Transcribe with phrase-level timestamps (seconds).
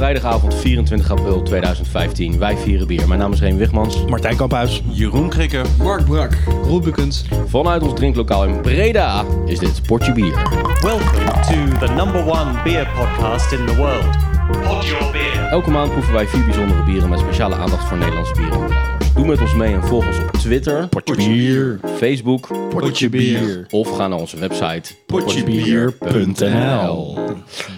[0.00, 2.38] vrijdagavond 24 april 2015.
[2.38, 3.08] Wij vieren bier.
[3.08, 4.04] Mijn naam is Reen Wigmans.
[4.04, 4.82] Martijn Kamphuis.
[4.88, 5.62] Jeroen Krikke.
[5.82, 6.32] Mark Brak.
[6.64, 7.24] Roebekens.
[7.46, 10.34] Vanuit ons drinklokaal in Breda is dit Potje Bier.
[10.80, 14.16] Welcome to the number one beer podcast in the world.
[14.62, 15.48] Pod your beer.
[15.50, 18.99] Elke maand proeven wij vier bijzondere bieren met speciale aandacht voor Nederlandse bieren.
[19.20, 21.80] Doe met ons mee en volg ons op Twitter, Potje bier.
[21.96, 23.66] Facebook Potje bier.
[23.70, 27.14] of ga naar onze website Potjebier.nl.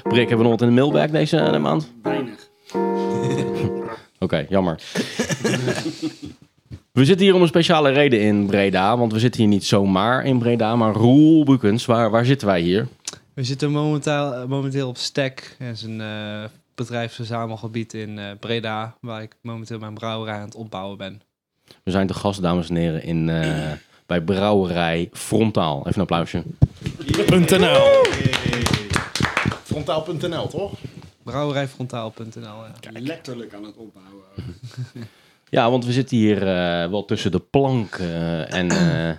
[0.02, 1.92] Brik, hebben we nog wat in de mailbag deze eh, maand?
[2.02, 2.48] Weinig.
[4.24, 4.74] Oké, jammer.
[6.92, 10.24] we zitten hier om een speciale reden in Breda, want we zitten hier niet zomaar
[10.24, 12.88] in Breda, maar Roel Bukens, waar, waar zitten wij hier?
[13.34, 15.56] We zitten momenteel, eh, momenteel op Stek.
[15.59, 20.55] Dat is een eh bedrijfsverzamelgebied in eh, Breda, waar ik momenteel mijn brouwerij aan het
[20.55, 21.22] opbouwen ben.
[21.83, 23.73] We zijn te gast, dames en heren, in, eh,
[24.07, 25.79] bij Brouwerij Frontaal.
[25.79, 26.43] Even een applausje.
[27.59, 28.05] .nl.
[29.62, 30.73] Frontaal.nl, toch?
[31.23, 32.41] Brouwerijfrontaal.nl.
[32.41, 32.91] Ja.
[32.93, 34.25] Letterlijk aan het opbouwen.
[35.48, 38.70] Ja, want we zitten hier eh, wel tussen de plank eh, en...
[38.70, 39.17] eh,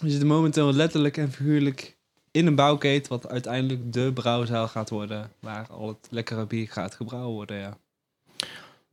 [0.00, 1.96] We zitten momenteel letterlijk en figuurlijk
[2.30, 6.94] in een bouwkeet, wat uiteindelijk de brouwzaal gaat worden, waar al het lekkere bier gaat
[6.94, 7.56] gebrouwen worden.
[7.58, 7.76] Ja.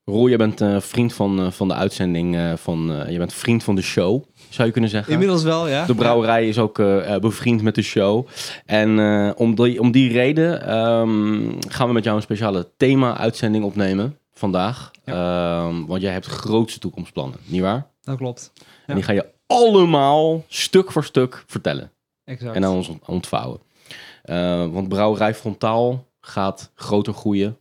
[0.10, 3.64] Roel, jij bent eh, vriend van, eh, van de uitzending, eh, van, je bent vriend
[3.64, 5.14] van de show, zou je kunnen zeggen.
[5.14, 5.86] Inmiddels wel, ja.
[5.86, 6.76] De brouwerij is ook
[7.22, 8.28] bevriend met de show.
[8.66, 9.00] En
[9.38, 14.92] om, die, om die reden ehm, gaan we met jou een speciale thema-uitzending opnemen vandaag.
[15.06, 17.88] Ehm, want jij hebt grootste toekomstplannen, nietwaar?
[18.02, 18.52] Dat klopt.
[18.86, 21.92] En die ga je allemaal stuk voor stuk vertellen.
[22.26, 22.56] Exact.
[22.56, 23.60] En aan ons ont- ontvouwen.
[24.74, 27.58] Want Brouwerij Frontaal gaat groter groeien.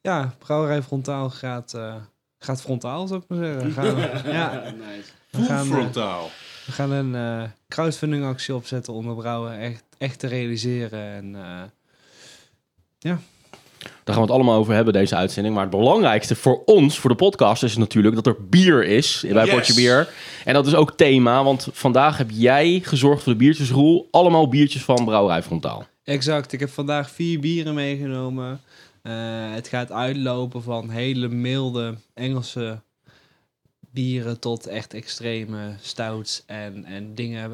[0.00, 1.94] Ja, Brouwerij Frontaal gaat, eh,
[2.38, 3.64] gaat frontaal, zou ik maar zeggen.
[3.64, 5.10] We gaan, ja, nice.
[5.30, 6.30] we gaan, eh, Frontaal.
[6.66, 11.00] We gaan een eh crowdfunding actie opzetten om de brouwen echt, echt te realiseren.
[11.00, 13.12] En eh,
[14.04, 15.54] Daar gaan we het allemaal over hebben, deze uitzending.
[15.54, 19.44] Maar het belangrijkste voor ons, voor de podcast, is natuurlijk dat er bier is bij
[19.44, 19.54] Yes.
[19.54, 20.08] Potje Bier.
[20.44, 24.08] En dat is ook thema, want vandaag heb jij gezorgd voor de biertjesroel.
[24.10, 25.86] Allemaal biertjes van Brouwerij Frontaal.
[26.04, 28.60] exact, ik heb vandaag vier bieren meegenomen.
[29.02, 32.80] Eh, het gaat uitlopen van hele milde Engelse
[33.92, 37.50] bieren tot echt extreme stouts en, en dingen.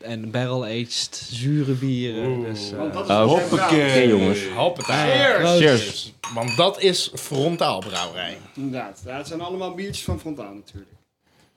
[0.00, 2.40] En barrel-aged zure bieren.
[2.40, 4.08] Dus, eh, Want dat is Oh, hoppakee, brouwt.
[4.20, 4.46] jongens.
[4.48, 5.10] Hoppatee.
[5.10, 5.58] Cheers.
[5.58, 6.12] Cheers.
[6.34, 8.38] Want dat is Frontaal Brouwerij.
[8.54, 9.02] Inderdaad.
[9.06, 10.90] Het zijn allemaal biertjes van Frontaal natuurlijk.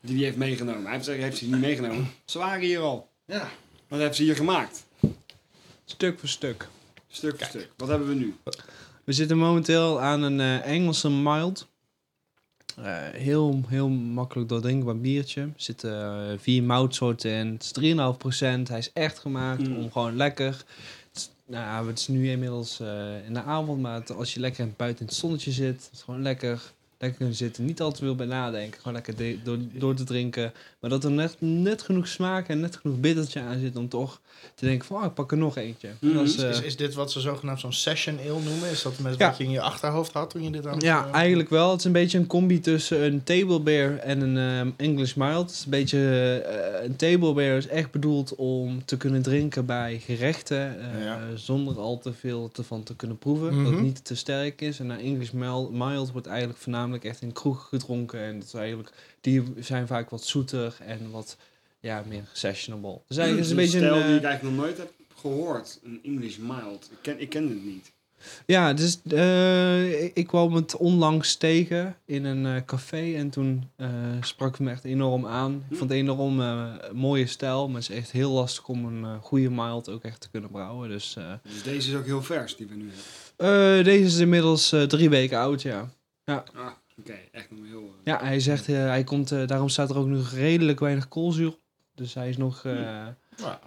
[0.01, 0.83] Die hij heeft meegenomen.
[0.83, 2.11] Hij heeft, ze- heeft ze niet meegenomen.
[2.25, 3.09] Ze waren hier al.
[3.25, 3.49] Ja.
[3.87, 4.83] Wat heeft ze hier gemaakt?
[5.85, 6.67] stuk voor stuk.
[7.07, 7.69] Stuk voor stuk.
[7.77, 8.35] Wat hebben we nu?
[9.03, 11.67] We zitten momenteel aan een eh, Engelse mild.
[12.77, 15.41] Eh, heel, heel makkelijk doordrinkbaar biertje.
[15.41, 15.91] Er zitten
[16.29, 17.47] eh, vier moutsoorten in.
[17.51, 18.67] Het is 3,5%.
[18.67, 19.75] Hij is echt gemaakt Mm.
[19.77, 20.63] om gewoon lekker...
[21.13, 22.79] Het is, nou, het is nu inmiddels
[23.27, 26.01] in de avond, maar het- als je lekker buiten in het zonnetje zit, is het
[26.01, 26.61] gewoon lekker,
[26.97, 27.65] lekker kunnen zitten.
[27.65, 30.51] Niet al te veel bij nadenken, gewoon lekker door, door te drinken.
[30.83, 34.19] Maar dat er net, net genoeg smaak en net genoeg bittertje aan zit om toch
[34.55, 35.89] te denken van, oh, ik pak er nog eentje.
[35.99, 36.17] Mhm.
[36.19, 38.69] Is, eh, Is, is dit wat ze zogenaamd zo'n session ale noemen?
[38.69, 39.27] Is dat met Ja.
[39.27, 41.69] wat je in je achterhoofd had toen je dit aan het, Ja, eh, eigenlijk wel.
[41.71, 45.41] Het is een beetje een combi tussen een table bear en een ehm, English mild.
[45.49, 45.99] Het is een beetje
[46.45, 51.19] eh, een table bear is echt bedoeld om te kunnen drinken bij gerechten eh, Ja.
[51.35, 53.45] zonder al te veel ervan te kunnen proeven.
[53.49, 53.71] Dat Mhm.
[53.73, 54.79] het niet te sterk is.
[54.79, 58.53] En een English mild, mild wordt eigenlijk voornamelijk echt in kroeg gedronken en dat is
[58.53, 58.91] eigenlijk
[59.23, 61.37] die zijn vaak wat zoeter en wat
[61.79, 63.01] ja, meer sessionable.
[63.07, 65.79] Dus eigenlijk is een beetje stijl een, die eh, ik eigenlijk nog nooit heb gehoord.
[65.83, 66.89] Een English mild.
[66.91, 67.91] Ik ken, ik ken het niet.
[68.45, 73.89] Ja, dus eh, ik, kwam het onlangs tegen in een eh, café en toen eh,
[74.21, 75.65] sprak het me echt enorm aan.
[75.69, 78.85] Ik vond het enorm eh, een mooie stijl, maar het is echt heel lastig om
[78.85, 80.89] een eh, goede mild ook echt te kunnen brouwen.
[80.89, 82.89] Dus eh, Dus deze is ook heel vers die we nu
[83.35, 83.77] hebben.
[83.79, 85.89] eh, deze is inmiddels eh, drie weken oud, ja.
[86.25, 86.67] Ah,
[86.99, 87.15] oké.
[87.31, 87.81] Echt nog heel...
[87.83, 91.07] eh, Ja, hij zegt, eh, hij komt, eh, daarom staat er ook nog redelijk weinig
[91.07, 91.59] koolzuur op.
[91.95, 92.65] Dus hij is nog...
[92.65, 92.73] eh,
[93.37, 93.59] Ja.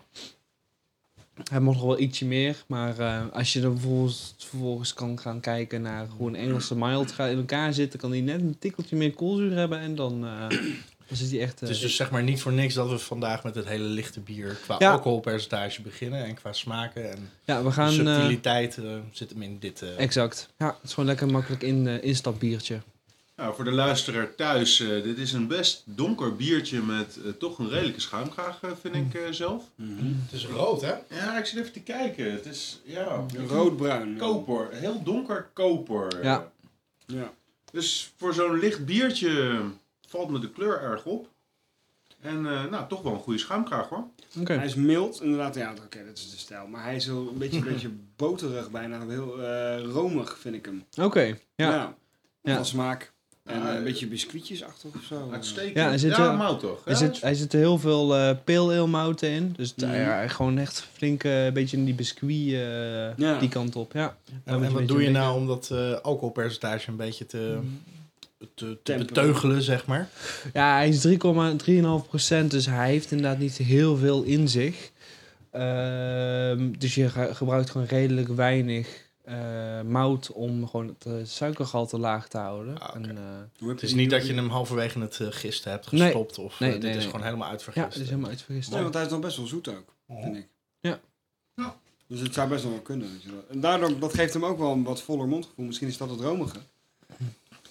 [1.51, 5.41] Hij mag nog wel ietsje meer, maar eh, als je er vervolgens, vervolgens kan gaan
[5.41, 8.97] kijken naar hoe een Engelse mild gaat in elkaar zitten, kan hij net een tikkeltje
[8.97, 10.49] meer koolzuur hebben en dan, eh,
[11.09, 11.55] dan zit hij echt...
[11.55, 13.85] eh, Het is dus zeg maar niet voor niks dat we vandaag met het hele
[13.85, 14.93] lichte bier qua Ja.
[14.93, 17.89] alcoholpercentage beginnen en qua smaken en ja, we gaan...
[17.89, 18.79] eh, subtiliteit
[19.13, 19.83] zit hem in dit.
[19.83, 20.49] eh, exact.
[20.59, 22.81] Ja, het is gewoon lekker makkelijk in, instapbiertje.
[23.37, 27.59] Nou, voor de luisteraar thuis, eh, dit is een best donker biertje met eh, toch
[27.59, 29.65] een redelijke schuimkraag, eh, vind ik eh, zelf.
[29.75, 30.13] mhm.
[30.23, 30.95] het is rood, hè?
[31.09, 32.33] Ja, ik zit even te kijken.
[32.33, 33.25] Het is, ja...
[33.49, 34.17] Roodbruin.
[34.17, 36.23] Koper, heel donker koper.
[36.25, 36.53] Ja.
[37.07, 37.33] Ja.
[37.73, 39.61] Dus voor zo'n licht biertje
[40.09, 41.29] valt me de kleur erg op.
[42.21, 44.09] En eh, nou, toch wel een goede schuimkraag hoor.
[44.41, 44.53] Oké.
[44.53, 45.55] Hij is mild, inderdaad.
[45.55, 46.67] Ja, oké, dat is de stijl.
[46.67, 49.07] Maar hij is wel een beetje, een beetje boterig bijna.
[49.07, 50.85] Heel eh, romig vind ik hem.
[51.01, 51.37] Oké, ja.
[51.55, 51.95] ja.
[52.43, 52.55] Ja.
[52.55, 53.13] Van smaak.
[53.47, 55.29] En eh, een beetje biscuitjesachtig of zo.
[55.33, 55.75] Uitstekend.
[55.77, 56.83] Ja, er zit ja, mout toch?
[56.85, 59.53] Er, Ja, zit, er zitten heel veel eh pale ale mouten in.
[59.57, 63.39] Dus ja, gewoon echt flink eh, een beetje in die biscuit eh, Ja.
[63.39, 63.93] die kant op.
[63.93, 64.17] Ja.
[64.45, 67.59] En, wat doe je nou om dat eh, alcoholpercentage een beetje te,
[68.39, 69.07] te, te Temperen.
[69.15, 70.09] beteugelen, zeg maar?
[70.53, 74.91] Ja, hij is 3,3,5 procent, dus hij heeft inderdaad niet heel veel in zich.
[75.51, 81.99] Ehm, dus je ge- gebruikt gewoon redelijk weinig eh, mout om gewoon het eh, suikergehalte
[81.99, 82.79] laag te houden.
[82.79, 82.95] Ah.
[82.95, 83.17] En,
[83.59, 86.03] eh, Het is niet dat je hem halverwege het uh, gisten hebt Nee.
[86.03, 86.39] gestopt.
[86.39, 87.87] Of Nee, dit nee, is gewoon helemaal ja, uitvergist.
[87.87, 88.71] het is helemaal uitvergist.
[88.71, 90.23] Nee, want hij is nog best wel zoet ook, Oh.
[90.23, 90.49] vind ik.
[90.81, 91.01] Ja.
[91.55, 91.77] Ja.
[92.07, 93.11] Dus het zou best wel wel kunnen.
[93.13, 93.45] weet je wel.
[93.51, 95.65] En daardoor, dat geeft hem ook wel een wat voller mondgevoel.
[95.67, 96.59] Misschien is dat het romige.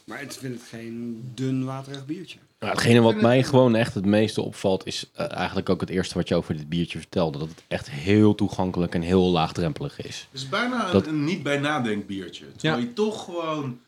[0.05, 2.37] Maar ik vind het geen dun, waterig biertje.
[2.65, 6.13] Ja, hetgene wat mij gewoon echt het meeste opvalt, is eh, eigenlijk ook het eerste
[6.13, 7.37] wat je over dit biertje vertelde.
[7.37, 10.27] Dat het echt heel toegankelijk en heel laagdrempelig is.
[10.31, 12.45] Het is bijna een, Dat- een niet bij nadenk biertje.
[12.55, 12.87] Terwijl Ja.
[12.87, 13.79] je toch gewoon...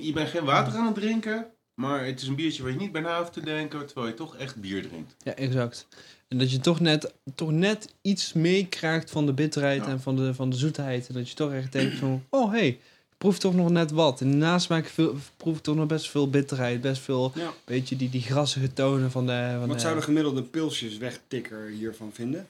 [0.00, 2.92] Je bent geen water aan het drinken, maar het is een biertje waar je niet
[2.92, 5.14] bij na hoeft te denken, terwijl je toch echt bier drinkt.
[5.22, 5.86] Ja, exact.
[6.28, 9.90] En dat je toch net, toch net iets meekrijgt van de bitterheid Ja.
[9.90, 11.08] en van de, van de zoetheid.
[11.08, 12.78] En dat je toch echt denkt van, oh hé, hey,
[13.24, 14.20] ik proef toch nog net wat.
[14.20, 16.80] En daarnaast maak ik veel, proef ik toch nog best veel bitterheid.
[16.80, 17.52] Best veel, Ja.
[17.64, 19.54] beetje die, die grassige tonen van de...
[19.58, 22.46] Van Wat de, zou de gemiddelde pilsjes wegtikker hiervan vinden?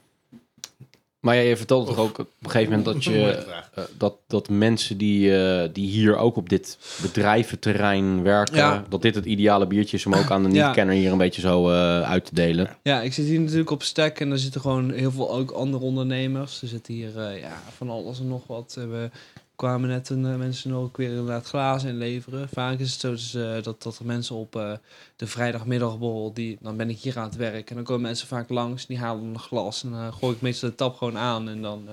[1.21, 3.31] Maar ja, je vertelde toch ook op een gegeven moment dat je...
[3.75, 8.85] eh, dat, dat mensen die, eh, die hier ook op dit bedrijventerrein werken, Ja.
[8.89, 10.67] dat dit het ideale biertje is om ook aan de Ja.
[10.67, 12.77] niet-kenner hier een beetje zo eh, uit te delen.
[12.83, 15.85] Ja, ik zit hier natuurlijk op stek en er zitten gewoon heel veel ook andere
[15.85, 16.63] ondernemers.
[16.63, 18.75] Er zitten hier eh, ja, van alles en nog wat.
[18.79, 19.11] Eh, We
[19.57, 22.49] kwamen net een, eh, mensen ook weer inderdaad glazen inleveren.
[22.49, 24.73] Vaak is het zo dus, eh, dat, dat er mensen op eh,
[25.17, 27.71] de vrijdagmiddagborrel, die, dan ben ik hier aan het werk.
[27.71, 29.85] En dan komen mensen vaak langs, die halen een glas.
[29.85, 31.89] En dan gooi ik meestal de tap gewoon aan en dan,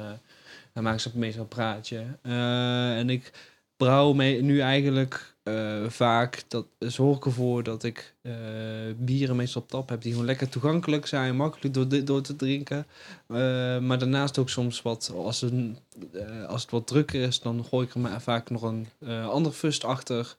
[0.74, 2.06] dan maken ze meestal een praatje.
[2.22, 3.32] En ik
[3.78, 8.34] brouw mee, nu eigenlijk eh, vaak, dat zorg ik ervoor dat ik eh,
[8.98, 12.86] bieren meestal op tap heb die gewoon lekker toegankelijk zijn, makkelijk door, door te drinken.
[13.28, 13.38] Eh,
[13.80, 15.78] maar daarnaast ook soms wat, als, een,
[16.48, 18.88] als het wat drukker is, dan gooi ik er maar vaak nog een
[19.30, 20.36] ander fust achter.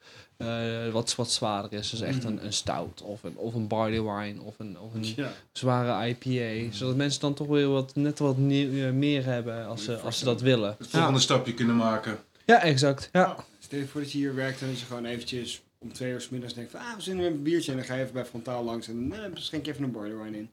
[0.93, 1.91] wat, wat zwaarder is.
[1.91, 5.13] Dus echt een, een stout of een, of een barley wine of een, of een
[5.17, 5.33] Ja.
[5.53, 6.75] zware IPA.
[6.77, 10.41] Zodat mensen dan toch weer wat, net wat meer hebben als ze, als ze dat
[10.41, 10.75] willen.
[10.79, 12.19] Het volgende stapje kunnen maken.
[12.47, 13.09] Ja, exact.
[13.13, 13.37] Ja.
[13.73, 16.21] Stel je voor dat je hier werkt en dat je gewoon eventjes om twee uur
[16.21, 16.81] 's middags denkt van...
[16.81, 19.13] Ah, we zitten met een biertje en dan ga je even bij Frontaal langs en
[19.13, 20.51] eh, schenk je even een border wine in.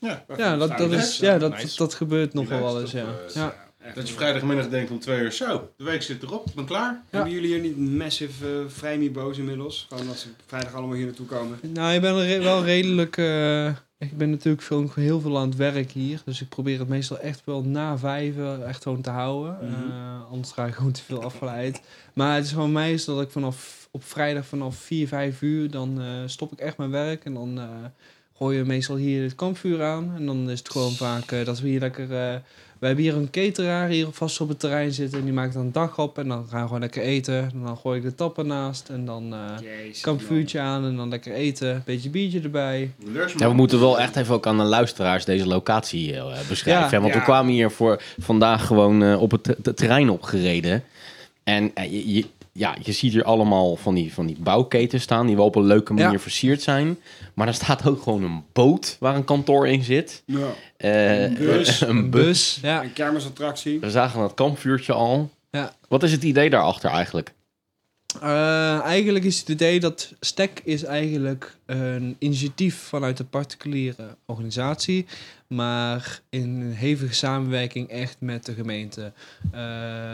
[0.00, 0.24] Ja.
[0.36, 3.04] Ja, dat, dat, is, ja dat, dat gebeurt nog wel eens, ja.
[3.04, 3.54] Relaxed, ja.
[3.78, 6.64] echt Dat je vrijdagmiddag denkt om twee uur, zo, de week zit erop, ik ben
[6.64, 7.02] klaar.
[7.10, 9.86] Hebben jullie hier niet massive uh, vrijmibo's inmiddels?
[9.88, 11.58] Gewoon dat ze vrijdag allemaal hier naartoe komen.
[11.62, 13.16] Nou, ik ben er re- wel redelijk...
[13.16, 16.22] eh, ik ben natuurlijk veel, heel veel aan het werk hier.
[16.24, 19.58] Dus ik probeer het meestal echt wel na vijven echt gewoon te houden.
[19.62, 19.90] Mhm.
[19.90, 21.80] Eh, anders ga ik gewoon te veel afgeleid.
[22.12, 25.70] Maar het is gewoon meestal dat ik vanaf op vrijdag vanaf 4, 5 uur...
[25.70, 27.58] dan eh, stop ik echt mijn werk en dan...
[27.58, 27.68] eh
[28.36, 30.12] gooi je meestal hier het kampvuur aan.
[30.16, 32.42] En dan is het gewoon vaak dat we hier lekker...
[32.80, 35.18] we hebben hier een cateraar hier vast op het terrein zitten.
[35.18, 36.18] En die maakt dan een dag op.
[36.18, 37.34] En dan gaan we gewoon lekker eten.
[37.54, 38.88] En dan gooi ik de tappen naast.
[38.88, 39.40] En dan eh
[39.82, 40.84] Jezus, kampvuurtje aan.
[40.84, 41.68] En dan lekker eten.
[41.74, 42.90] Een beetje biertje erbij.
[43.36, 46.90] Ja, we moeten wel echt even ook aan de luisteraars deze locatie eh, beschrijven.
[46.90, 47.18] Ja, want ja.
[47.18, 50.84] we kwamen hier voor vandaag gewoon eh, op het te- te- terrein opgereden.
[51.44, 55.36] En je, je- ja, je ziet hier allemaal van die, van die bouwketen staan, die
[55.36, 56.18] wel op een leuke manier Ja.
[56.18, 56.98] versierd zijn.
[57.34, 60.22] Maar er staat ook gewoon een boot waar een kantoor in zit.
[60.26, 60.38] Ja.
[60.76, 61.80] Eh, Een bus.
[61.88, 62.58] een bus.
[62.62, 62.82] Ja.
[62.82, 63.80] Een kermisattractie.
[63.80, 65.30] We zagen het kampvuurtje al.
[65.50, 65.72] Ja.
[65.88, 67.32] Wat is het idee daarachter eigenlijk?
[68.14, 75.06] Eh, eigenlijk is het idee dat STEC is eigenlijk een initiatief vanuit een particuliere organisatie,
[75.46, 79.12] maar in hevige samenwerking echt met de gemeente.
[79.52, 79.60] Eh,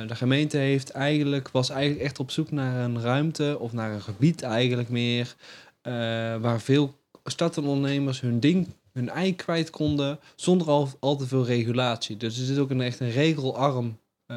[0.06, 4.02] de gemeente heeft eigenlijk, was eigenlijk echt op zoek naar een ruimte of naar een
[4.02, 5.34] gebied eigenlijk meer,
[5.82, 5.92] eh,
[6.36, 12.16] waar veel startondernemers hun ding, hun ei kwijt konden zonder al, al te veel regulatie.
[12.16, 14.37] Dus het is ook een echt een regelarm eh,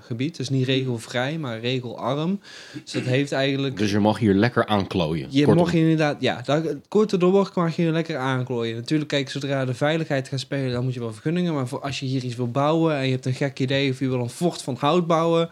[0.00, 0.36] gebied.
[0.36, 2.40] Dus niet regelvrij, maar regelarm.
[2.82, 3.76] Dus dat heeft eigenlijk...
[3.76, 5.26] Dus je mag hier lekker aanklooien.
[5.30, 5.62] Je Kortom.
[5.62, 8.76] mag je inderdaad, ja, dat, korte doorbocht mag je lekker aanklooien.
[8.76, 11.54] Natuurlijk, kijk, zodra de veiligheid gaat spelen, dan moet je wel vergunningen.
[11.54, 13.98] Maar voor als je hier iets wil bouwen en je hebt een gek idee of
[13.98, 15.48] je wil een fort van hout bouwen,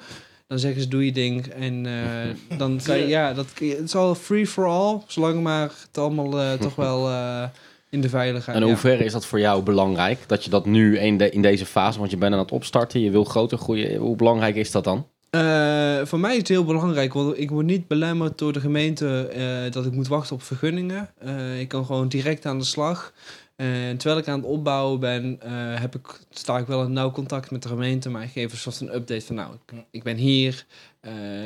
[0.46, 1.46] dan zeggen ze doe je ding.
[1.46, 5.72] En eh, dan kan je, ja, dat, het is al free for all, zolang maar
[5.86, 7.44] het allemaal eh, toch wel eh,
[7.90, 8.56] in de veiligheid.
[8.56, 8.72] En in ja.
[8.72, 10.18] hoeverre is dat voor jou belangrijk?
[10.26, 13.00] Dat je dat nu in, de, in deze fase, want je bent aan het opstarten,
[13.00, 13.96] je wil groter groeien.
[13.96, 15.06] Hoe belangrijk is dat dan?
[15.30, 19.28] Eh, voor mij is het heel belangrijk, want ik word niet belemmerd door de gemeente
[19.28, 21.10] eh, dat ik moet wachten op vergunningen.
[21.18, 23.12] Eh, ik kan gewoon direct aan de slag.
[23.56, 25.38] En terwijl ik aan het opbouwen ben,
[25.80, 28.58] heb ik, sta ik wel in nauw contact met de gemeente, maar ik geef een
[28.58, 30.66] soort een update van nou, ik, ik ben hier,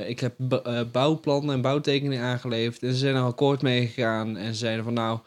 [0.07, 0.35] ik heb
[0.93, 4.95] bouwplannen en bouwtekeningen aangeleverd en ze zijn er akkoord mee gegaan en ze zeiden van
[4.95, 5.19] nou,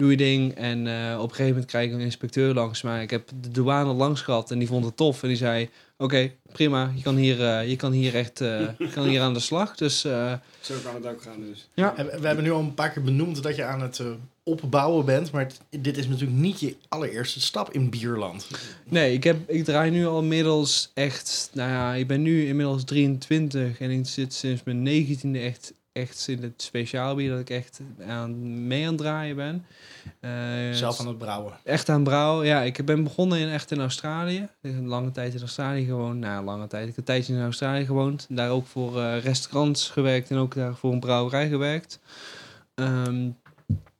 [0.00, 0.54] doe je ding.
[0.54, 3.02] En eh, op een gegeven moment krijg ik een inspecteur langs mij.
[3.02, 6.30] Ik heb de douane langs gehad en die vond het tof en die zei, oké,
[6.52, 9.40] prima, je kan hier, eh, je kan hier echt eh, je kan hier aan de
[9.40, 9.76] slag.
[9.76, 11.68] Dus eh, Zo kan het ook gaan dus.
[11.96, 14.00] En we hebben nu al een paar keer benoemd dat je aan het
[14.42, 15.30] opbouwen bent.
[15.30, 18.46] Maar het- dit is natuurlijk niet je allereerste stap in bierland.
[18.88, 21.50] Nee, ik, heb, ik draai nu al inmiddels echt...
[21.52, 26.28] Nou ja, ik ben nu inmiddels 23 en ik zit sinds mijn 19e echt, echt
[26.28, 29.64] in het speciaalbier dat ik echt aan, mee aan het draaien ben.
[30.20, 30.30] Eh,
[30.72, 31.52] Zelf aan het brouwen.
[31.64, 32.46] Echt aan brouwen.
[32.46, 34.36] Ja, ik ben begonnen in, echt in Australië.
[34.38, 36.18] Ik heb een lange tijd in Australië gewoond.
[36.20, 36.82] Nou, lange tijd.
[36.82, 38.26] Ik heb een tijdje in Australië gewoond.
[38.28, 41.98] Daar ook voor eh, restaurants gewerkt en ook daar voor een brouwerij gewerkt.
[42.74, 43.28] Ehm,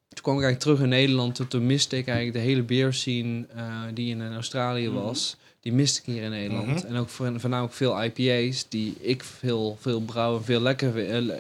[0.08, 1.34] toen kwam ik eigenlijk terug in Nederland.
[1.34, 4.98] Toen, toen miste ik eigenlijk de hele beerscene eh die in Australië Mhm.
[5.02, 5.36] was.
[5.60, 6.66] Die miste ik hier in Nederland.
[6.66, 6.86] Mhm.
[6.86, 10.92] En ook voor- voornamelijk veel IPA's die ik veel, veel brouw en veel lekker,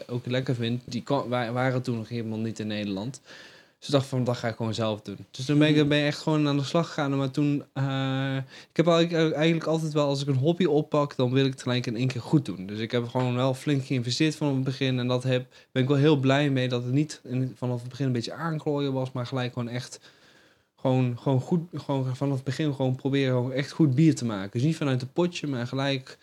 [0.06, 0.82] ook lekker vind.
[0.84, 3.20] Die waren toen nog helemaal niet in Nederland.
[3.80, 5.16] Dus dacht van, dat ga ik gewoon zelf doen.
[5.30, 7.16] Dus toen ben ik, ben ik echt gewoon aan de slag gegaan.
[7.16, 8.36] Maar toen, eh,
[8.70, 11.62] ik heb eigenlijk, eigenlijk altijd wel, als ik een hobby oppak, dan wil ik het
[11.62, 12.66] gelijk in één keer goed doen.
[12.66, 14.98] Dus ik heb gewoon wel flink geïnvesteerd vanaf het begin.
[14.98, 17.88] En dat heb, ben ik wel heel blij mee dat het niet in, vanaf het
[17.88, 20.00] begin een beetje aanklooien was, maar gelijk gewoon echt
[20.76, 24.50] gewoon, gewoon goed, gewoon vanaf het begin gewoon proberen gewoon echt goed bier te maken.
[24.50, 26.18] Dus niet vanuit een potje, maar gelijk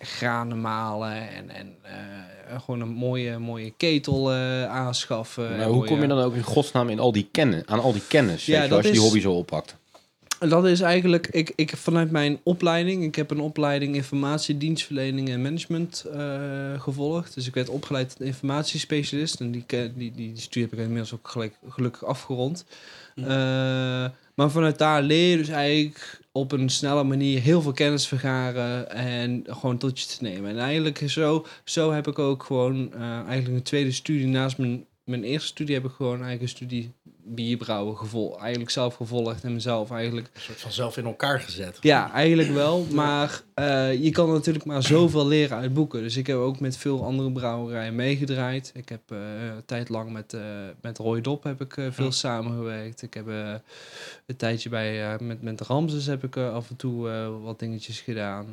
[0.00, 5.56] granen malen en, en eh, gewoon een mooie, mooie ketel eh, aanschaffen.
[5.56, 7.92] Maar hoe mooie- kom je dan ook in godsnaam in al die kennis, aan al
[7.92, 9.78] die kennis, Ja, je, als je die is- hobby zo oppakt?
[10.48, 16.04] Dat is eigenlijk, ik, ik vanuit mijn opleiding, ik heb een opleiding informatiedienstverlening en management
[16.12, 17.34] eh, gevolgd.
[17.34, 21.14] Dus ik werd opgeleid tot informatiespecialist en die, die, die, die studie heb ik inmiddels
[21.14, 22.64] ook gelijk, gelukkig afgerond.
[23.14, 23.22] Hm.
[23.24, 23.28] Eh,
[24.34, 28.90] maar vanuit daar leer je dus eigenlijk op een snelle manier heel veel kennis vergaren
[28.90, 30.50] en gewoon tot je te nemen.
[30.50, 34.86] En eigenlijk zo, zo heb ik ook gewoon eh, eigenlijk een tweede studie naast mijn,
[35.04, 36.92] mijn eerste studie heb ik gewoon eigenlijk een studie
[37.34, 41.78] bierbrouwen gevol, eigenlijk zelf gevolgd en mezelf eigenlijk Een soort van zelf in elkaar gezet.
[41.80, 42.86] ja, eigenlijk wel.
[42.90, 46.02] Maar eh, je kan natuurlijk maar zoveel leren uit boeken.
[46.02, 48.70] Dus ik heb ook met veel andere brouwerijen meegedraaid.
[48.74, 50.40] Ik heb een tijd lang met, eh
[50.80, 52.10] met Roy Dop heb ik, veel Ja.
[52.10, 53.02] samengewerkt.
[53.02, 53.26] Ik heb
[54.26, 57.08] een tijdje bij, met, met Ramses heb ik af en toe
[57.42, 58.46] wat dingetjes gedaan.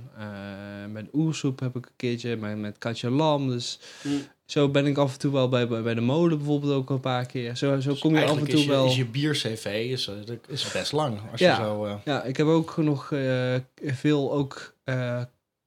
[0.92, 3.48] Met Oersoep heb ik een keertje, met, met Katja Lam.
[3.48, 4.10] Dus Hm.
[4.48, 7.00] Zo ben ik af en toe wel bij, bij bij de molen bijvoorbeeld ook een
[7.00, 7.56] paar keer.
[7.56, 8.86] Zo, zo Dus kom je af en toe is je, wel...
[8.86, 11.20] Is je bier-cv is, eh, is best lang.
[11.32, 11.58] Als Ja.
[11.58, 14.74] je zo, eh, Ja, ik heb ook nog eh, veel ook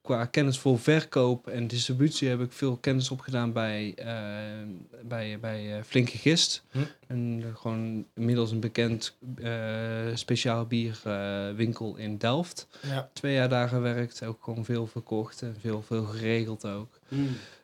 [0.03, 4.07] qua kennis voor verkoop en distributie heb ik veel kennis opgedaan bij, eh,
[5.03, 6.65] bij, bij eh, Flinke Gist.
[6.71, 6.79] Hm.
[7.07, 9.17] En eh, gewoon inmiddels een bekend
[10.15, 12.67] speciaal bierwinkel in Delft.
[12.83, 13.11] ja.
[13.13, 16.99] Twee jaar daar gewerkt, ook gewoon veel verkocht en veel, veel geregeld ook.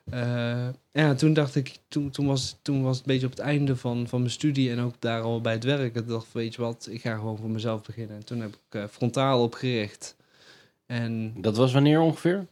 [0.09, 3.41] Eh, ja, toen dacht ik, toen, toen, was, toen was het een beetje op het
[3.41, 5.95] einde van, van mijn studie en ook daar al bij het werk.
[5.95, 8.15] Ik dacht, weet je wat, ik ga gewoon voor mezelf beginnen.
[8.15, 10.15] En toen heb ik frontaal opgericht.
[10.87, 12.45] En Dat was wanneer ongeveer?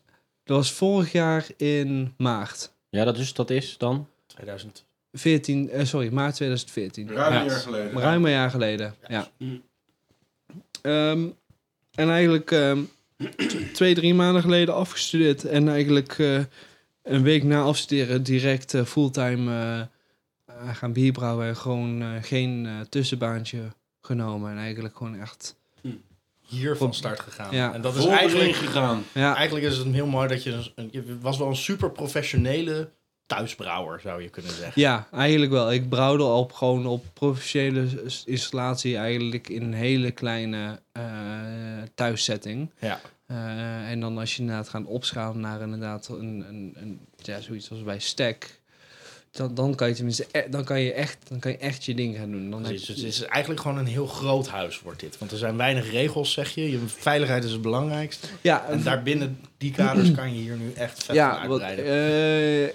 [0.43, 2.73] dat was vorig jaar in maart.
[2.89, 4.07] Ja, dat is, dat is dan?
[4.27, 4.85] 2000.
[5.11, 7.07] 14, eh, sorry, maart 2014.
[7.11, 7.39] Ruim Ja.
[7.41, 7.93] een jaar geleden.
[7.93, 9.27] Maar Ruim een jaar geleden, ja.
[9.37, 9.61] Mm.
[10.81, 11.25] Ehm,
[11.91, 12.81] en eigenlijk ehm,
[13.17, 15.45] t- twee, drie maanden geleden afgestudeerd.
[15.45, 16.39] En eigenlijk eh,
[17.03, 19.79] een week na afstuderen direct eh, fulltime eh,
[20.45, 21.47] eh, gaan bierbrouwen.
[21.47, 23.59] En gewoon eh, geen eh, tussenbaantje
[24.01, 24.51] genomen.
[24.51, 25.55] En eigenlijk gewoon echt...
[26.47, 27.55] Hier van start gegaan.
[27.55, 27.73] Ja.
[27.73, 29.03] En dat is eigenlijk, gegaan.
[29.13, 31.91] Ja, eigenlijk is het heel mooi dat je, een- een- je was wel een super
[31.91, 32.89] professionele
[33.25, 34.81] thuisbrouwer, zou je kunnen zeggen.
[34.81, 35.71] ja, eigenlijk wel.
[35.73, 37.87] Ik brouwde op, gewoon op professionele
[38.25, 41.03] installatie eigenlijk in een hele kleine eh,
[41.95, 42.71] thuissetting.
[42.79, 42.99] Ja.
[43.25, 47.71] Eh, en dan als je inderdaad gaat opschalen naar inderdaad een, een, een ja, zoiets
[47.71, 48.59] als bij Stack,
[49.35, 51.93] dan, dan kan je tenminste, e- dan kan je echt, dan kan je echt je
[51.95, 52.49] ding gaan doen.
[52.49, 55.17] Dan Precies, je- dus het is eigenlijk gewoon een heel groot huis wordt dit.
[55.17, 56.71] Want er zijn weinig regels, zeg je.
[56.71, 58.27] je veiligheid is het belangrijkste.
[58.41, 61.85] ja, En daarbinnen die kaders kan je hier nu echt vet ja, uitbreiden.
[61.85, 62.73] eh,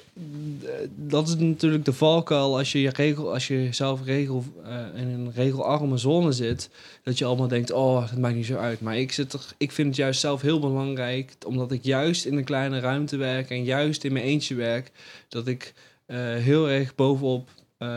[0.96, 5.08] dat is natuurlijk de valkuil als je, je regel, als je zelf regel, eh, in
[5.08, 6.70] een regelarme zone zit,
[7.02, 8.80] dat je allemaal denkt, oh, dat maakt niet zo uit.
[8.80, 12.36] Maar ik, zit er, ik vind het juist zelf heel belangrijk, omdat ik juist in
[12.36, 14.90] een kleine ruimte werk en juist in mijn eentje werk,
[15.28, 15.72] dat ik
[16.18, 17.48] heel erg bovenop
[17.78, 17.88] eh,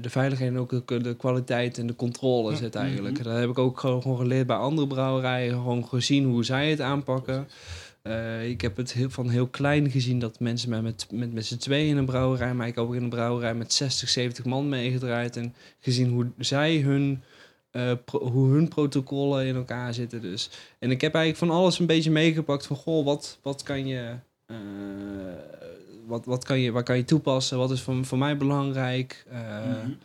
[0.00, 3.24] de veiligheid en ook de, de kwaliteit en de controle zit eigenlijk.
[3.24, 6.80] Dat heb ik ook gewoon, gewoon geleerd bij andere brouwerijen, gewoon gezien hoe zij het
[6.80, 7.48] aanpakken.
[8.02, 11.46] Eh, ik heb het heel, van heel klein gezien dat mensen met, met, met, met
[11.46, 14.44] z'n tweeën in een brouwerij, maar ik heb ook in een brouwerij met 60, 70
[14.44, 17.22] man meegedraaid en gezien hoe zij hun,
[17.70, 20.22] eh, pro- hoe hun protocollen in elkaar zitten.
[20.22, 20.50] Dus.
[20.78, 24.14] En ik heb eigenlijk van alles een beetje meegepakt van, goh, wat, wat kan je...
[24.46, 24.56] eh,
[26.08, 27.58] wat, wat kan je, waar kan je toepassen?
[27.58, 29.24] Wat is voor, voor mij belangrijk?
[29.30, 29.38] Eh,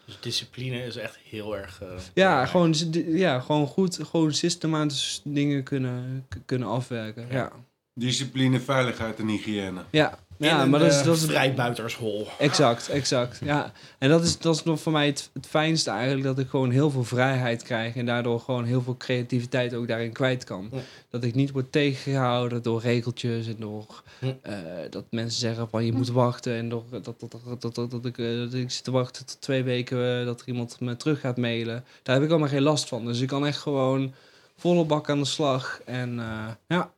[0.06, 1.82] Dus discipline is echt heel erg...
[1.82, 2.74] eh, ja, gewoon,
[3.08, 7.26] ja, gewoon goed, gewoon systematisch dingen kunnen, k- kunnen afwerken.
[7.30, 7.52] Ja,
[7.94, 9.82] Discipline, veiligheid en hygiëne.
[9.90, 10.20] ja.
[10.44, 12.28] Ja een, maar dat is, eh, dat is vrijbuitershol.
[12.40, 13.40] exact, exact.
[13.44, 16.50] Ja, en dat is, dat is nog voor mij het, het fijnste eigenlijk, dat ik
[16.50, 20.70] gewoon heel veel vrijheid krijg en daardoor gewoon heel veel creativiteit ook daarin kwijt kan.
[20.72, 20.80] Ja.
[21.10, 24.36] Dat ik niet word tegengehouden door regeltjes en door Ja.
[24.42, 24.54] eh,
[24.90, 28.06] dat mensen zeggen van je moet wachten en door dat, dat, dat, dat, dat, dat
[28.06, 31.20] ik, eh, dat ik zit te wachten tot twee weken dat er iemand me terug
[31.20, 31.84] gaat mailen.
[32.04, 33.06] Daar heb ik allemaal geen last van.
[33.06, 34.14] Dus ik kan echt gewoon
[34.58, 36.22] volle bak aan de slag en
[36.68, 36.92] ja.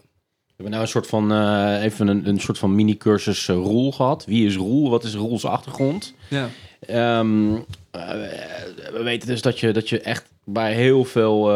[0.58, 3.92] We hebben nou een soort van, eh, even een, een soort van mini-cursus eh, Roel
[3.92, 4.26] gehad.
[4.26, 4.90] Wie is Roel?
[4.90, 6.14] Wat is Roels achtergrond?
[6.30, 6.50] ja.
[6.80, 7.56] Ehm,
[7.92, 8.02] eh,
[8.94, 11.52] we weten dus dat je, dat je echt bij heel veel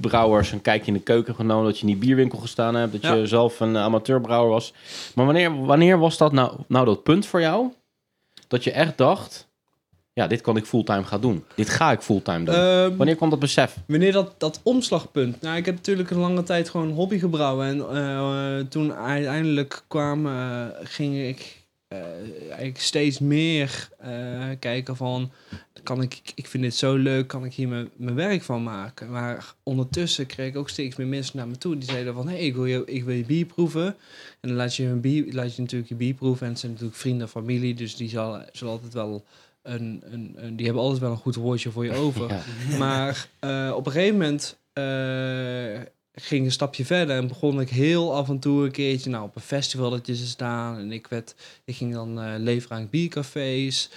[0.00, 1.64] brouwers een kijkje in de keuken hebt genomen.
[1.64, 2.92] Dat je in die bierwinkel gestaan hebt.
[2.92, 3.14] Dat Ja.
[3.14, 4.72] je zelf een amateurbrouwer was.
[5.14, 7.72] Maar wanneer, wanneer was dat nou, nou dat punt voor jou?
[8.48, 9.46] Dat je echt dacht,
[10.12, 11.44] ja, dit kan ik fulltime gaan doen.
[11.54, 12.54] Dit ga ik fulltime doen.
[12.54, 13.76] Ehm, wanneer kwam dat besef?
[13.86, 15.40] Wanneer dat, dat omslagpunt.
[15.40, 17.66] Nou, ik heb natuurlijk een lange tijd gewoon hobby gebrouwen.
[17.66, 21.98] En eh, toen uiteindelijk kwam, eh, ging ik eh,
[22.46, 23.88] eigenlijk steeds meer
[24.58, 25.30] kijken van...
[25.82, 29.10] Kan ik, ik vind dit zo leuk, kan ik hier mijn, mijn werk van maken?
[29.10, 31.78] Maar ondertussen kreeg ik ook steeds meer mensen naar me toe.
[31.78, 33.86] Die zeiden van, hé, hey, ik, wil je, ik wil je bier proeven.
[34.40, 36.46] En dan laat je, een bier, laat je natuurlijk je bier proeven.
[36.46, 37.74] En het zijn natuurlijk vrienden en familie.
[37.74, 39.24] Dus die zal, zullen altijd wel...
[39.62, 42.28] Een, een, een, die hebben altijd wel een goed woordje voor je over.
[42.28, 42.42] Ja.
[42.78, 45.80] Maar eh, op een gegeven moment eh,
[46.14, 49.36] ging een stapje verder en begon ik heel af en toe een keertje nou, op
[49.36, 50.78] een festivaletje te staan.
[50.78, 53.90] En ik, werd, ik ging dan eh, leveren aan biercafés.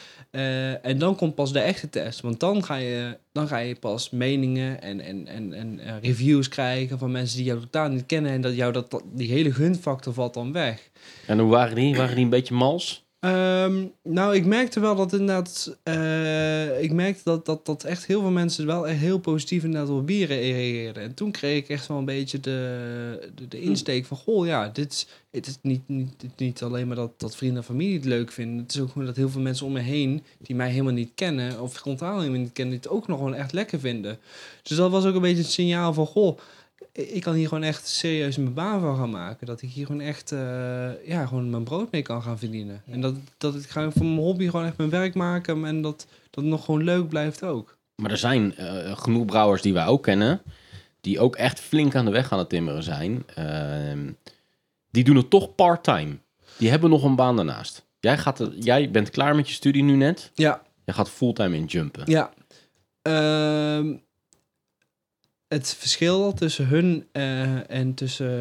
[0.81, 2.21] En dan komt pas de echte test.
[2.21, 6.99] Want dan ga je, dan ga je pas meningen en, en, en, en reviews krijgen
[6.99, 8.31] van mensen die jou totaal niet kennen.
[8.31, 10.89] En dat jou dat- die hele gunfactor valt dan weg.
[11.27, 11.95] En hoe waren die?
[11.95, 13.02] Waren die een beetje mals?
[13.23, 15.77] Ehm, nou, ik merkte wel dat inderdaad...
[15.83, 19.89] eh, ik merkte dat, dat, dat echt heel veel mensen wel echt heel positief inderdaad
[19.89, 21.03] op bieren reageerden.
[21.03, 24.17] En toen kreeg ik echt wel een beetje de, de, de insteek van...
[24.17, 27.63] Goh, ja, dit is, het is niet, niet, niet- alleen maar dat, dat vrienden en
[27.63, 28.57] familie het leuk vinden.
[28.63, 30.23] Het is ook gewoon dat heel veel mensen om me heen...
[30.39, 32.75] die mij helemaal niet kennen of frontaal helemaal niet kennen...
[32.75, 34.19] het ook nog gewoon echt lekker vinden.
[34.63, 36.05] Dus dat was ook een beetje het signaal van...
[36.05, 36.37] Goh,
[36.91, 39.47] ik kan hier gewoon echt serieus mijn baan van gaan maken.
[39.47, 42.81] Dat ik hier gewoon echt eh, ja, gewoon mijn brood mee kan gaan verdienen.
[42.85, 45.65] En dat, dat ik ga van mijn hobby gewoon echt mijn werk maken.
[45.65, 47.77] En dat, dat nog gewoon leuk blijft ook.
[47.95, 50.41] Maar er zijn eh, genoeg brouwers die wij ook kennen,
[51.01, 53.23] die ook echt flink aan de weg aan het timmeren zijn.
[53.35, 54.11] Ehm,
[54.91, 56.17] die doen het toch part-time.
[56.57, 57.85] Die hebben nog een baan daarnaast.
[57.99, 60.31] Jij, gaat er, jij bent klaar met je studie nu net.
[60.33, 62.03] Ja, Jij gaat fulltime in jumpen.
[62.11, 62.31] ja.
[63.01, 63.93] Ehm,
[65.53, 68.31] het verschil tussen hun eh, en tussen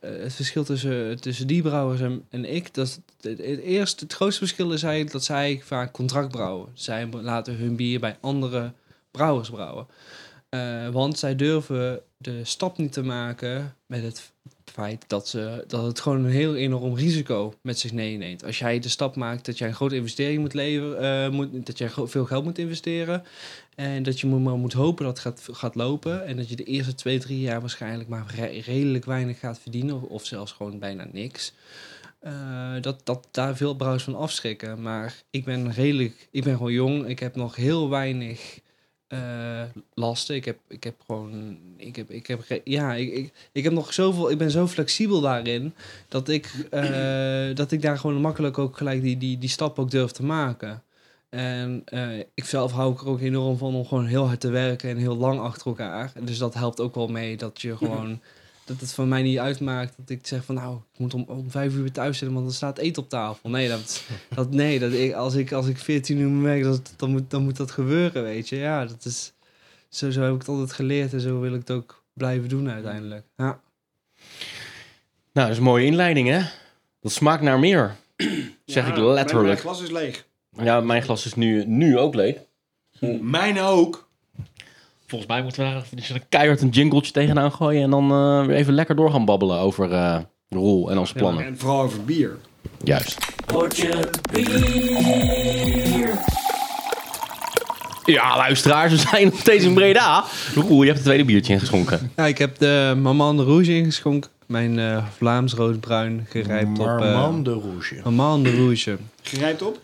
[0.00, 4.72] eh, het verschil tussen, tussen die brouwers en, ik, dat het, eerste, het grootste verschil
[4.72, 6.68] is eigenlijk dat zij vaak contract brouwen.
[6.74, 8.72] Zij laten hun bier bij andere
[9.10, 9.86] brouwers brouwen.
[10.48, 14.32] Eh, want zij durven de stap niet te maken met het
[14.64, 18.44] feit dat, ze, dat het gewoon een heel enorm risico met zich meeneemt.
[18.44, 21.90] Als jij de stap maakt dat jij een grote investering moet leveren, moet, dat jij
[22.04, 23.24] veel geld moet investeren.
[23.74, 26.26] En dat je maar moet hopen dat het gaat, gaat lopen.
[26.26, 30.08] En dat je de eerste twee, drie jaar waarschijnlijk maar re- redelijk weinig gaat verdienen.
[30.08, 31.52] Of, zelfs gewoon bijna niks.
[32.18, 34.82] Eh, dat, dat daar veel brouwers van afschrikken.
[34.82, 37.06] Maar ik ben redelijk, ik ben gewoon jong.
[37.06, 38.60] Ik heb nog heel weinig
[39.06, 39.62] eh,
[39.94, 40.34] lasten.
[40.34, 43.92] Ik heb, ik heb gewoon, ik heb, ik heb, ja, ik, ik, ik heb nog
[43.92, 45.74] zoveel, ik ben zo flexibel daarin.
[46.08, 49.90] Dat ik, eh, dat ik daar gewoon makkelijk ook gelijk die, die, die stap ook
[49.90, 50.82] durf te maken.
[51.34, 54.48] En eh, ik zelf hou ik er ook enorm van om gewoon heel hard te
[54.50, 56.12] werken en heel lang achter elkaar.
[56.14, 58.20] En Dus dat helpt ook wel mee dat je gewoon,
[58.64, 61.50] dat het van mij niet uitmaakt dat ik zeg van nou, ik moet om, om
[61.50, 63.50] vijf uur weer thuis zitten, want er staat eten op tafel.
[63.50, 64.02] Nee, dat,
[64.34, 67.42] dat, nee dat ik, als, ik, als ik 14 uur werken, dat, dan, moet, dan
[67.42, 68.56] moet dat gebeuren, weet je.
[68.56, 69.32] Ja, dat is,
[69.88, 72.70] zo, zo heb ik het altijd geleerd en zo wil ik het ook blijven doen
[72.70, 73.24] uiteindelijk.
[73.36, 73.44] Ja.
[75.32, 76.40] Nou, dat is een mooie inleiding, hè?
[77.00, 77.96] Dat smaakt naar meer.
[78.16, 78.26] Zeg
[78.64, 79.60] Ja, ik Mijn, mijn letterlijk.
[79.60, 80.26] glas is leeg.
[80.62, 82.36] Ja, mijn glas is nu, nu ook leeg.
[83.20, 84.08] Mijn ook.
[85.06, 87.82] Volgens mij moeten we daar even een keihard een jingletje tegenaan gooien...
[87.82, 91.44] en dan eh, weer even lekker door gaan babbelen over eh Roel en onze plannen.
[91.46, 92.36] En vooral over bier.
[92.84, 93.18] Juist.
[98.04, 100.24] Ja, luisteraars, we zijn nog steeds in Breda.
[100.56, 102.12] Oeh, je hebt het tweede biertje ingeschonken.
[102.16, 104.30] Ja, ik heb de Maman de Rouge ingeschonken.
[104.46, 106.86] Mijn eh, Vlaams roodbruin gerijpt op...
[106.86, 108.00] eh Marmande Rouge.
[108.04, 108.96] Maman de Rouge.
[109.22, 109.78] Gerijpt op?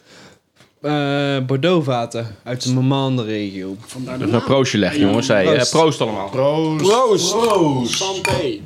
[0.81, 3.77] Eh Bordeaux vaten uit de Maman de regio.
[3.81, 5.29] Vandaar de is een proostje leg, jongens.
[5.29, 5.71] Hey, eh, Proost.
[5.71, 6.29] proost allemaal.
[6.29, 7.31] Proost.
[7.31, 7.97] Proost!
[7.97, 8.61] Santé!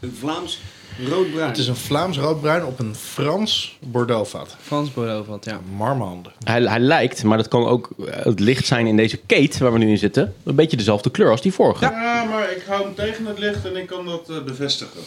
[0.00, 0.60] Een Vlaams
[1.08, 1.48] roodbruin.
[1.48, 4.56] Het is een Vlaams roodbruin op een Frans Bordeauxvat.
[4.60, 5.60] Frans Bordeaux vat, ja.
[5.76, 6.30] Marmande.
[6.44, 9.72] Hij, hij lijkt, maar dat kan ook eh, het licht zijn in deze kate waar
[9.72, 10.34] we nu in zitten.
[10.44, 11.84] Een beetje dezelfde kleur als die vorige.
[11.84, 15.00] Ja, maar ik hou hem tegen het licht en ik kan dat eh, bevestigen.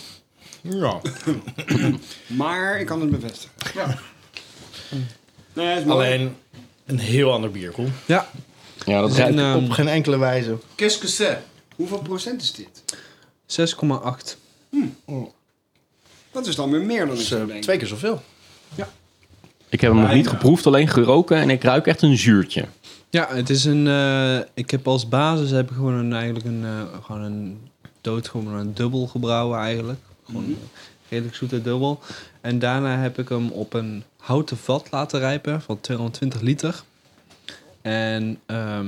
[0.62, 1.02] Ja.
[2.38, 3.56] Maar ik kan het bevestigen.
[3.76, 3.98] Ja.
[5.54, 5.86] Nee, is.
[5.90, 6.36] Alleen
[6.86, 7.74] een heel ander bier.
[8.06, 8.28] Ja,
[8.86, 9.38] Ja, dat en, ruikt.
[9.40, 10.58] ehm, Op geen enkele wijze.
[10.76, 11.38] Qu'est-ce que c'est?
[11.76, 12.84] Hoeveel procent is dit?
[13.46, 14.38] 6,8.
[16.32, 17.64] Dat is dan weer meer dan ik is zou eh, denken.
[17.64, 18.22] twee keer zoveel.
[19.70, 22.66] Ik heb hem nog niet geproefd, alleen geroken en ik ruik echt een zuurtje.
[23.10, 23.88] Ja, het is een.
[23.88, 27.70] eh, ik heb als basis heb ik gewoon een, eigenlijk een, eh, gewoon een
[28.02, 30.00] dood, gewoon een dubbel gebrouwen eigenlijk.
[30.26, 30.52] Gewoon Mhm.
[30.52, 30.58] een
[31.10, 32.00] redelijk zoete dubbel.
[32.48, 36.84] En daarna heb ik hem op een houten vat laten rijpen van 220 liter.
[37.82, 38.88] En ehm,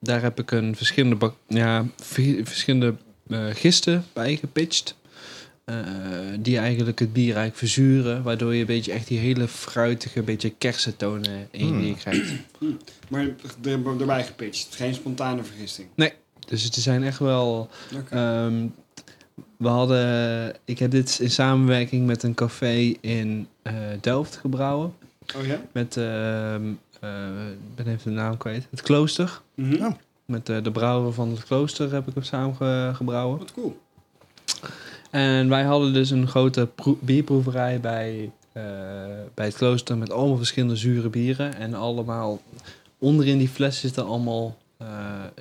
[0.00, 2.94] daar heb ik een verschillende, bak- ja, v- verschillende
[3.28, 4.98] eh, gisten bij gepitcht.
[5.64, 5.76] eh,
[6.40, 8.22] die eigenlijk het bier eigenlijk verzuren.
[8.22, 11.80] Waardoor je een beetje echt die hele fruitige, beetje kersentonen in je Mm.
[11.80, 12.32] bier krijgt.
[13.08, 13.22] Maar
[13.64, 14.74] er, erbij gepitcht.
[14.74, 15.88] Geen spontane vergisting.
[16.48, 17.68] Dus het zijn echt wel.
[18.10, 18.66] Ehm,
[19.60, 20.54] we hadden.
[20.64, 24.92] Ik heb dit in samenwerking met een café in eh, Delft gebrouwen.
[25.36, 25.60] oh ja?
[25.72, 25.96] Met.
[25.96, 26.62] ehm,
[27.00, 28.66] eh, ik ben even de naam kwijt.
[28.70, 29.40] Het Klooster.
[29.54, 29.74] Mhm.
[29.74, 29.96] Ja.
[30.24, 33.38] Met eh, de brouwer van het Klooster heb ik hem samen ge- gebrouwen.
[33.38, 33.78] Wat cool.
[35.10, 38.62] En wij hadden dus een grote proe- bierproeverij bij, eh,
[39.34, 41.54] bij het klooster met allemaal verschillende zure bieren.
[41.54, 42.40] En allemaal
[42.98, 44.86] onderin die fles zitten allemaal, eh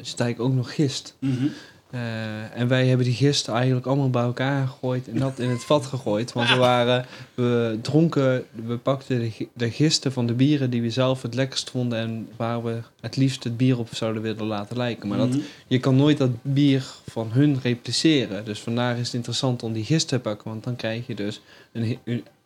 [0.02, 1.16] zit eigenlijk ook nog gist.
[1.20, 1.48] Mhm.
[1.92, 5.64] Eh, en wij hebben die gist eigenlijk allemaal bij elkaar gegooid en dat in het
[5.64, 6.32] vat gegooid.
[6.34, 10.82] Want we waren, we dronken, we pakten de, gi- de gisten van de bieren die
[10.82, 14.46] we zelf het lekkerst vonden en waar we het liefst het bier op zouden willen
[14.46, 15.08] laten lijken.
[15.08, 15.40] Maar dat Mhm.
[15.68, 18.46] je kan nooit dat bier van hun repliceren.
[18.46, 20.50] Dus vandaar is het interessant om die gist te pakken.
[20.50, 21.98] Want dan krijg je dus een,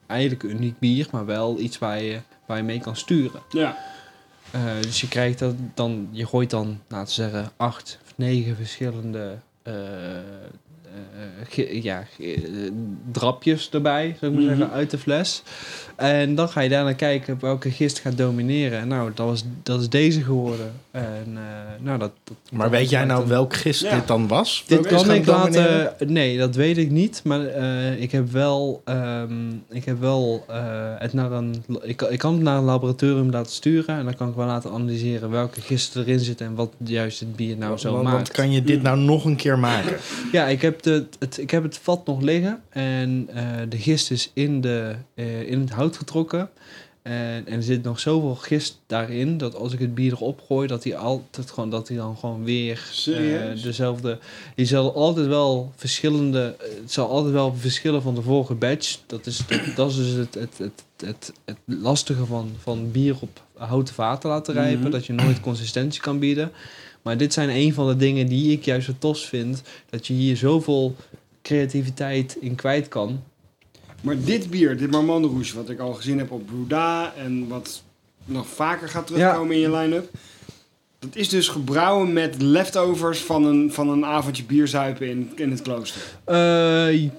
[0.07, 3.41] eigenlijk een uniek bier, maar wel iets waar je, waar je mee kan sturen.
[3.49, 3.77] Ja.
[4.51, 9.39] Eh, dus je krijgt dat dan, je gooit dan, laten we zeggen, acht negen verschillende
[9.63, 9.73] eh,
[11.81, 12.71] ja, ge- eh,
[13.11, 14.57] drapjes erbij, zou ik maar Mhm.
[14.57, 15.43] zeggen, uit de fles.
[15.95, 18.79] En dan ga je daarna kijken welke gist gaat domineren.
[18.79, 20.71] En nou, dat, was, dat is deze geworden.
[20.91, 23.95] En eh, nou, dat, dat, Maar dat weet jij nou welk gist Ja.
[23.95, 24.63] dit dan was?
[24.67, 25.93] dit kan ik laten.
[26.07, 27.21] Nee, dat weet ik niet.
[27.23, 28.81] Maar eh, ik heb wel.
[28.85, 30.55] ehm, ik heb wel eh,
[30.97, 31.63] het naar een.
[31.81, 33.97] Ik, kan- ik kan het naar een laboratorium laten sturen.
[33.97, 36.45] En dan kan ik wel laten analyseren welke gisten erin zitten.
[36.45, 38.15] En wat juist het bier nou zo Want- maakt.
[38.15, 39.97] Want kan je dit nou nog een keer maken?
[40.31, 42.61] Ja, ik heb, de, het, ik heb het vat nog liggen.
[42.69, 46.49] En eh, de gist is in, de, eh, in het hout getrokken.
[47.01, 49.37] En, en er zit nog zoveel gist daarin.
[49.37, 52.43] Dat als ik het bier erop gooi, dat hij altijd gewoon dat hij dan gewoon
[52.43, 54.19] weer eh, dezelfde.
[54.55, 56.55] Je zal altijd wel verschillende.
[56.81, 58.99] Het zal altijd wel verschillen van de vorige batch.
[59.05, 63.15] Dat is, dat, dat is dus het, het, het, het, het lastige van, van bier
[63.19, 64.79] op houten vaten laten rijpen.
[64.79, 64.91] Mhm.
[64.91, 66.51] Dat je nooit consistentie kan bieden.
[67.03, 69.61] Maar dit zijn een van de dingen die ik juist zo tos vind.
[69.89, 70.95] Dat je hier zoveel
[71.41, 73.23] creativiteit in kwijt kan.
[74.01, 77.83] Maar dit bier, dit Marmande Rouge, wat ik al gezien heb op Bruda en wat
[78.25, 80.09] nog vaker gaat terugkomen in je line-up.
[81.03, 85.61] Dat is dus gebrouwen met leftovers van een, van een avondje bierzuipen in, in het
[85.61, 86.01] klooster.
[86.25, 87.09] Eh,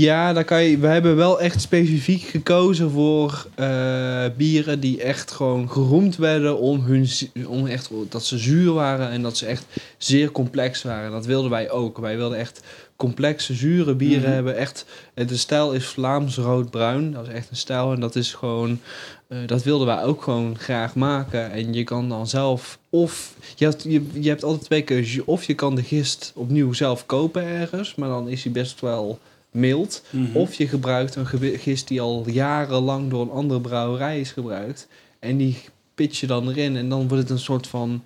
[0.00, 5.30] ja, daar kan je, we hebben wel echt specifiek gekozen voor eh, bieren die echt
[5.30, 7.08] gewoon geroemd werden om, hun,
[7.46, 9.64] om echt, dat ze zuur waren en dat ze echt
[9.98, 11.10] zeer complex waren.
[11.10, 11.98] Dat wilden wij ook.
[11.98, 12.60] Wij wilden echt
[12.96, 14.32] complexe, zure bieren Mhm.
[14.32, 14.56] hebben.
[14.56, 17.12] Echt, de stijl is Vlaams rood-bruin.
[17.12, 18.80] Dat is echt een stijl en dat is gewoon...
[19.28, 21.50] eh, dat wilden wij ook gewoon graag maken.
[21.50, 22.78] En je kan dan zelf...
[22.90, 25.24] Of je hebt, je, je hebt altijd twee keuzes.
[25.24, 27.94] Of je kan de gist opnieuw zelf kopen ergens.
[27.94, 29.18] Maar dan is hij best wel
[29.50, 30.02] mild.
[30.10, 30.36] Mhm.
[30.36, 31.26] Of je gebruikt een
[31.58, 34.88] gist die al jarenlang door een andere brouwerij is gebruikt.
[35.18, 35.58] En die
[35.94, 36.76] pitch je dan erin.
[36.76, 38.04] En dan wordt het een soort van...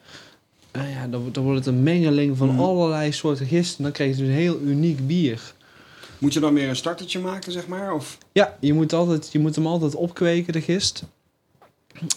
[0.73, 2.61] Nou ja, dan, dan wordt het een mengeling van Mhm.
[2.61, 3.77] allerlei soorten gisten.
[3.79, 5.55] En dan krijg je dus een heel uniek bier.
[6.21, 7.93] Moet je dan weer een startertje maken, zeg maar?
[7.95, 8.19] Of?
[8.33, 11.03] Ja, je moet, altijd, je moet hem altijd opkweken, de gist.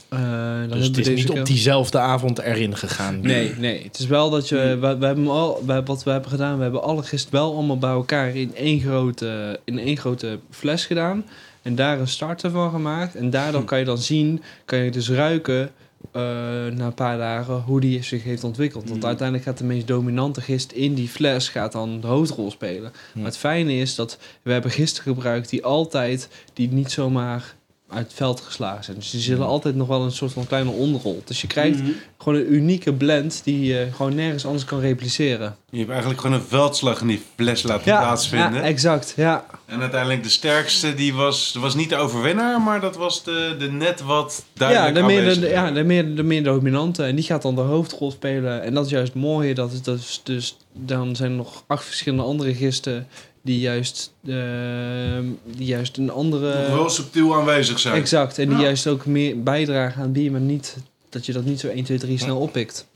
[0.10, 0.20] Eh,
[0.60, 3.20] dan Dus het is niet keer- op diezelfde avond erin gegaan.
[3.22, 3.84] Nee, nee.
[3.84, 4.58] Het is wel dat je...
[4.58, 4.80] Hmm.
[4.80, 7.78] We, we hebben al, we, wat we hebben gedaan, we hebben alle gist wel allemaal
[7.78, 11.26] bij elkaar in één grote, in één grote fles gedaan.
[11.62, 13.16] En daar een starter van gemaakt.
[13.16, 13.68] En daardoor Hm.
[13.68, 15.72] kan je dan zien, kan je dus ruiken
[16.12, 18.90] eh, na een paar dagen hoe die zich heeft ontwikkeld.
[18.90, 19.08] Want Mm.
[19.08, 22.92] uiteindelijk gaat de meest dominante gist in die fles gaat dan de hoofdrol spelen.
[23.14, 27.56] Maar het fijne is dat we hebben gisten gebruikt die altijd, die niet zomaar
[27.94, 28.98] uit het veld geslagen zijn.
[28.98, 31.22] Dus die zullen altijd nog wel een soort van kleine onderrol.
[31.26, 31.90] Dus je krijgt Mhm.
[32.18, 35.56] gewoon een unieke blend die je gewoon nergens anders kan repliceren.
[35.70, 38.54] Je hebt eigenlijk gewoon een veldslag in die fles laten plaatsvinden.
[38.54, 39.14] ja, exact.
[39.16, 43.56] Ja, en uiteindelijk de sterkste, die was, was niet de overwinnaar, maar dat was de,
[43.60, 47.04] de net wat ja, duidelijk de meer, de, ja de, meer, de meer dominante.
[47.04, 48.64] En die gaat dan de hoofdrol spelen.
[48.64, 49.54] En dat is juist het mooie.
[49.54, 53.08] Dat is, dat is dus, dan zijn er nog acht verschillende andere gisten
[53.44, 56.68] die juist, ehm, die juist een andere...
[56.68, 57.96] Nog wel subtiel aanwezig zijn.
[57.96, 58.38] Exact.
[58.40, 58.64] En die Ja.
[58.64, 60.78] juist ook meer bijdragen aan het bier, maar niet
[61.10, 62.88] dat je dat niet zo 1, 2, 3 snel oppikt.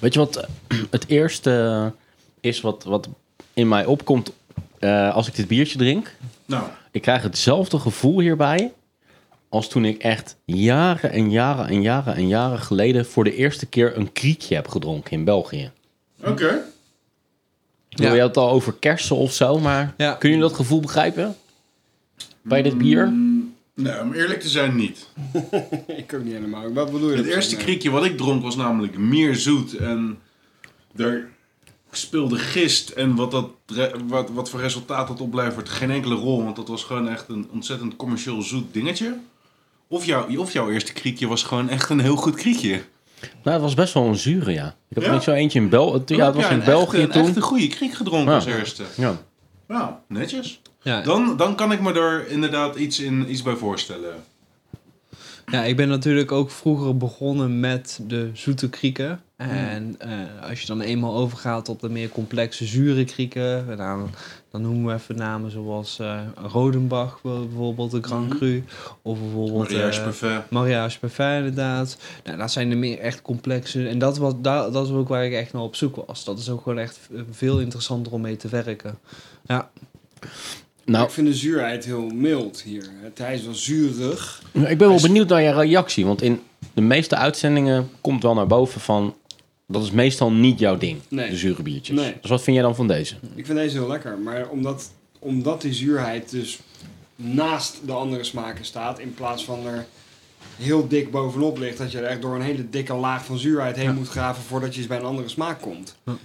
[0.00, 0.46] Weet je wat
[0.90, 1.92] het eerste
[2.40, 3.08] is wat, wat
[3.54, 4.32] in mij opkomt
[4.78, 6.14] eh, als ik dit biertje drink?
[6.46, 8.72] Nou, Ik krijg hetzelfde gevoel hierbij
[9.48, 13.66] als toen ik echt jaren en jaren en jaren en jaren geleden voor de eerste
[13.66, 15.70] keer een kriekje heb gedronken in België.
[16.24, 16.62] oké.
[17.96, 18.12] Ja.
[18.12, 20.12] Je had het al over kersen of zo, maar Ja.
[20.12, 21.36] kun je dat gevoel begrijpen?
[22.42, 23.12] Bij dit bier?
[23.74, 25.08] Nee, om eerlijk te zijn niet.
[25.86, 26.72] Ik ook niet helemaal.
[26.72, 27.16] Wat bedoel je?
[27.16, 27.60] Het eerste zo?
[27.62, 29.74] kriekje wat ik dronk was namelijk meer zoet.
[29.76, 30.18] En
[30.92, 31.28] daar
[31.90, 33.50] speelde gist en wat, dat,
[34.06, 36.44] wat, wat voor resultaat dat oplevert geen enkele rol.
[36.44, 39.18] Want dat was gewoon echt een ontzettend commercieel zoet dingetje.
[39.88, 42.82] Of, jouw of jouw eerste kriekje was gewoon echt een heel goed kriekje.
[43.42, 44.66] Nou, het was best wel een zure, ja.
[44.88, 45.08] Ik heb Ja?
[45.08, 46.14] er niet zo eentje in België.
[46.14, 47.20] Ja, het was Ja, in België echte, toen.
[47.20, 48.34] Een echt een goede kriek gedronken Ja.
[48.34, 48.82] als eerste.
[48.96, 49.16] Ja.
[49.68, 50.60] Nou, netjes.
[50.82, 51.00] Ja.
[51.02, 54.14] Dan, dan kan ik me er inderdaad iets, in, iets bij voorstellen.
[55.46, 59.20] ja, ik ben natuurlijk ook vroeger begonnen met de zoete krieken.
[59.36, 60.10] En eh,
[60.48, 64.10] als je dan eenmaal overgaat op de meer complexe zure krieken, en dan,
[64.62, 66.20] dan noemen we even namen zoals eh
[66.52, 68.64] Rodenbach bijvoorbeeld, de Grand Cru.
[69.02, 70.50] Of bijvoorbeeld Mariage eh, parfait.
[70.50, 71.96] Mariage Parfait inderdaad.
[72.24, 73.88] Nou, dat zijn de meer echt complexe.
[73.88, 76.24] En dat, was, daar, dat is ook waar ik echt naar op zoek was.
[76.24, 76.98] Dat is ook gewoon echt
[77.30, 78.98] veel interessanter om mee te werken.
[79.46, 79.70] Ja,
[80.84, 82.88] Nou, Ik vind de zuurheid heel mild hier.
[83.02, 84.42] Het hij is wel zuurig.
[84.52, 86.06] ik ben wel benieuwd naar je reactie.
[86.06, 86.40] Want in
[86.74, 89.14] de meeste uitzendingen komt wel naar boven van...
[89.68, 91.30] Dat is meestal niet jouw ding, Nee.
[91.30, 91.96] de zure biertjes.
[91.96, 92.14] Nee.
[92.20, 93.14] Dus wat vind jij dan van deze?
[93.34, 94.18] Ik vind deze heel lekker.
[94.18, 96.58] Maar omdat, omdat die zuurheid dus
[97.16, 98.98] naast de andere smaken staat...
[98.98, 99.86] in plaats van er
[100.56, 101.78] heel dik bovenop ligt...
[101.78, 103.92] dat je er echt door een hele dikke laag van zuurheid heen Ja.
[103.92, 104.42] moet graven...
[104.42, 105.96] voordat je eens bij een andere smaak komt.
[106.04, 106.16] Ja.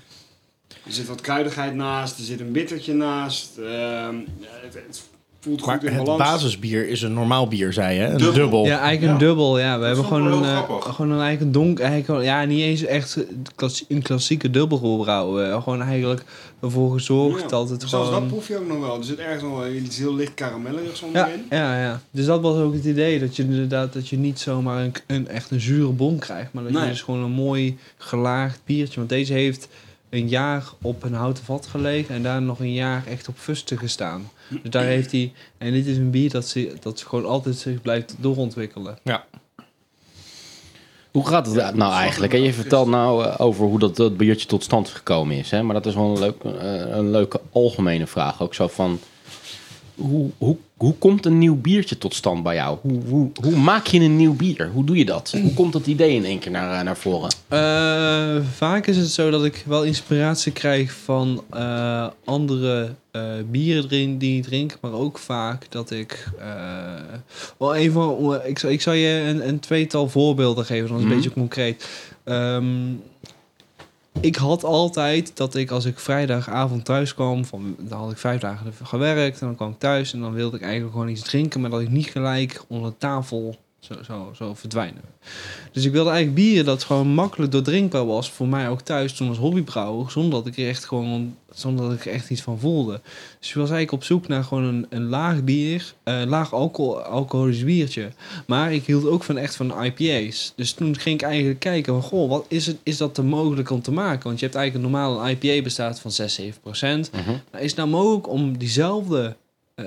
[0.85, 3.57] Er zit wat kruidigheid naast, er zit een bittertje naast.
[3.57, 5.03] ehm, het, het
[5.41, 6.23] voelt Maar goed in het balans.
[6.31, 8.03] basisbier is een normaal bier, zei je.
[8.05, 8.33] Een Dubbel.
[8.33, 8.65] dubbel.
[8.65, 9.11] ja eigenlijk Ja.
[9.11, 9.59] een dubbel.
[9.59, 12.59] Ja, we hebben gewoon een, eh, gewoon een eigenlijk een donk, eigenlijk gewoon- ja, niet
[12.61, 13.17] eens echt
[13.55, 15.61] klas- een klassieke dubbel gebrouwen.
[15.63, 16.23] Gewoon eigenlijk
[16.61, 17.47] ervoor gezorgd Ja.
[17.47, 18.21] dat het Zelfs gewoon.
[18.21, 18.97] dat proef je ook nog wel.
[18.97, 21.45] Er zit ergens nog wel iets heel licht karamellerigs Ja, onderin.
[21.49, 22.01] ja, ja.
[22.11, 23.19] Dus dat was ook het idee.
[23.19, 26.53] Dat je inderdaad dat je niet zomaar een, een echt een zure bom krijgt.
[26.53, 28.95] Maar dat je dus gewoon een mooi gelaagd biertje.
[28.97, 29.67] Want deze heeft
[30.11, 32.15] een jaar op een houten vat gelegen.
[32.15, 34.29] En daar nog een jaar echt op fusten gestaan.
[34.49, 35.33] Dus daar heeft hij...
[35.57, 38.97] En dit is een bier dat, ze, dat gewoon altijd zich blijft doorontwikkelen.
[41.11, 42.31] Hoe gaat het nou eigenlijk?
[42.31, 42.37] hè?
[42.37, 45.51] Je vertelt nou eh, over hoe dat, dat biertje tot stand gekomen is.
[45.51, 45.63] Hè?
[45.63, 48.41] Maar dat is wel een, leuk, eh, een leuke algemene vraag.
[48.41, 48.99] Ook zo van...
[49.95, 52.77] Hoe, hoe, hoe komt een nieuw biertje tot stand bij jou?
[52.81, 54.69] Hoe, hoe, hoe maak je een nieuw bier?
[54.73, 55.33] Hoe doe je dat?
[55.41, 57.29] Hoe komt dat idee in één keer naar, eh, naar voren?
[57.47, 62.89] Eh, vaak is het zo dat ik wel inspiratie krijg van eh, andere
[63.51, 64.77] bieren erin die ik drink.
[64.81, 66.29] Maar ook vaak dat ik...
[67.57, 71.09] wel even, ik, zal- ik zal je een, een tweetal voorbeelden geven, dan is het
[71.11, 71.11] Mhm.
[71.17, 71.87] een beetje concreet.
[72.23, 72.65] Ehm,
[74.19, 78.41] ik had altijd dat ik als ik vrijdagavond thuis kwam, van, dan had ik vijf
[78.41, 81.61] dagen gewerkt en dan kwam ik thuis en dan wilde ik eigenlijk gewoon iets drinken,
[81.61, 85.01] maar dat ik niet gelijk onder de tafel zo, zo, zo verdwijnen.
[85.71, 89.27] Dus ik wilde eigenlijk bieren dat gewoon makkelijk doordrinkbaar was voor mij ook thuis toen
[89.27, 92.59] als hobbybrouwer, zonder dat ik er echt gewoon, zonder dat ik er echt iets van
[92.59, 93.01] voelde.
[93.39, 97.01] Dus ik was eigenlijk op zoek naar gewoon een, een laag bier, eh laag alcohol,
[97.01, 98.11] alcoholisch biertje.
[98.47, 100.53] Maar ik hield ook van echt van IPA's.
[100.55, 103.69] Dus toen ging ik eigenlijk kijken van, goh, wat is, het, is dat te mogelijk
[103.69, 104.23] om te maken?
[104.23, 107.11] Want je hebt eigenlijk een normaal een IPA bestaat van 6, 7 procent.
[107.11, 107.35] Mhm.
[107.51, 109.35] Maar is het nou mogelijk om diezelfde
[109.75, 109.85] eh,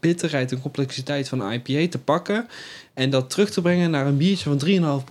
[0.00, 2.48] bitterheid en complexiteit van IPA te pakken
[2.94, 5.02] en dat terug te brengen naar een biertje van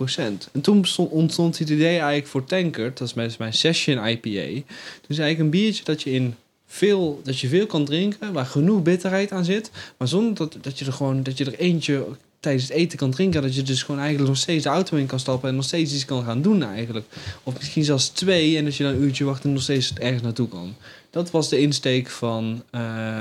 [0.44, 0.50] 3,5%?
[0.52, 4.62] En toen ontstond het idee eigenlijk voor Tankard, dat is mijn Session IPA.
[5.06, 6.34] Dus eigenlijk een biertje dat je in
[6.66, 10.78] veel, dat je veel kan drinken, waar genoeg bitterheid aan zit, maar zonder dat, dat
[10.78, 12.06] je er gewoon dat je er eentje
[12.40, 15.06] tijdens het eten kan drinken, dat je dus gewoon eigenlijk nog steeds de auto in
[15.06, 17.06] kan stappen en nog steeds iets kan gaan doen eigenlijk.
[17.42, 20.22] Of misschien zelfs twee en dat je dan een uurtje wacht en nog steeds ergens
[20.22, 20.74] naartoe kan.
[21.10, 22.62] Dat was de insteek van...
[22.70, 22.80] eh,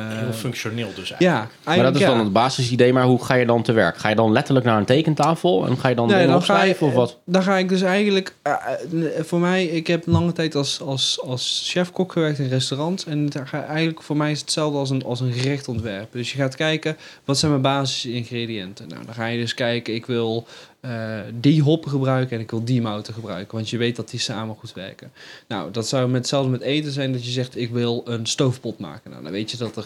[0.10, 1.22] Heel functioneel dus eigenlijk.
[1.66, 2.08] ja, Maar dat is ja.
[2.08, 3.98] dan het basisidee, maar hoe ga je dan te werk?
[3.98, 6.54] Ga je dan letterlijk naar een tekentafel en ga je dan Nee, dingen dan ga,
[6.54, 7.18] je, opschrijven of wat?
[7.26, 8.34] dan ga ik dus eigenlijk...
[8.42, 13.06] eh, eh, voor mij, ik heb lange tijd als, als, als chef-kok gewerkt in restaurants.
[13.06, 16.18] En daar ga, eigenlijk voor mij is het hetzelfde als een, als een gerecht ontwerpen.
[16.20, 18.88] Dus je gaat kijken, wat zijn mijn basisingrediënten?
[18.88, 20.48] Nou, dan ga je dus kijken, ik wil
[20.88, 23.56] eh, die hoppen gebruiken en ik wil die mouten gebruiken.
[23.56, 25.12] Want je weet dat die samen goed werken.
[25.48, 28.80] Nou, dat zou met, hetzelfde met eten zijn dat je zegt, ik wil een stoofpot
[28.80, 29.12] maken.
[29.12, 29.86] Nou, dan weet je dat er...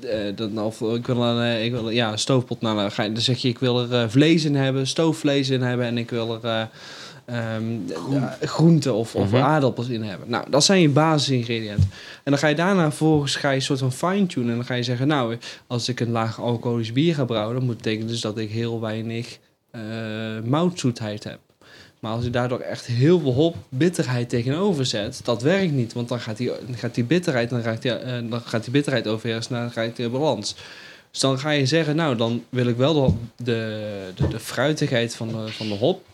[0.00, 2.60] eh, dat, nou, of ik wil een, eh, ik wil, ja, een stoofpot.
[2.60, 5.62] Nou, dan, ga je, dan zeg je, ik wil er vlees in hebben, stoofvlees in
[5.62, 6.62] hebben en ik wil er eh,
[7.24, 7.64] ehm,
[8.12, 9.42] eh, groenten of, of Mhm.
[9.42, 10.30] aardappels in hebben.
[10.30, 11.90] Nou, dat zijn je basisingrediënten.
[12.22, 14.50] En dan ga je daarna volgens ga je een soort van fine-tunen.
[14.50, 17.64] En dan ga je zeggen, nou, als ik een laag alcoholisch bier ga brouwen, dan
[17.64, 19.38] moet betekenen dus dat ik heel weinig
[20.44, 21.38] moutzoetheid heb.
[22.04, 25.92] Maar als je daardoor echt heel veel hop bitterheid tegenover zet, dat werkt niet.
[25.92, 29.56] Want dan gaat die, gaat bitterheid, dan, raakt die, eh, dan gaat die bitterheid overheersen
[29.56, 30.54] en dan raakt die balans.
[31.10, 35.50] Dus dan ga je zeggen, nou, dan wil ik wel de, de, de, fruitigheid van
[35.50, 36.06] van de hop,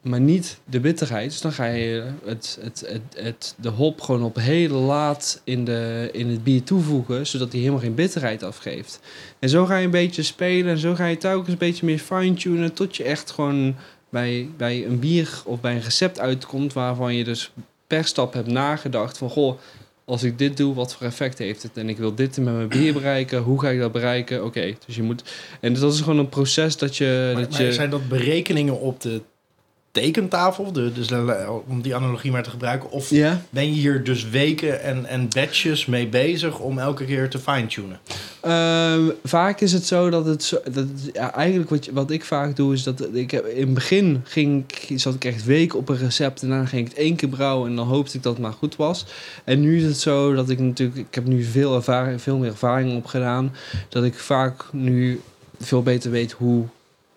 [0.00, 1.30] maar niet de bitterheid.
[1.30, 5.64] Dus dan ga je het, het, het, het, de hop gewoon op heel laat in,
[5.64, 9.00] de, in het bier toevoegen, zodat hij helemaal geen bitterheid afgeeft.
[9.38, 11.98] En zo ga je een beetje spelen en zo ga je telkens een beetje meer
[11.98, 13.76] fine-tunen tot je echt gewoon
[14.08, 17.52] bij, bij een bier of bij een recept uitkomt waarvan je dus
[17.86, 19.58] per stap hebt nagedacht van goh,
[20.04, 21.76] als ik dit doe, wat voor effect heeft het?
[21.76, 24.44] En ik wil dit met mijn bier bereiken, hoe ga ik dat bereiken?
[24.44, 25.22] Oké, dus je moet...
[25.60, 27.30] En dat is gewoon een proces dat je...
[27.34, 29.20] Maar, dat maar je zijn dat berekeningen op de
[29.90, 30.72] tekentafel?
[30.72, 32.90] De, dus de- om die analogie maar te gebruiken.
[32.90, 33.10] Of
[33.50, 37.98] ben je hier dus weken en, en batches mee bezig om elke keer te fine-tunen?
[38.40, 42.56] Ehm, vaak is het zo dat het zo, dat ja, eigenlijk wat, wat ik vaak
[42.56, 45.88] doe is dat ik heb, in het begin ging, ik- zat ik echt weken op
[45.88, 48.32] een recept en dan ging ik het één keer brouwen en dan hoopte ik dat
[48.32, 49.04] het maar goed was.
[49.44, 52.50] En nu is het zo dat ik natuurlijk, ik heb nu veel ervaring, veel meer
[52.50, 53.52] ervaring opgedaan,
[53.88, 55.20] dat ik vaak nu
[55.60, 56.64] veel beter weet hoe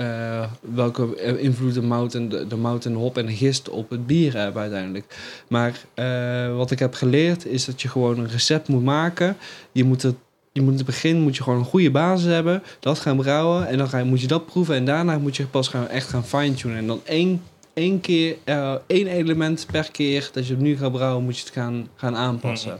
[0.03, 3.89] eh, welke eh, invloed de mout en de, de mout en hop en gist op
[3.89, 5.17] het bier hebben uiteindelijk.
[5.47, 9.37] Maar eh, wat ik heb geleerd is dat je gewoon een recept moet maken.
[9.71, 10.15] Je moet het
[10.53, 13.67] je moet in het begin moet je gewoon een goede basis hebben, dat gaan brouwen
[13.67, 16.09] en dan ga je, moet je dat proeven en daarna moet je pas gaan, echt
[16.09, 16.77] gaan fine-tunen.
[16.77, 17.41] En dan één,
[17.73, 21.53] één keer, eh, één element per keer dat je nu gaat brouwen, moet je het
[21.53, 22.79] gaan, gaan aanpassen.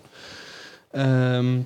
[0.92, 1.60] Ehm,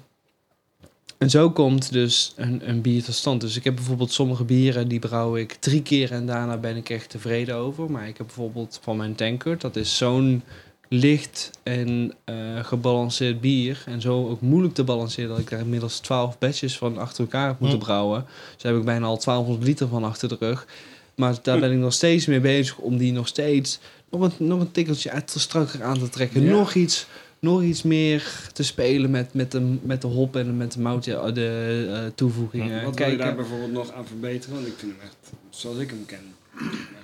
[1.18, 3.42] en zo komt dus een, een bier tot stand.
[3.42, 6.90] Dus ik heb bijvoorbeeld sommige bieren die brouw ik drie keer en daarna ben ik
[6.90, 7.92] echt tevreden over.
[7.92, 10.44] Maar ik heb bijvoorbeeld van mijn tankert, dat is zo'n
[10.90, 13.84] licht en eh, gebalanceerd bier.
[13.86, 17.48] En zo ook moeilijk te balanceren dat ik daar inmiddels 12 batches van achter elkaar
[17.48, 17.86] heb moeten Hm.
[17.86, 18.26] brouwen.
[18.54, 20.68] Dus daar heb ik bijna al 1200 liter van achter de rug.
[21.16, 24.60] Maar daar ben ik nog steeds mee bezig om die nog steeds nog een, nog
[24.60, 26.44] een tikkeltje strakker aan te trekken.
[26.44, 26.52] Ja.
[26.52, 27.06] Nog iets
[27.40, 31.06] nog iets meer te spelen met, met, de, met de hop en met de mout,
[31.06, 32.84] ja, de eh, toevoegingen.
[32.84, 34.56] Wat wil je daar bijvoorbeeld nog aan verbeteren?
[34.56, 36.36] Want ik vind hem echt, zoals ik hem ken,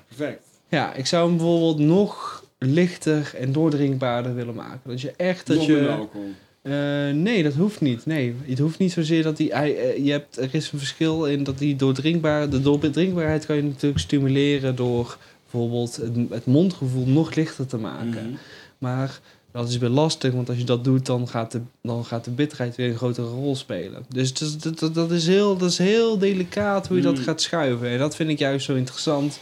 [0.08, 0.44] perfect.
[0.70, 4.90] ja, ik zou hem bijvoorbeeld nog lichter en doordrinkbaarder willen maken.
[4.90, 5.90] Dat je echt dat nog je.
[5.90, 6.32] alcohol.
[6.62, 6.74] Eh,
[7.10, 8.06] nee, dat hoeft niet.
[8.06, 9.54] Nee, het hoeft niet zozeer dat die.
[9.54, 12.50] Hij, eh, je hebt, er is een verschil in dat die doordrinkbaar.
[12.50, 18.26] De doordrinkbaarheid kan je natuurlijk stimuleren door bijvoorbeeld het, het mondgevoel nog lichter te maken.
[18.26, 18.36] Mhm.
[18.78, 19.20] Maar
[19.54, 22.32] dat is weer lastig, want als je dat doet, dan gaat de, dan gaat de
[22.32, 24.06] bitterheid weer een grotere rol spelen.
[24.10, 27.24] Dus dat, dat, dat, is, heel, dat is heel delicaat hoe je dat Mm.
[27.24, 27.88] gaat schuiven.
[27.90, 29.40] En dat vind ik juist zo interessant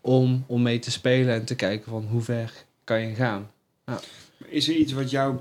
[0.00, 2.52] om, om mee te spelen en te kijken van hoe ver
[2.84, 3.50] kan je gaan.
[4.48, 5.36] Is er iets wat jou,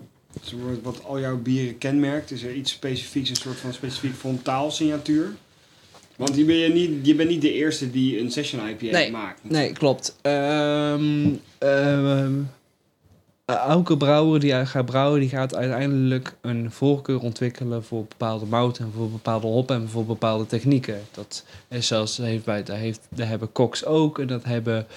[0.83, 2.31] wat- al jouw bieren kenmerkt?
[2.31, 5.31] Is er iets specifieks, een soort van specifiek frontaal signatuur?
[6.15, 9.11] Want je bent, niet, je bent niet de eerste die een session IPA Nee.
[9.11, 9.39] maakt.
[9.43, 10.15] Nee, klopt.
[10.21, 11.27] Ehm,
[13.45, 18.91] elke brouwer die gaat brouwen, die gaat uiteindelijk een voorkeur ontwikkelen voor bepaalde mouten en
[18.95, 21.01] voor bepaalde hop en voor bepaalde technieken.
[21.11, 24.87] Dat is zelfs heeft bij, dat, heeft, dat hebben koks ook en dat hebben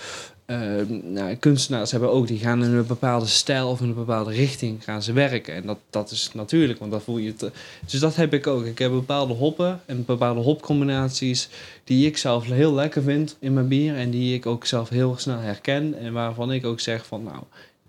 [0.47, 2.27] ehm, nou, kunstenaars hebben ook.
[2.27, 5.55] Die gaan in een bepaalde stijl of in een bepaalde richting gaan ze werken.
[5.55, 7.51] En dat, dat is natuurlijk, want dan voel je het.
[7.87, 8.65] Dus dat heb ik ook.
[8.65, 11.49] Ik heb bepaalde hoppen en bepaalde hopcombinaties
[11.85, 15.15] die ik zelf heel lekker vind in mijn bier en die ik ook zelf heel
[15.19, 17.43] snel herken en waarvan ik ook zeg van nou,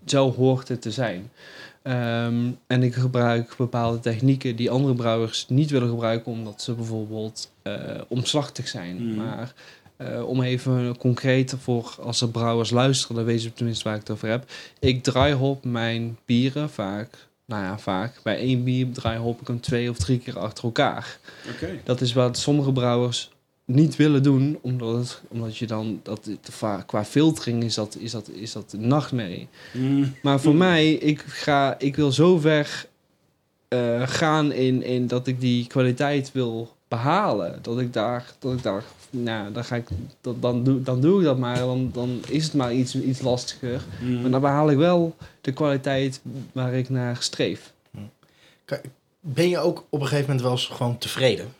[0.04, 1.30] zo hoort het te zijn.
[1.82, 7.52] Ehm, en ik gebruik bepaalde technieken die andere brouwers niet willen gebruiken omdat ze bijvoorbeeld
[7.62, 9.06] eh, omslachtig zijn.
[9.06, 9.16] Mhm.
[9.16, 9.54] Maar
[9.96, 14.00] eh, om even concreet voor als de brouwers luisteren, dan weten ze tenminste waar ik
[14.00, 14.50] het over heb.
[14.78, 18.20] Ik draai hop mijn bieren vaak, nou ja, vaak.
[18.22, 21.18] Bij één bier draai hop ik hem twee of drie keer achter elkaar.
[21.84, 23.30] Dat is wat sommige brouwers
[23.74, 28.10] niet willen doen, omdat, het, omdat je dan dat te qua filtering is dat, is
[28.10, 29.48] dat, is dat een nachtmerrie.
[29.72, 30.14] Mm.
[30.22, 32.86] Maar voor mij, ik, ga, ik wil zo ver
[33.68, 37.58] eh, gaan in, in dat ik die kwaliteit wil behalen.
[37.62, 39.88] Dat ik daar, dat ik daar nou, dan, ga ik,
[40.20, 41.58] dat, dan, doe, dan doe ik dat maar.
[41.58, 43.82] Dan, dan is het maar iets, iets lastiger.
[44.00, 44.20] Mhm.
[44.20, 46.20] Maar dan behaal ik wel de kwaliteit
[46.52, 47.72] waar ik naar streef.
[49.20, 51.54] Ben je ook op een gegeven moment wel eens gewoon tevreden?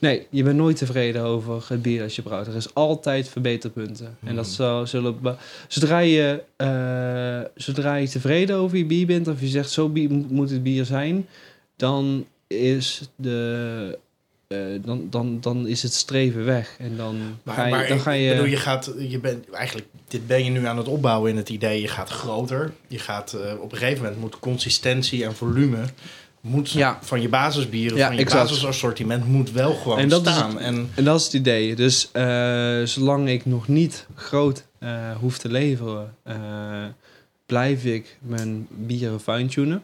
[0.00, 2.46] Nee, je bent nooit tevreden over het bier dat je brouwt.
[2.46, 4.16] Er is altijd verbeterpunten.
[4.24, 4.54] En dat Mhm.
[4.54, 5.16] zal, zullen...
[5.68, 9.28] Zodra je, eh, zodra je tevreden over je bier bent...
[9.28, 11.26] of je zegt zo bier, moet- het bier zijn...
[11.76, 13.98] dan is, de,
[14.48, 16.74] eh, dan, dan, dan is het streven weg.
[16.78, 17.70] En dan Maar, ga je...
[17.70, 20.76] maar dan ga je, bedoel, je gaat, je bent eigenlijk, dit ben je nu aan
[20.78, 21.80] het opbouwen in het idee.
[21.80, 22.72] Je gaat groter.
[22.86, 25.78] Je gaat, eh, op een gegeven moment moet consistentie en volume
[26.48, 26.98] moet Ja.
[27.02, 28.48] van je basisbieren, Ja, van je exact.
[28.48, 30.50] basisassortiment moet wel gewoon En dat is staan.
[30.50, 31.74] het- en En dat is het idee.
[31.74, 36.36] Dus eh, zolang ik nog niet groot eh, hoef te leveren, eh,
[37.46, 39.82] blijf ik mijn bieren fine-tunen.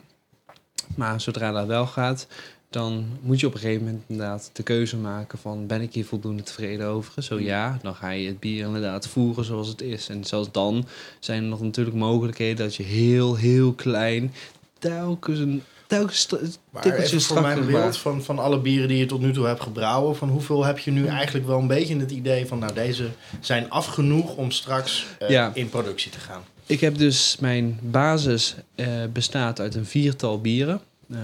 [0.96, 2.26] Maar zodra dat wel gaat,
[2.70, 6.04] dan moet je op een gegeven moment inderdaad de keuze maken van ben ik hier
[6.04, 7.22] voldoende tevreden over?
[7.22, 10.08] Zo ja, dan ga je het bier inderdaad voeren zoals het is.
[10.08, 10.86] En zelfs dan
[11.20, 14.32] zijn er nog natuurlijk mogelijkheden dat je heel, heel klein
[14.78, 18.98] telkens een telkens st- maar tikkeltje even voor mijn beeld van, van alle bieren die
[18.98, 21.96] je tot nu toe hebt gebrouwen, van hoeveel heb je nu eigenlijk wel een beetje
[21.98, 23.08] het idee van, nou deze
[23.40, 25.50] zijn af genoeg om straks eh, Ja.
[25.54, 26.42] in productie te gaan.
[26.66, 30.80] Ik heb dus mijn basis eh, bestaat uit een viertal bieren.
[31.10, 31.18] Eh,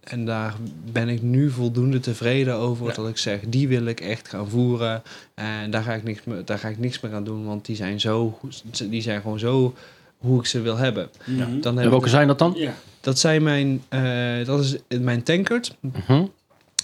[0.00, 0.54] en daar
[0.92, 2.92] ben ik nu voldoende tevreden over Ja.
[2.92, 5.02] dat ik zeg, die wil ik echt gaan voeren.
[5.34, 7.76] En daar ga ik niks, meer- daar ga ik niks meer aan doen, want die
[7.76, 8.38] zijn, zo,
[8.84, 9.74] die zijn gewoon zo
[10.18, 11.08] hoe ik ze wil hebben.
[11.26, 12.52] Dan heb En ik- welke zijn dat dan?
[12.56, 12.74] Ja.
[13.08, 15.76] Dat zijn mijn, eh, dat is mijn tankard.
[15.80, 16.24] Mhm.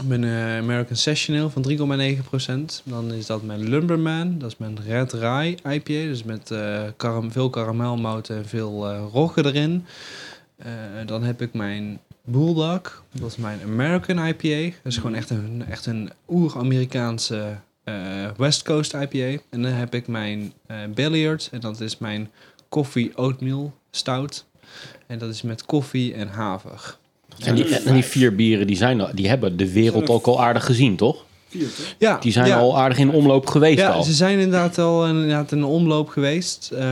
[0.04, 2.82] Mijn eh, American Session Ale van 3,9%.
[2.84, 4.38] Dan is dat mijn Lumberman.
[4.38, 6.08] Dat is mijn Red Rye IPA.
[6.08, 9.84] Dus met eh, karam- veel karamelmout en veel rogge erin.
[11.06, 13.02] Dan heb ik mijn Bulldog.
[13.12, 14.76] Dat is mijn American IPA.
[14.82, 17.56] Dat is gewoon echt een, echt een oer-Amerikaanse
[18.36, 19.42] West Coast IPA.
[19.50, 21.48] En dan heb ik mijn eh Balliard.
[21.52, 22.30] En dat is mijn
[22.68, 24.44] Coffee Oatmeal Stout.
[25.06, 26.96] En dat is met koffie en haver.
[27.38, 30.64] En die, en die vier bieren die, zijn, die hebben de wereld ook al aardig
[30.64, 31.24] gezien, toch?
[31.48, 31.94] Vier, toch?
[31.98, 32.56] Ja, Die zijn ja.
[32.56, 34.02] al aardig in omloop geweest Ja, al.
[34.02, 36.70] ze zijn inderdaad al inderdaad in de omloop geweest.
[36.72, 36.82] Eh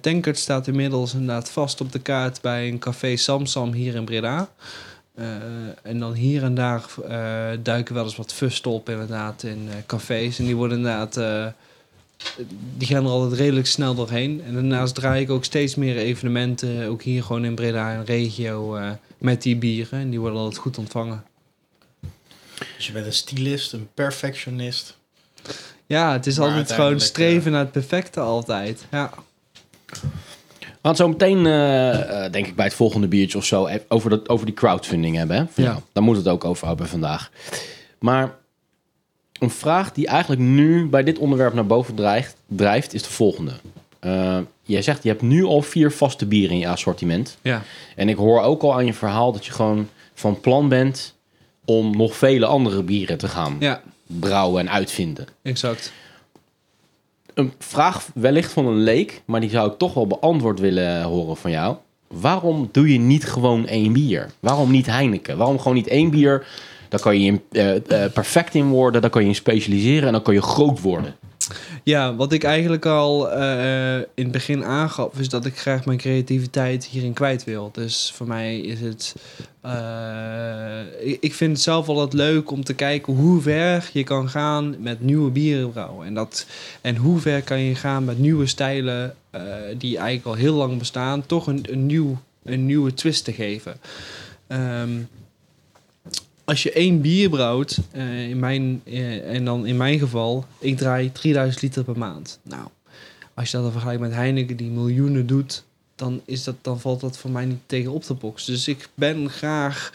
[0.00, 4.48] Tankert staat inmiddels inderdaad vast op de kaart bij een café Samsam hier in Breda.
[5.14, 5.26] Eh,
[5.82, 9.74] en dan hier en daar eh, duiken wel eens wat fust op inderdaad in eh,
[9.86, 10.38] cafés.
[10.38, 11.54] En die worden inderdaad...
[12.38, 12.44] eh,
[12.76, 14.42] die gaan er altijd redelijk snel doorheen.
[14.46, 18.76] En daarnaast draai ik ook steeds meer evenementen, ook hier gewoon in Breda en regio,
[18.76, 20.00] eh, met die bieren.
[20.00, 21.24] En die worden altijd goed ontvangen.
[22.76, 24.98] Dus je bent een stylist, een perfectionist.
[25.86, 28.84] Ja, het is Maar altijd gewoon uiteindelijk, streven naar het perfecte altijd.
[28.90, 29.10] Ja.
[30.80, 33.68] We gaan het zo meteen, eh, eh, denk ik, bij het volgende biertje of zo,
[33.88, 35.36] over, dat, over die crowdfunding hebben.
[35.36, 35.42] Hè?
[35.42, 35.68] Ja.
[35.68, 35.80] jou.
[35.92, 37.30] Daar moet het ook over hebben vandaag.
[37.98, 38.34] Maar
[39.40, 43.52] een vraag die eigenlijk nu bij dit onderwerp naar boven drijft, drijft is de volgende.
[43.98, 47.36] Eh, jij zegt, je hebt nu al vier vaste bieren in je assortiment.
[47.42, 47.62] Ja.
[47.96, 51.14] En ik hoor ook al aan je verhaal dat je gewoon van plan bent
[51.64, 55.26] om nog vele andere bieren te gaan Ja, brouwen en uitvinden.
[55.42, 55.92] exact.
[57.34, 61.36] Een vraag wellicht van een leek, maar die zou ik toch wel beantwoord willen horen
[61.36, 61.76] van jou.
[62.08, 64.30] Waarom doe je niet gewoon één bier?
[64.40, 65.36] Waarom niet Heineken?
[65.36, 66.46] Waarom gewoon niet één bier?
[66.90, 70.22] Daar kan je in, eh, eh, perfect in worden, daar kan je specialiseren en dan
[70.22, 71.14] kan je groot worden.
[71.82, 75.98] Ja, wat ik eigenlijk al eh, in het begin aangaf, is dat ik graag mijn
[75.98, 77.70] creativiteit hierin kwijt wil.
[77.72, 79.14] Dus voor mij is het.
[81.20, 85.00] ik, vind het zelf altijd leuk om te kijken hoe ver je kan gaan met
[85.00, 86.06] nieuwe bieren brouwen.
[86.06, 86.46] En, dat,
[86.80, 89.14] en hoe ver kan je gaan met nieuwe stijlen
[89.78, 93.76] die eigenlijk al heel lang bestaan, toch een, een, nieuw, een nieuwe twist te geven.
[94.46, 94.90] Ehm,
[96.50, 100.76] als je één bier brouwt, eh, in mijn, eh, en dan in mijn geval, ik
[100.76, 102.38] draai 3000 liter per maand.
[102.42, 102.68] Nou,
[103.34, 107.00] als je dat dan vergelijkt met Heineken die miljoenen doet, dan, is dat, dan valt
[107.00, 108.44] dat voor mij niet tegen op de box.
[108.44, 109.92] Dus ik ben graag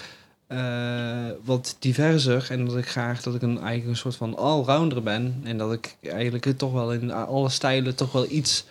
[0.48, 5.04] eh, wat diverser en dat ik graag dat ik een eigen een soort van allrounder
[5.04, 5.42] ben.
[5.44, 8.66] En dat ik eigenlijk toch wel in alle stijlen toch wel iets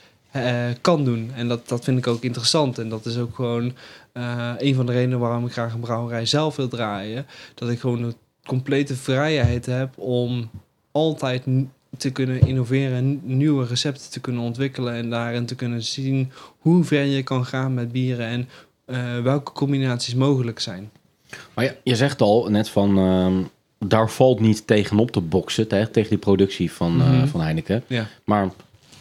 [0.81, 1.31] kan doen.
[1.35, 2.79] En dat, dat vind ik ook interessant.
[2.79, 3.73] En dat is ook gewoon
[4.15, 7.27] eh, een van de redenen waarom ik graag een brouwerij zelf wil draaien.
[7.55, 8.15] Dat ik gewoon de
[8.47, 10.51] complete vrijheid heb om
[10.93, 11.43] altijd
[11.97, 16.85] te kunnen innoveren en nieuwe recepten te kunnen ontwikkelen en daarin te kunnen zien hoe
[16.85, 18.49] ver je kan gaan met bieren en
[18.85, 20.91] eh, welke combinaties mogelijk zijn.
[21.55, 23.43] Maar ja, je zegt al net van, ehm,
[23.89, 27.27] daar valt niet tegenop te boksen, te- tegen die productie van, eh, Mhm.
[27.27, 27.83] van Heineken.
[27.87, 28.07] Ja.
[28.25, 28.51] Maar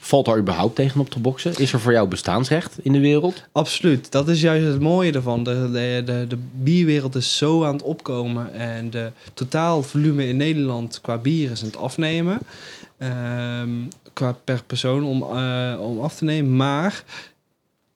[0.06, 1.56] Valt daar überhaupt tegen op te boksen?
[1.58, 3.44] Is er voor jou bestaansrecht in de wereld?
[3.52, 5.44] Absoluut, dat is juist het mooie ervan.
[5.44, 5.70] De,
[6.06, 11.18] de, de, bierwereld is zo aan het opkomen en de totaal volume in Nederland qua
[11.18, 12.40] bier is aan het afnemen.
[12.98, 13.70] Ehm,
[14.14, 16.56] qua per persoon om, eh, om af te nemen.
[16.56, 17.04] Maar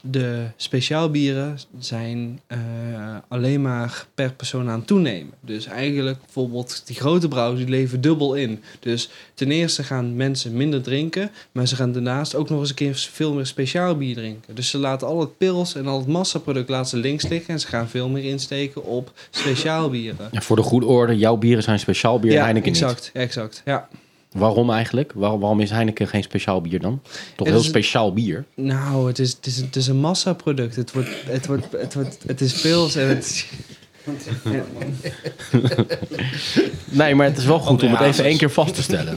[0.02, 2.60] de speciaalbieren zijn eh,
[3.28, 5.34] alleen maar per persoon aan toenemen.
[5.42, 8.64] Dus eigenlijk bijvoorbeeld die grote brouwers die leven dubbel in.
[8.80, 12.76] Dus ten eerste gaan mensen minder drinken, maar ze gaan daarnaast ook nog eens een
[12.76, 14.56] keer veel meer speciaal bier drinken.
[14.56, 17.68] Dus ze laten al het pils en al het massaproduct laten links liggen en ze
[17.68, 20.30] gaan veel meer insteken op speciaal bieren.
[20.32, 23.62] Ja, voor de goede orde, jouw bieren zijn speciaal bier, Heineken exact, exact.
[23.66, 23.88] Ja.
[24.38, 25.12] Waarom eigenlijk?
[25.16, 27.02] Waar- waarom is Heineken geen speciaal bier dan?
[27.36, 28.46] Toch heel speciaal bier.
[28.56, 30.76] Nou, het is, het is, het is een massaproduct.
[30.76, 33.46] Het, wordt, het, wordt, het, wordt, het is pils en het is...
[36.90, 39.16] Nee, maar het is wel goed om het even één keer vast te stellen.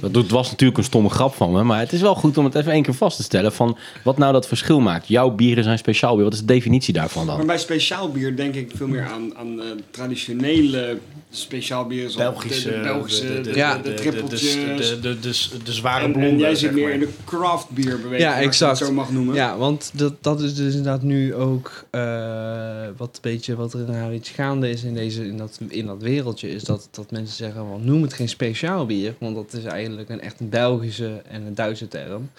[0.00, 2.44] Dat doet- was natuurlijk een stomme grap van me, maar het is wel goed om
[2.44, 5.08] het even één keer vast te stellen van wat nou dat verschil maakt.
[5.08, 6.24] Jouw bieren zijn speciaal bier.
[6.24, 7.46] Wat is de definitie daarvan Maar dan?
[7.46, 10.98] bij speciaal bier denk ik veel meer aan, aan eh, traditionele
[11.30, 13.80] speciaal zoals Belgische, de, de Belgische, de, de, Ja.
[13.80, 14.54] trippeltjes.
[15.00, 15.18] de,
[15.64, 16.92] de, zware en, blonden, en jij zit meer maar.
[16.92, 18.78] in de craft beer beweging, Ja, als je exact.
[18.78, 19.34] het zo mag noemen.
[19.34, 23.90] Ja, want dat, dat is dus inderdaad nu ook eh, wat, een beetje, wat er
[23.90, 26.50] nou iets gaande is in, deze, in, dat, in dat wereldje.
[26.50, 29.14] Is dat, dat mensen zeggen, van, noem het geen speciaal bier.
[29.18, 32.30] Want dat is eigenlijk een, echt een Belgische en een Duitse term.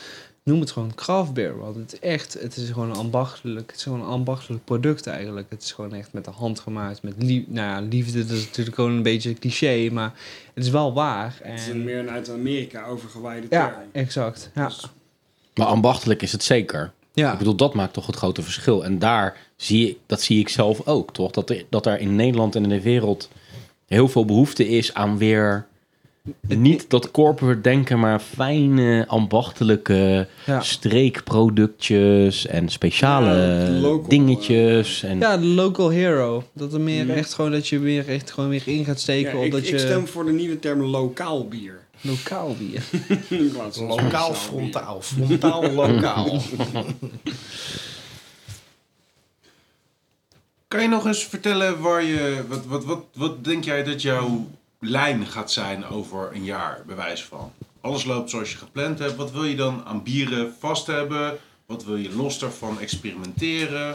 [0.44, 1.58] Noem het gewoon craft beer.
[1.58, 5.08] Want het is echt, het is gewoon een ambachtelijk, het is gewoon een ambachtelijk product
[5.08, 5.48] eigenlijk.
[5.50, 7.04] Het is gewoon echt met de hand gemaakt.
[7.04, 9.90] Met lief, nou ja, liefde, dat is natuurlijk gewoon een beetje cliché.
[9.92, 10.14] Maar
[10.54, 11.40] het is wel waar.
[11.44, 13.80] En, Het is een meer een uit Amerika overgewaaide ja, term.
[13.92, 14.52] exact.
[14.56, 14.68] Ja.
[14.68, 14.88] Dus-
[15.56, 16.92] Maar ambachtelijk is het zeker.
[17.14, 17.32] ja.
[17.32, 18.84] Ik bedoel, dat maakt toch het grote verschil.
[18.84, 21.32] En daar zie ik, dat zie ik zelf ook, toch?
[21.32, 23.30] Dat er, dat er in Nederland en in de wereld
[23.88, 25.68] heel veel behoefte is aan weer
[26.48, 30.62] niet dat corporate denken, maar fijne, ambachtelijke Ja.
[30.62, 35.04] streekproductjes en speciale Ja, local, dingetjes.
[35.04, 36.44] En, Ja, de local hero.
[36.54, 37.14] Dat er meer Mhm.
[37.18, 39.80] echt gewoon dat je weer echt gewoon weer in gaat steken ik, dat ik je
[39.80, 41.80] stem voor de nieuwe term lokaal bier.
[42.02, 42.84] lokaal bier.
[43.88, 45.02] Lokaal, frontaal.
[45.02, 46.40] Frontaal, lokaal.
[50.68, 52.44] Kan je nog eens vertellen waar je.
[52.48, 54.48] Wat, wat, wat, wat denk jij dat jouw
[54.82, 57.52] lijn gaat zijn over een jaar, bij wijze van?
[57.82, 59.16] Alles loopt zoals je gepland hebt.
[59.16, 61.38] Wat wil je dan aan bieren vast hebben?
[61.66, 63.94] Wat wil je los daarvan experimenteren?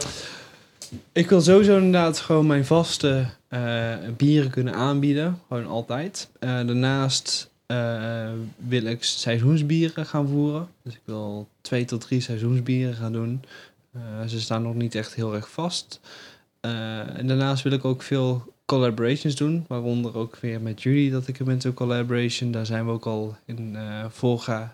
[1.11, 5.41] Ik wil sowieso inderdaad gewoon mijn vaste eh, bieren kunnen aanbieden.
[5.47, 6.29] Gewoon altijd.
[6.39, 10.67] Eh, daarnaast eh, wil ik seizoensbieren gaan voeren.
[10.83, 13.43] Dus ik wil twee tot drie seizoensbieren gaan doen.
[14.27, 15.99] Ze staan nog niet echt heel erg vast.
[16.61, 19.65] En daarnaast wil ik ook veel collaborations doen.
[19.67, 22.51] Waaronder ook weer met jullie dat ik zo'n collaboration.
[22.51, 24.67] Daar zijn we ook al in eh vorige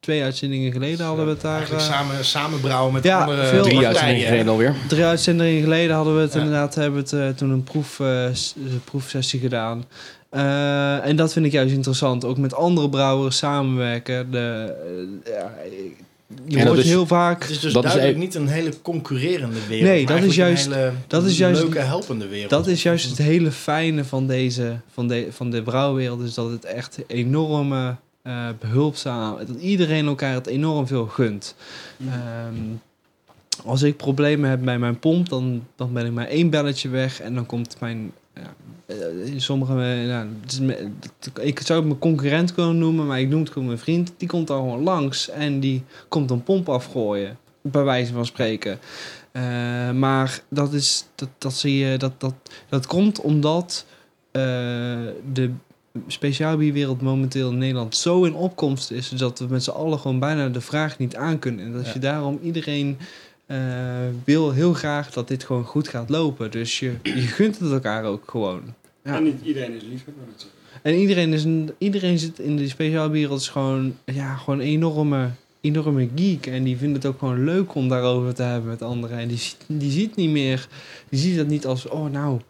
[0.00, 1.56] twee uitzendingen geleden hadden we het daar.
[1.56, 3.86] Eigenlijk eh, samen, samen brouwen met Ja, andere veel- Drie partijen.
[3.86, 4.74] uitzendingen geleden alweer.
[4.88, 6.38] Drie uitzendingen geleden hadden we het Ja.
[6.38, 9.84] inderdaad hebben we het, eh, toen een proef, eh, een proefsessie gedaan.
[10.30, 12.24] Eh, en dat vind ik juist interessant.
[12.24, 14.30] Ook met andere brouwers samenwerken.
[14.30, 14.74] De,
[15.24, 15.52] ja,
[16.46, 17.42] je En dat hoort is- heel vaak...
[17.42, 19.88] Het is dus Dat is duidelijk niet een hele concurrerende wereld.
[19.90, 22.50] Nee, maar dat is juist- Een hele dat is juist- leuke, helpende wereld.
[22.50, 26.22] Dat is juist het hele fijne van deze van de, van de brouwwereld.
[26.22, 29.36] Is dat het echt enorme eh behulpzaam...
[29.46, 31.54] Dat iedereen elkaar het enorm veel gunt.
[32.08, 32.54] Ehm,
[33.64, 37.20] als ik problemen heb bij mijn pomp, dan, dan ben ik maar één belletje weg
[37.20, 38.12] en dan komt mijn.
[38.98, 39.74] Ja, eh, in sommige.
[39.84, 40.90] ja, het is me-
[41.40, 44.12] ik zou het mijn concurrent kunnen noemen, maar ik noem het gewoon mijn vriend.
[44.16, 48.78] Die komt dan gewoon langs en die komt een pomp afgooien, bij wijze van spreken.
[49.32, 49.42] Eh,
[49.90, 52.34] maar dat, is, dat, dat, zie je, dat, dat,
[52.68, 53.86] dat komt omdat
[55.32, 55.50] de
[56.06, 60.48] speciaalbierwereld momenteel in Nederland zo in opkomst is, dat we met z'n allen gewoon bijna
[60.48, 61.64] de vraag niet aankunnen.
[61.64, 61.92] En dat Ja.
[61.92, 62.98] je daarom iedereen
[64.24, 66.50] wil heel graag dat dit gewoon goed gaat lopen.
[66.50, 68.62] Dus je, je gunt het elkaar ook gewoon.
[69.04, 69.16] Ja.
[69.16, 70.60] En niet iedereen is liefhebber natuurlijk.
[70.82, 75.30] En iedereen, is een, iedereen zit in de speciaalwereld is gewoon, ja, gewoon een enorme,
[75.60, 76.46] enorme geek.
[76.46, 79.18] En die vindt het ook gewoon leuk om daarover te hebben met anderen.
[79.18, 80.68] En die, ziet- die ziet niet meer,
[81.08, 82.40] die ziet dat niet als, oh nou...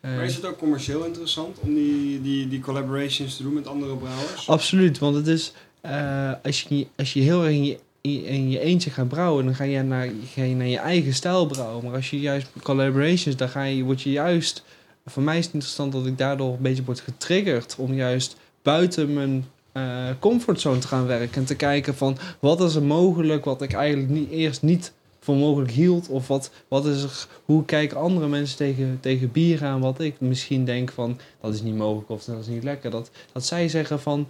[0.00, 3.66] eh, Maar is het ook commercieel interessant om die, die, die collaborations te doen met
[3.66, 4.48] andere brouwers?
[4.48, 7.78] Absoluut, want het is eh, als, je, als je heel erg in je,
[8.26, 11.46] in je eentje gaat brouwen, dan ga je, naar, ga je naar je eigen stijl
[11.46, 11.84] brouwen.
[11.84, 14.64] Maar als je juist collaborations, dan ga je, word je juist.
[15.06, 19.12] Voor mij is het interessant dat ik daardoor een beetje word getriggerd om juist buiten
[19.12, 23.62] mijn eh, comfortzone te gaan werken en te kijken van wat is er mogelijk wat
[23.62, 27.96] ik eigenlijk niet, eerst niet voor mogelijk hield of wat, wat is er, hoe kijken
[27.96, 32.10] andere mensen tegen, tegen bier aan wat ik misschien denk van dat is niet mogelijk
[32.10, 32.90] of dat is niet lekker.
[32.90, 34.28] Dat, dat zij zeggen van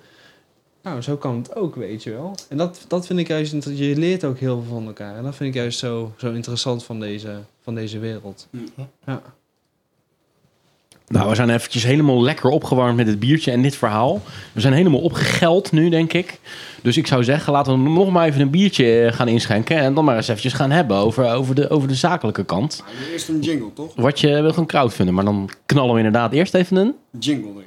[0.82, 2.34] nou, zo kan het ook, weet je wel.
[2.48, 5.16] En dat, dat vind ik juist, je leert ook heel veel van elkaar.
[5.16, 8.48] En dat vind ik juist zo, zo interessant van deze, van deze wereld.
[9.04, 9.22] Ja.
[11.12, 14.22] Nou, we zijn eventjes helemaal lekker opgewarmd met het biertje en dit verhaal.
[14.52, 16.40] We zijn helemaal opgegeld nu, denk ik.
[16.82, 19.76] Dus ik zou zeggen, laten we nog maar even een biertje eh, gaan inschenken.
[19.76, 22.82] En dan maar eens eventjes gaan hebben over, over, de, over de zakelijke kant.
[22.84, 23.92] Maar eerst een jingle, toch?
[23.96, 25.14] Wat je wil gaan crowdfunden.
[25.14, 26.94] Maar dan knallen we inderdaad eerst even een...
[27.18, 27.64] Jingle erin.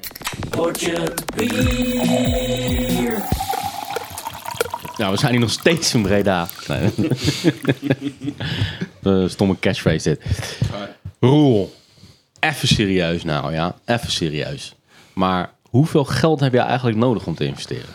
[4.97, 6.47] Nou, we zijn hier nog steeds in Breda.
[6.67, 6.91] Nee.
[8.99, 10.21] De stomme catchphrase dit.
[11.19, 11.73] Roel,
[12.39, 13.75] even serieus nou, ja.
[13.85, 14.75] Even serieus.
[15.13, 17.93] Maar hoeveel geld heb je eigenlijk nodig om te investeren?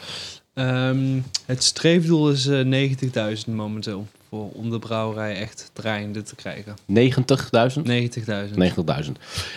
[0.55, 4.07] Ehm, het streefdoel is eh 90.000 momenteel.
[4.29, 6.77] Voor, om de brouwerij echt draaiende te krijgen.
[6.87, 7.83] 90.000?
[7.83, 8.57] 90.000.
[9.05, 9.13] 90.000.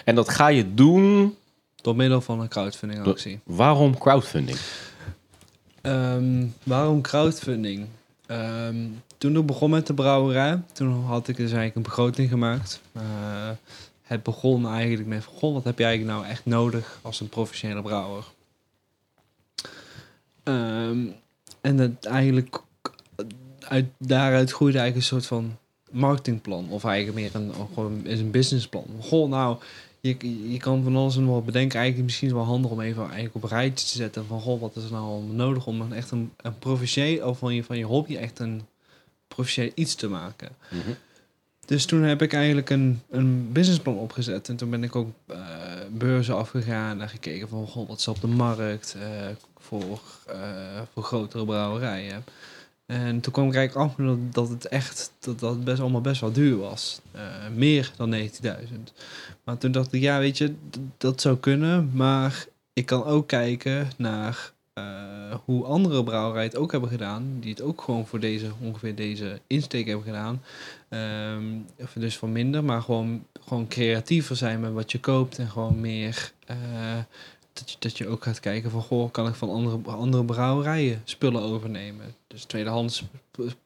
[0.06, 1.36] En dat ga je doen...
[1.82, 3.40] Door middel van een crowdfunding actie.
[3.44, 4.58] Waarom crowdfunding?
[5.82, 7.86] Ehm, waarom crowdfunding?
[8.26, 8.76] Ehm,
[9.18, 12.82] toen ik begon met de brouwerij, toen had ik dus eigenlijk een begroting gemaakt.
[12.94, 13.02] Eh,
[14.14, 18.24] het begon eigenlijk met, goh, wat heb eigenlijk nou echt nodig als een professionele brouwer?
[20.44, 21.06] Ehm,
[21.62, 22.62] en het eigenlijk,
[23.60, 25.58] uit, daaruit groeide eigenlijk een soort van
[25.92, 26.70] marketingplan.
[26.70, 28.86] Of eigenlijk meer een, gewoon een businessplan.
[29.00, 29.58] Goh, nou,
[30.00, 31.78] je, je kan van alles en wat bedenken.
[31.78, 34.26] Eigenlijk misschien is wel handig om even eigenlijk op een rijtje te zetten.
[34.26, 37.64] Van, goh, wat is er nou nodig om echt een, een professioneel, of van je,
[37.64, 38.62] van je hobby echt een
[39.28, 40.50] professioneel iets te maken.
[41.66, 44.50] Dus toen heb ik eigenlijk een, een businessplan opgezet.
[44.50, 45.38] En toen ben ik ook eh,
[45.92, 51.04] beurzen afgegaan en gekeken van, goh, wat is op de markt eh, voor, eh, voor
[51.04, 52.24] grotere brouwerijen.
[52.86, 56.22] En toen kwam ik eigenlijk af dat, dat het echt, dat dat best allemaal best
[56.22, 57.02] wel duur was.
[57.56, 58.20] Meer dan 90.000.
[59.44, 60.56] Maar toen dacht ik, ja, weet je,
[60.98, 61.92] dat zou kunnen.
[61.94, 67.38] Maar ik kan ook kijken naar eh, hoe andere brouwerijen het ook hebben gedaan.
[67.40, 70.42] Die het ook gewoon voor deze, ongeveer deze insteek hebben gedaan.
[70.90, 71.44] Ehm,
[71.94, 75.38] dus voor minder, maar gewoon, gewoon creatiever zijn met wat je koopt.
[75.38, 76.58] En gewoon meer eh,
[77.54, 81.02] dat, je, dat je ook gaat kijken van, goh, kan ik van andere, andere brouwerijen
[81.04, 82.16] spullen overnemen?
[82.28, 83.04] Dus tweedehands,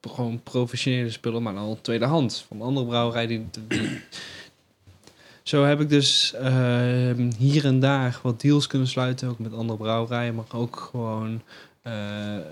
[0.00, 2.44] gewoon professionele spullen, maar dan al tweedehands.
[2.48, 4.00] Van andere brouwerijen die,
[5.48, 9.78] zo heb ik dus ehm, hier en daar wat deals kunnen sluiten, ook met andere
[9.78, 11.42] brouwerijen, maar ook gewoon
[11.82, 11.92] eh,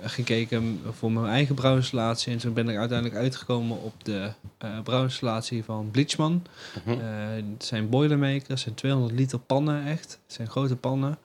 [0.03, 2.33] gekeken voor mijn eigen brouwinstallatie.
[2.33, 6.43] En toen ben ik uiteindelijk uitgekomen op de eh brouwinstallatie van Bleachman.
[6.85, 6.91] Mhm.
[6.91, 6.99] Eh,
[7.55, 10.19] het zijn boilermakers, het zijn 200 liter pannen echt.
[10.27, 11.19] Het zijn grote pannen.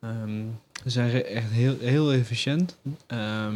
[0.00, 0.42] Ehm,
[0.82, 2.76] ze zijn echt heel, heel efficiënt.
[3.06, 3.54] Ehm,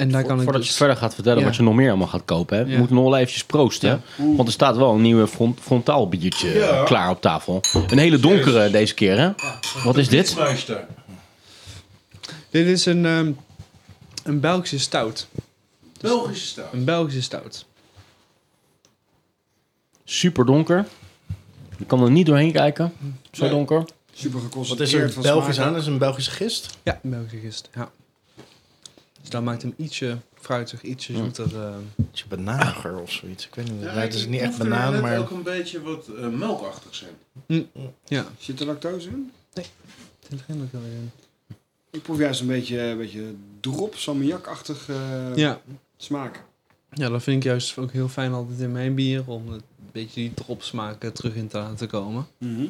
[0.00, 1.44] en daar kan ik Voordat dus- je verder gaat vertellen Ja.
[1.44, 2.78] wat je nog meer allemaal gaat kopen, hè, we Ja.
[2.78, 3.88] moeten nog wel eventjes proosten.
[4.16, 4.24] Ja.
[4.36, 6.68] Want er staat wel een nieuwe front, frontaal biertje Ja.
[6.68, 7.60] eh, klaar op tafel.
[7.88, 9.30] Een hele donkere deze keer, hè?
[9.84, 10.36] Wat is dit?
[12.50, 13.32] Dit is een, ehm,
[14.24, 15.28] een Belgische stout.
[16.00, 16.72] Belgische stout.
[16.72, 17.66] Een Belgische stout.
[20.04, 20.86] Super donker.
[21.78, 22.92] Je kan er niet doorheen kijken.
[23.32, 23.50] Zo Nee.
[23.52, 23.84] donker.
[24.12, 25.72] Super Wat geconcentreerd is er van Belgisch aan?
[25.72, 26.78] Dat is een Belgische gist.
[26.82, 27.68] Ja, een Belgische gist.
[27.74, 27.90] Ja.
[29.20, 31.18] Dus dat maakt hem ietsje fruitig, ietsje Mm.
[31.18, 31.60] zoeter.
[31.62, 31.74] eh.
[32.10, 33.46] Ietsje bananiger of zoiets.
[33.46, 33.82] Ik weet niet.
[33.82, 35.18] Ja, nee, het is niet echt banaan, maar...
[35.18, 37.66] ook een beetje wat eh, melkachtig zijn.
[38.06, 39.32] Ja, Zit er lactose in?
[39.54, 39.68] zit
[40.30, 41.10] er geen ook wel in.
[41.90, 45.60] Ik proef juist een beetje, een beetje drop, salmiakachtig eh Ja.
[45.96, 46.42] smaak.
[46.92, 49.22] ja, dat vind ik juist ook heel fijn altijd in mijn bier.
[49.26, 49.62] Om een
[49.92, 52.26] beetje die dropsmaak er terug in te laten komen.
[52.38, 52.66] Mhm.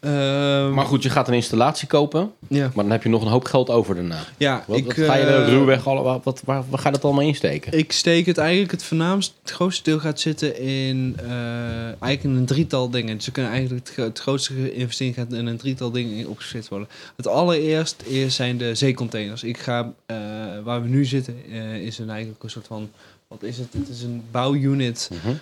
[0.00, 2.32] Ehm, Maar goed, je gaat een installatie kopen.
[2.48, 4.18] Ja, Maar dan heb je nog een hoop geld over daarna.
[4.36, 5.86] ja Wat, ik, wat ga je er ruwweg...
[5.86, 7.78] alle- Wat, wat, waar, waar ga je dat allemaal insteken?
[7.78, 12.30] Ik steek het eigenlijk, het voornaamste, het grootste deel gaat zitten in, eh, eigenlijk in
[12.30, 13.16] een drietal dingen.
[13.16, 16.68] Dus kunnen eigenlijk het, gro- het grootste investering gaat in een drietal dingen in opgezet
[16.68, 16.88] worden.
[17.16, 19.42] Het allereerst is, zijn de zeecontainers.
[19.42, 20.16] Ik ga, eh,
[20.64, 21.46] waar we nu zitten,
[21.82, 22.90] is een eigenlijk een soort van,
[23.28, 23.72] wat is het?
[23.72, 25.10] Het is een bouwunit.
[25.24, 25.34] Mhm.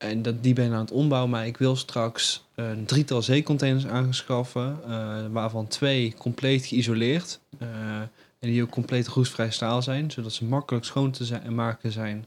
[0.00, 3.86] En dat, die ben ik aan het ombouwen, maar ik wil straks een drietal zeecontainers
[3.86, 7.40] aanschaffen, eh, waarvan twee compleet geïsoleerd.
[7.58, 7.68] eh,
[8.38, 12.26] en die ook compleet roestvrij staal zijn, zodat ze makkelijk schoon te zijn, maken zijn.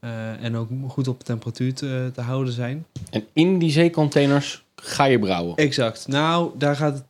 [0.00, 2.86] eh, en ook goed op temperatuur te, te houden zijn.
[3.10, 5.56] En in die zeecontainers ga je brouwen.
[5.56, 6.08] Exact.
[6.08, 7.04] Nou, daar gaat het,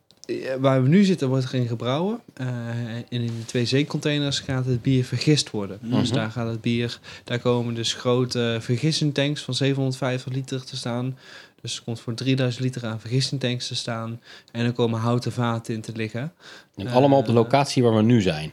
[0.59, 2.19] waar we nu zitten, wordt er in gebrouwen.
[2.33, 2.47] Eh,
[2.95, 5.79] en in de twee zeecontainers gaat het bier vergist worden.
[5.81, 6.17] Dus Mhm.
[6.17, 11.17] daar gaat het bier, daar komen dus grote vergissingtanks van 750 liter te staan.
[11.61, 14.21] Dus er komt voor 3000 liter aan vergissingtanks te staan.
[14.51, 16.33] En er komen houten vaten in te liggen.
[16.75, 18.51] En allemaal op de Eh, locatie waar we nu zijn.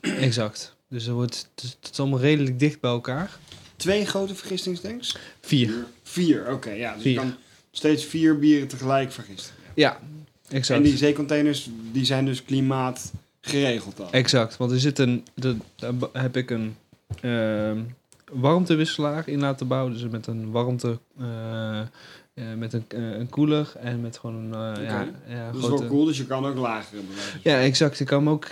[0.00, 0.74] Exact.
[0.88, 3.30] Dus er wordt, het is, het is allemaal redelijk dicht bij elkaar.
[3.76, 5.16] Twee grote vergistingstanks?
[5.40, 5.72] Vier.
[6.02, 6.70] Vier, oké.
[6.70, 7.12] ja, dus Vier.
[7.12, 7.34] je kan
[7.70, 9.54] steeds vier bieren tegelijk vergisten.
[9.74, 9.98] Ja,
[10.48, 10.78] Exact.
[10.78, 14.12] En die zeecontainers die zijn dus klimaat geregeld dan.
[14.12, 16.76] Exact, want er zit een, de, daar heb ik een
[17.20, 17.78] ehm,
[18.32, 19.92] warmtewisselaar in laten bouwen.
[19.92, 21.86] Dus met een warmte, eh, eh,
[22.56, 26.04] met een, eh, een koeler en met gewoon een ja, ja, dat is wel cool,
[26.04, 26.98] dus je kan ook bewijzen.
[27.42, 28.00] Ja, exact.
[28.00, 28.46] Ik kan hem ook.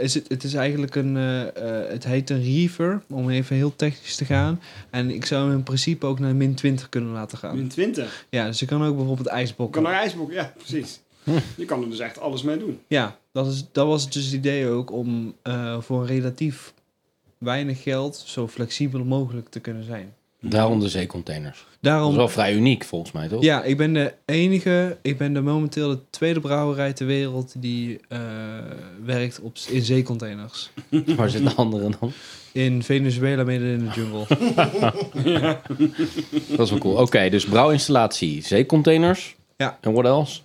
[0.00, 1.14] is het, het is eigenlijk een.
[1.14, 4.60] het heet een reefer, om even heel technisch te gaan.
[4.90, 7.56] En ik zou hem in principe ook naar min 20 kunnen laten gaan.
[7.56, 8.26] Min 20.
[8.30, 9.82] Ja, dus je kan ook bijvoorbeeld Je ijsbokken.
[9.82, 11.00] kan naar ijsbok, ja, precies.
[11.56, 12.80] Je kan er dus echt alles mee doen.
[12.86, 16.74] Ja, dat, is, dat was dus het idee ook om eh, voor een relatief
[17.38, 20.14] weinig geld zo flexibel mogelijk te kunnen zijn.
[20.40, 21.58] Daarom de zeecontainers.
[21.58, 23.42] Dat is Daarom, wel vrij uniek volgens mij, toch?
[23.42, 28.00] ja, ik ben de enige, ik ben de momenteel de tweede brouwerij ter wereld die
[28.08, 28.18] eh,
[29.04, 30.70] werkt op, in zeecontainers.
[31.16, 32.12] Waar zitten de anderen dan?
[32.52, 34.26] In Venezuela midden in de jungle.
[36.56, 36.96] Dat is wel cool.
[36.96, 39.36] Oké, dus brouwinstallatie, zeecontainers.
[39.56, 39.78] Ja.
[39.80, 40.40] En what else?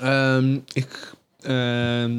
[0.00, 2.18] Ehm, ik ehm,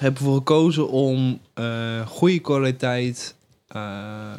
[0.00, 3.34] heb ervoor gekozen om eh, goede kwaliteit
[3.68, 4.32] eh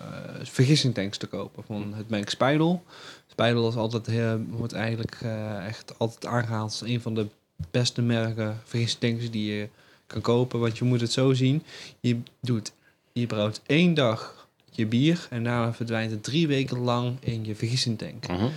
[0.44, 2.84] vergissingtanks te kopen van het merk Spijdel.
[3.28, 7.28] Spijdel is altijd heel, wordt eigenlijk eh, echt altijd aangehaald als een van de
[7.72, 9.70] beste merken vergissingtanks die je
[10.08, 10.60] kan kopen.
[10.60, 11.64] Want je moet het zo zien,
[12.00, 12.72] je doet,
[13.12, 17.56] je brouwt één dag je bier en daarna verdwijnt het drie weken lang in je
[17.56, 18.28] vergissingtank.
[18.28, 18.48] Mhm.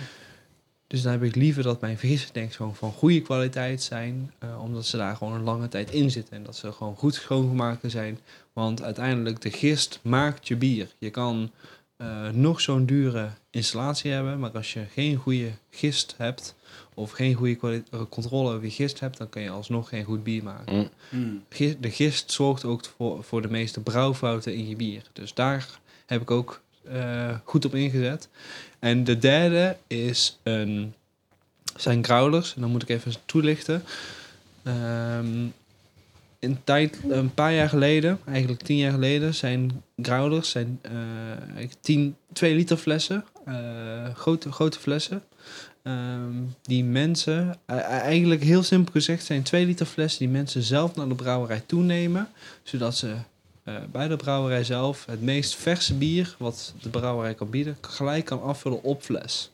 [0.93, 4.31] Dus dan heb ik liever dat mijn vergissingstanks gewoon van goede kwaliteit zijn.
[4.39, 6.35] eh, omdat ze daar gewoon een lange tijd in zitten.
[6.37, 8.19] En dat ze gewoon goed schoongemaakt zijn.
[8.53, 10.87] Want uiteindelijk, de gist maakt je bier.
[10.97, 11.51] Je kan
[11.97, 14.39] eh, nog zo'n dure installatie hebben.
[14.39, 16.55] Maar als je geen goede gist hebt.
[16.93, 19.17] Of geen goede eh, controle over je gist hebt.
[19.17, 20.89] Dan kan je alsnog geen goed bier maken.
[21.09, 21.43] Mm.
[21.49, 25.01] Gi- De gist zorgt ook voor, voor de meeste brouwfouten in je bier.
[25.13, 25.69] Dus daar
[26.05, 26.61] heb ik ook
[27.43, 28.29] goed op ingezet.
[28.79, 30.93] En de derde is een,
[31.75, 32.55] zijn growlers.
[32.55, 33.83] En dan moet ik even toelichten.
[34.63, 35.45] Ehm,
[36.39, 42.15] een, tijd, een paar jaar geleden, eigenlijk tien jaar geleden, zijn growlers zijn eh, tien,
[42.33, 43.25] twee liter flessen.
[43.45, 45.23] eh, grote, grote flessen.
[45.83, 46.31] Ehm,
[46.61, 50.95] die mensen, e- e- eigenlijk heel simpel gezegd, zijn twee liter flessen die mensen zelf
[50.95, 52.29] naar de brouwerij toenemen.
[52.63, 53.15] Zodat ze
[53.63, 58.25] eh, bij de brouwerij zelf het meest verse bier wat de brouwerij kan bieden, gelijk
[58.25, 59.51] kan afvullen op fles.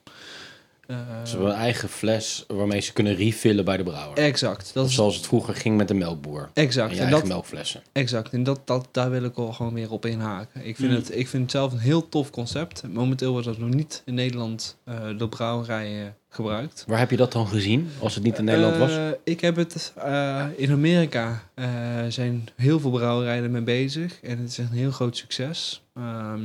[0.90, 4.18] Eh, Ze hebben een eigen fles waarmee ze kunnen refillen bij de brouwer.
[4.18, 4.74] exact.
[4.74, 6.50] Dat Of zoals het vroeger ging met de melkboer.
[6.54, 6.90] exact.
[6.90, 7.82] En je En eigen dat, melkflessen.
[7.92, 8.34] exact.
[8.34, 10.66] En dat, dat, daar wil ik wel gewoon weer op inhaken.
[10.66, 10.96] Ik vind, Mm.
[10.96, 12.84] het, ik vind het zelf een heel tof concept.
[12.88, 16.84] Momenteel wordt dat nog niet in Nederland eh door brouwerijen gebruikt.
[16.88, 18.92] Waar heb je dat dan gezien, als het niet in Nederland was?
[18.92, 21.68] Eh, ik heb het eh, in Amerika eh,
[22.10, 25.82] zijn heel veel brouwerijen ermee bezig en het is een heel groot succes.
[25.96, 26.42] Ehm,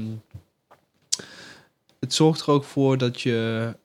[2.01, 3.77] het zorgt er ook voor dat je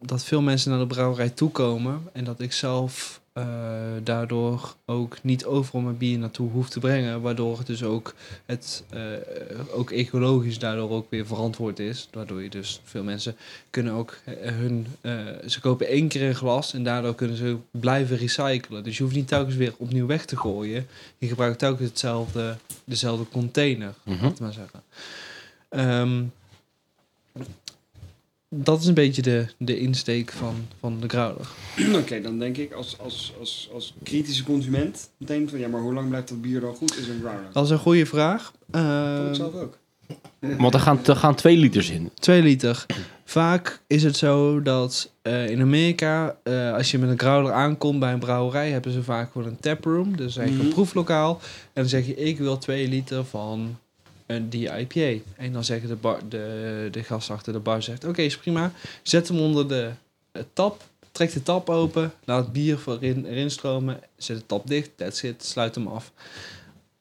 [0.00, 3.44] dat veel mensen naar de brouwerij toekomen en dat ik zelf eh,
[4.02, 8.14] daardoor ook niet overal mijn bier naartoe hoef te brengen, waardoor het dus ook
[8.46, 9.00] het eh,
[9.72, 13.36] ook ecologisch daardoor ook weer verantwoord is, waardoor je dus veel mensen
[13.70, 15.12] kunnen ook eh, hun eh,
[15.46, 18.84] ze kopen één keer een glas en daardoor kunnen ze blijven recyclen.
[18.84, 20.86] Dus je hoeft niet telkens weer opnieuw weg te gooien.
[21.18, 24.82] Je gebruikt telkens hetzelfde, dezelfde container, laat ik maar zeggen.
[25.68, 26.22] Ehm,
[28.54, 31.48] dat is een beetje de, de insteek van, van de Growler.
[32.00, 35.92] Oké, dan denk ik als, als, als, als kritische consument meteen van ja, maar hoe
[35.94, 36.98] lang blijft dat bier dan goed?
[36.98, 37.48] Is een growler.
[37.52, 38.52] Dat is een goede vraag.
[38.70, 38.86] Dat vond
[39.16, 39.78] Ehm, ik zelf ook.
[40.58, 42.10] Want er gaan, er gaan twee liters in.
[42.14, 42.86] 2 liter.
[43.24, 48.00] Vaak is het zo dat eh, in Amerika, eh, als je met een growler aankomt
[48.00, 50.16] bij een brouwerij, hebben ze vaak gewoon een taproom.
[50.16, 50.66] Dus eigenlijk Mhm.
[50.66, 51.40] een proeflokaal.
[51.42, 53.78] En dan zeg je, ik wil 2 liter van
[54.30, 55.22] een die IPA.
[55.36, 58.72] En dan zeggen de, bar, de, de gast achter de bar, zegt, oké, is prima.
[59.02, 59.90] Zet hem onder de
[60.32, 60.82] eh, tap.
[61.12, 62.12] Trek de tap open.
[62.24, 64.00] Laat het bier erin, erin stromen.
[64.16, 64.90] Zet de tap dicht.
[64.96, 65.44] That's it.
[65.44, 66.12] Sluit hem af.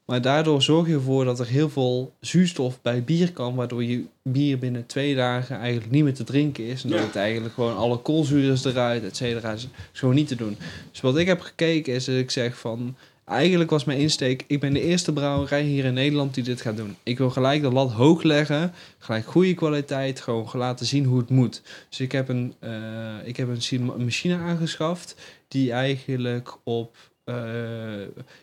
[0.10, 4.06] Maar daardoor zorg je ervoor dat er heel veel zuurstof bij bier kan, waardoor je
[4.24, 6.84] bier binnen twee dagen eigenlijk niet meer te drinken is.
[6.84, 9.52] En dat het eigenlijk gewoon alle koolzuur is eruit, et cetera.
[9.52, 10.58] is gewoon niet te doen.
[10.92, 12.96] Dus wat ik heb gekeken is dat ik zeg van,
[13.30, 16.78] eigenlijk was mijn insteek, ik ben de eerste brouwerij hier in Nederland die dit gaat
[16.78, 16.96] doen.
[17.04, 21.30] Ik wil gelijk de lat hoog leggen, gelijk goede kwaliteit, gewoon laten zien hoe het
[21.30, 21.62] moet.
[21.90, 25.16] Dus ik heb een, eh, ik heb een machine aangeschaft
[25.48, 27.36] die eigenlijk op eh,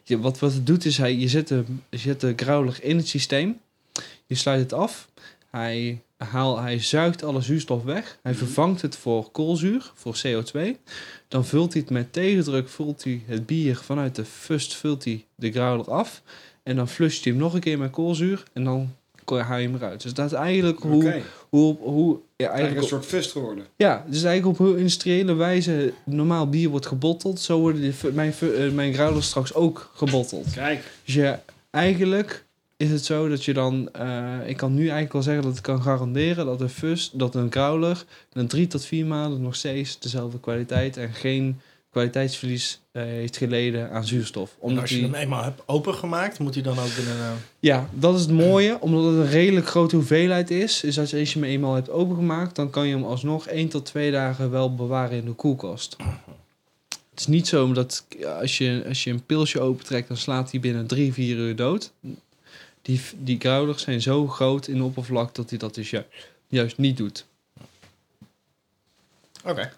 [0.02, 2.96] je, wat, wat het doet is, hij, je, zet de, je zet de growler in
[2.96, 3.60] het systeem.
[4.26, 5.08] Je sluit het af.
[5.50, 8.18] Hij, haal, hij zuigt alle zuurstof weg.
[8.22, 10.60] Hij vervangt het voor koolzuur, voor CO2.
[11.28, 15.24] Dan vult hij het met tegendruk, vult hij het bier vanuit de fust, vult hij
[15.34, 16.22] de growler af.
[16.62, 18.42] En dan flusht hij hem nog een keer met koolzuur.
[18.52, 18.94] En dan
[19.34, 20.02] haal je hem eruit.
[20.02, 23.66] Dus dat is eigenlijk hoe, hoe, hoe ja, Eigenlijk een soort fust geworden.
[23.76, 27.40] Ja, dus eigenlijk op een industriële wijze normaal bier wordt gebotteld.
[27.40, 30.52] Zo worden die, mijn, eh, mijn growlers straks ook gebotteld.
[30.52, 32.45] Kijk, Dus ja, eigenlijk
[32.76, 33.88] is het zo dat je dan...
[33.92, 37.34] eh, ik kan nu eigenlijk wel zeggen dat ik kan garanderen dat een fus, dat
[37.34, 38.04] een growler...
[38.32, 40.96] na drie tot vier maanden nog steeds dezelfde kwaliteit...
[40.96, 41.60] en geen
[41.90, 44.50] kwaliteitsverlies eh, heeft geleden aan zuurstof.
[44.50, 47.14] En Omdat als je die- hem eenmaal hebt opengemaakt, moet hij dan ook binnen...
[47.16, 48.80] eh, ja, dat is het mooie.
[48.80, 50.82] Omdat het een redelijk grote hoeveelheid is.
[50.84, 52.56] Is dat je, als je hem eenmaal hebt opengemaakt...
[52.56, 55.96] dan kan je hem alsnog 1 tot 2 dagen wel bewaren in de koelkast.
[57.10, 60.08] Het is niet zo dat ja, als je, als je een pilsje opentrekt...
[60.08, 61.92] dan slaat hij binnen 3, 4 uur dood.
[62.86, 65.34] Die, die growlers zijn zo groot in de oppervlak...
[65.34, 66.04] dat hij dat dus ju-
[66.46, 67.26] juist niet doet.
[69.44, 69.72] Oké.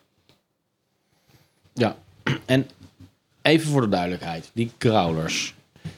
[1.72, 1.96] Ja,
[2.44, 2.70] en
[3.42, 5.54] even voor de duidelijkheid, die growlers.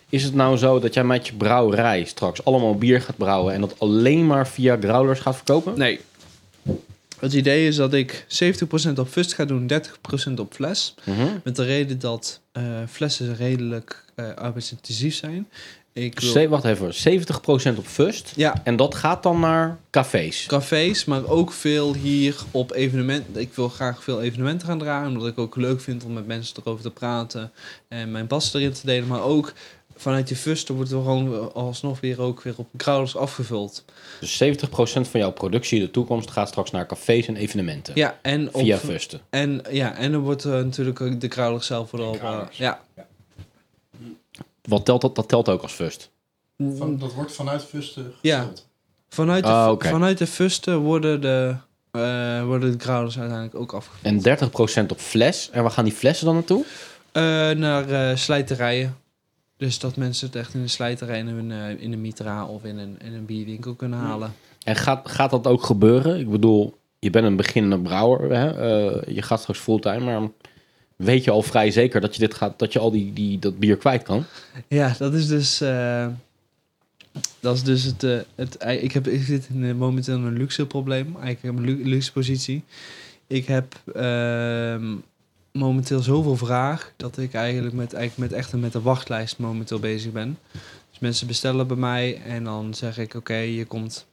[0.09, 3.61] Is het nou zo dat jij met je brouwerij straks allemaal bier gaat brouwen en
[3.61, 5.79] dat alleen maar via growlers gaat verkopen?
[5.79, 6.01] Nee.
[7.19, 8.27] Het idee is dat ik
[8.89, 9.71] 70% op fust ga doen...
[10.31, 10.95] 30% op fles.
[11.05, 11.27] Mhm.
[11.45, 15.49] Met de reden dat eh, flessen redelijk eh arbeidsintensief zijn.
[15.93, 18.33] Ik wil, Ze- wacht even, 70% op Fust.
[18.37, 20.47] ja, En dat gaat dan naar cafés.
[20.47, 23.41] cafés, maar ook veel hier op evenementen.
[23.41, 26.57] Ik wil graag veel evenementen gaan draaien, omdat ik ook leuk vind om met mensen
[26.65, 27.53] erover te praten
[27.89, 29.09] en mijn pas erin te delen.
[29.09, 29.53] Maar ook
[29.97, 33.85] vanuit die fusten wordt er gewoon alsnog weer ook weer op growlers afgevuld.
[34.21, 37.95] Dus 70% van jouw productie in de toekomst gaat straks naar cafés en evenementen.
[37.97, 39.21] Ja, en op, Via Fusten.
[39.31, 42.21] en ja, en dan wordt er natuurlijk ook de growlers zelf op.
[42.23, 42.81] eh, ja,
[44.63, 45.15] Wat telt dat?
[45.15, 46.11] Dat telt ook als Fust.
[46.77, 48.39] Van, dat wordt vanuit Fusten Ja.
[48.39, 48.69] gevuld.
[49.09, 51.55] Vanuit, de, Ah, vanuit de fusten worden de,
[51.91, 54.05] eh, worden de growlers uiteindelijk ook afgevuld.
[54.05, 55.51] En 30% op fles.
[55.53, 56.65] En waar gaan die flessen dan naartoe?
[57.13, 58.97] Eh, naar eh, slijterijen.
[59.57, 62.65] Dus dat mensen het echt in de slijterij in een, eh, in een mitra of
[62.65, 64.35] in een, in een bierwinkel kunnen halen.
[64.65, 66.19] En gaat, gaat dat ook gebeuren?
[66.19, 68.31] Ik bedoel, je bent een beginnende brouwer.
[68.39, 68.51] Hè?
[68.51, 70.29] Eh, je gaat straks fulltime, maar
[71.05, 73.59] weet je al vrij zeker dat je, dit gaat, dat je al die, die, dat
[73.59, 74.25] bier kwijt kan?
[74.69, 75.61] Ja, dat is dus.
[75.61, 76.07] eh,
[77.41, 78.03] dat is dus het.
[78.05, 81.07] eh, het ik, heb, ik zit in, eh, momenteel in een luxe probleem.
[81.07, 82.65] Eigenlijk heb een lu- luxe positie.
[83.27, 84.95] Ik heb ehm,
[85.53, 90.13] momenteel zoveel vraag dat ik eigenlijk met, eigenlijk met echt met de wachtlijst momenteel bezig
[90.13, 90.39] ben.
[90.91, 94.07] Dus mensen bestellen bij mij en dan zeg ik: Oké, je komt.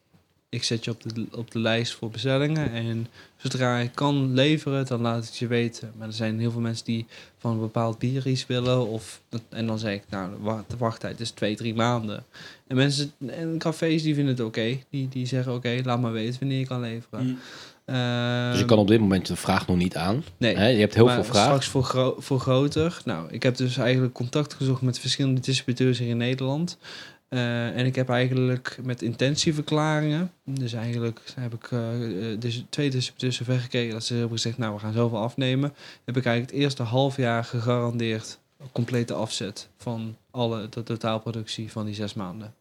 [0.49, 2.71] Ik zet je op de, op de lijst voor bestellingen.
[2.71, 5.91] En zodra ik kan leveren, dan laat ik je weten.
[5.97, 7.05] Maar er zijn heel veel mensen die
[7.37, 8.87] van een bepaald bier iets willen.
[8.87, 12.23] Of, en dan zeg ik, nou, de wa- de wachttijd is twee, drie maanden.
[12.67, 14.77] En mensen en cafés die vinden het oké.
[14.89, 17.25] Die, die zeggen, oké, laat maar weten wanneer je kan leveren.
[17.25, 17.37] Mm.
[17.85, 20.23] Ehm, Dus je kan op dit moment de vraag nog niet aan.
[20.37, 20.55] nee?
[20.55, 21.45] Je hebt heel maar veel vraag.
[21.45, 23.01] straks voor, gro- voor groter.
[23.05, 26.77] Nou, ik heb dus eigenlijk contact gezocht met verschillende distributeurs hier in Nederland.
[27.27, 31.69] Eh, en ik heb eigenlijk met intentieverklaringen, dus eigenlijk heb ik
[32.39, 35.73] dus twee distributeurs zover gekeken dat ze hebben gezegd, nou we gaan zoveel afnemen.
[36.05, 38.39] Heb ik eigenlijk het eerste half jaar gegarandeerd
[38.71, 42.53] complete afzet van alle de totaalproductie van die zes maanden.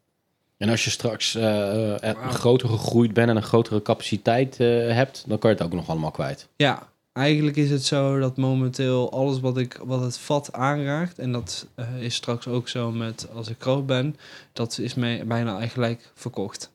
[0.56, 5.24] En als je straks eh, eh, groter gegroeid bent en een grotere capaciteit eh, hebt,
[5.26, 6.48] dan kan je het ook nog allemaal kwijt.
[6.56, 11.32] Ja, eigenlijk is het zo dat momenteel alles wat, ik, wat het vat aanraakt, en
[11.32, 14.16] dat eh, is straks ook zo met als ik groot ben,
[14.52, 16.70] dat is mij bijna gelijk verkocht.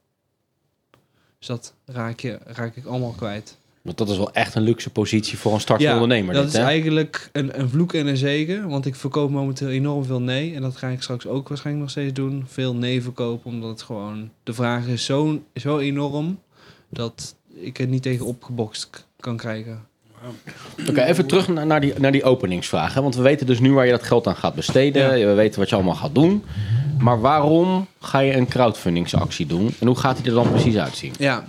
[1.40, 3.58] Dus dat raak, je, raak ik allemaal kwijt.
[3.82, 6.34] Want dat is wel echt een luxe positie voor een startende Ja, ondernemer.
[6.34, 6.66] dat dit, is hè?
[6.66, 10.56] eigenlijk een, een vloek en een zegen, want ik verkoop momenteel enorm veel nee.
[10.56, 12.44] En dat ga ik straks ook waarschijnlijk nog steeds doen.
[12.48, 16.40] Veel nee verkopen, omdat het gewoon, de vraag is zo, zo enorm,
[16.90, 19.90] dat ik het niet tegen opgebokst kan krijgen.
[20.90, 22.94] Oké, even terug naar, die, naar die openingsvraag.
[22.94, 23.02] Hè?
[23.02, 25.28] Want we weten dus nu waar je dat geld aan gaat besteden.
[25.28, 26.44] We weten wat je allemaal gaat doen.
[27.00, 29.76] Maar waarom ga je een crowdfundingsactie doen?
[29.80, 31.14] En hoe gaat die er dan precies uitzien?
[31.18, 31.46] Ja,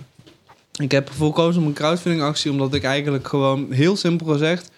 [0.81, 4.71] ik heb ervoor gekozen om een crowdfunding actie, omdat ik eigenlijk gewoon heel simpel gezegd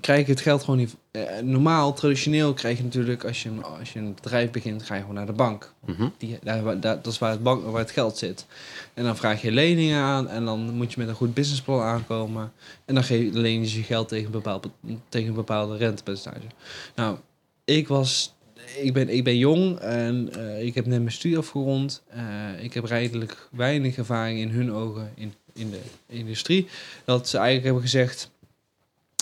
[0.00, 0.94] krijg ik het geld gewoon niet.
[1.10, 5.00] eh, normaal, traditioneel krijg je natuurlijk als je, als je een bedrijf begint, ga je
[5.00, 5.72] gewoon naar de bank.
[5.86, 6.08] Mhm.
[6.18, 8.46] Die, daar- dat is waar het, bank, waar het geld zit.
[8.94, 12.52] En dan vraag je leningen aan en dan moet je met een goed businessplan aankomen.
[12.84, 14.66] En dan geef, leen je je geld tegen een, bepaald,
[15.08, 16.46] tegen een bepaalde rentepercentage.
[16.94, 17.16] Nou,
[17.64, 18.34] ik was...
[18.80, 22.02] Ik ben, ik ben jong en eh, ik heb net mijn studie afgerond.
[22.08, 26.66] Eh, ik heb redelijk weinig ervaring in hun ogen in, in de industrie.
[27.04, 28.30] Dat ze eigenlijk hebben gezegd,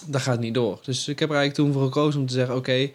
[0.07, 0.81] dat gaat niet door.
[0.85, 2.91] Dus ik heb er eigenlijk toen voor gekozen om te zeggen, oké,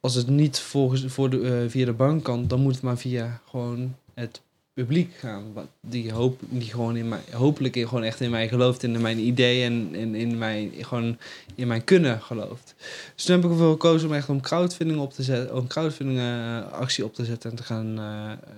[0.00, 2.98] als het niet volgens, voor de, eh, via de bank kan, dan moet het maar
[2.98, 4.40] via gewoon het
[4.72, 5.44] publiek gaan.
[5.80, 9.18] Die, hoop, die gewoon in mij, hopelijk in, gewoon echt in mij gelooft, in mijn
[9.18, 11.18] ideeën en in, in, mijn, gewoon
[11.54, 12.74] in mijn kunnen gelooft.
[13.14, 16.18] Dus toen heb ik ervoor gekozen om echt om crowdfunding op te zetten, om crowdfunding
[16.18, 18.50] eh, actie op te zetten en te gaan, eh,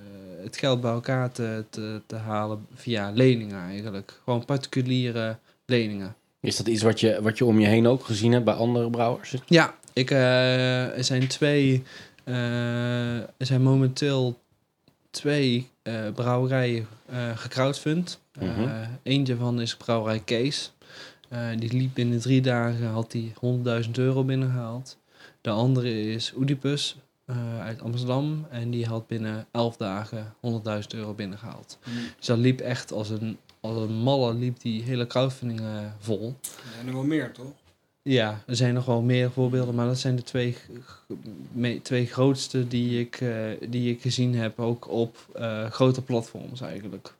[0.43, 1.64] het geld bij elkaar te,
[2.07, 4.21] te halen via leningen eigenlijk.
[4.25, 6.14] Gewoon particuliere leningen.
[6.41, 8.91] Is dat iets wat je, wat je om je heen ook gezien hebt bij andere
[8.91, 9.34] brouwers?
[9.47, 11.82] Ja, ik, eh, er zijn twee.
[12.24, 14.38] eh, er zijn momenteel
[15.11, 18.20] twee eh, brouwerijen eh gecrowdfund.
[18.32, 18.86] Eh, Mhm.
[19.03, 20.72] Eentje van is brouwerij Kees.
[21.28, 24.99] Eh, die liep binnen drie dagen, had hij 100.000 euro binnengehaald.
[25.41, 28.47] De andere is Oedipus eh, uit Amsterdam.
[28.51, 31.78] En die had binnen 11 dagen 100.000 euro binnengehaald.
[32.16, 35.66] Dus dat liep echt als een, als een malle, liep die hele crowdfunding eh,
[35.98, 36.34] vol.
[36.42, 37.52] Er zijn er wel meer, toch?
[38.02, 40.56] Ja, er zijn nog wel meer voorbeelden, maar dat zijn de twee,
[41.82, 43.30] twee grootste die ik, eh,
[43.68, 47.12] die ik gezien heb, ook op eh, grote platforms eigenlijk.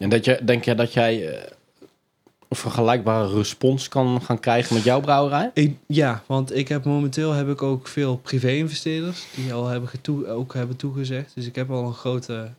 [0.00, 1.50] En dat je, denk je dat jij eh,
[2.48, 5.50] een vergelijkbare respons kan gaan krijgen met jouw brouwerij?
[5.54, 10.26] Ik, ja, want ik heb momenteel heb ik ook veel privé-investeerders die al hebben getoe,
[10.26, 11.34] ook hebben toegezegd.
[11.34, 12.50] Dus ik heb al een grote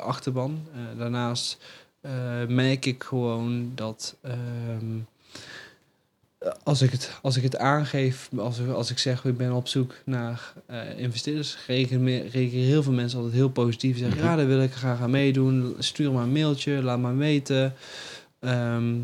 [0.00, 0.66] achterban.
[0.74, 1.58] Eh, daarnaast
[2.00, 2.12] eh,
[2.48, 4.98] merk ik gewoon dat ehm,
[6.62, 9.68] als, ik het, als ik het aangeef, als, ik- als ik zeg ik ben op
[9.68, 13.98] zoek naar eh, investeerders, reageren heel veel mensen altijd heel positief.
[13.98, 14.26] Zeggen Mhm.
[14.26, 15.74] ja, daar wil ik graag aan meedoen.
[15.78, 17.74] Stuur maar een mailtje, laat maar weten.
[18.38, 18.94] Ehm,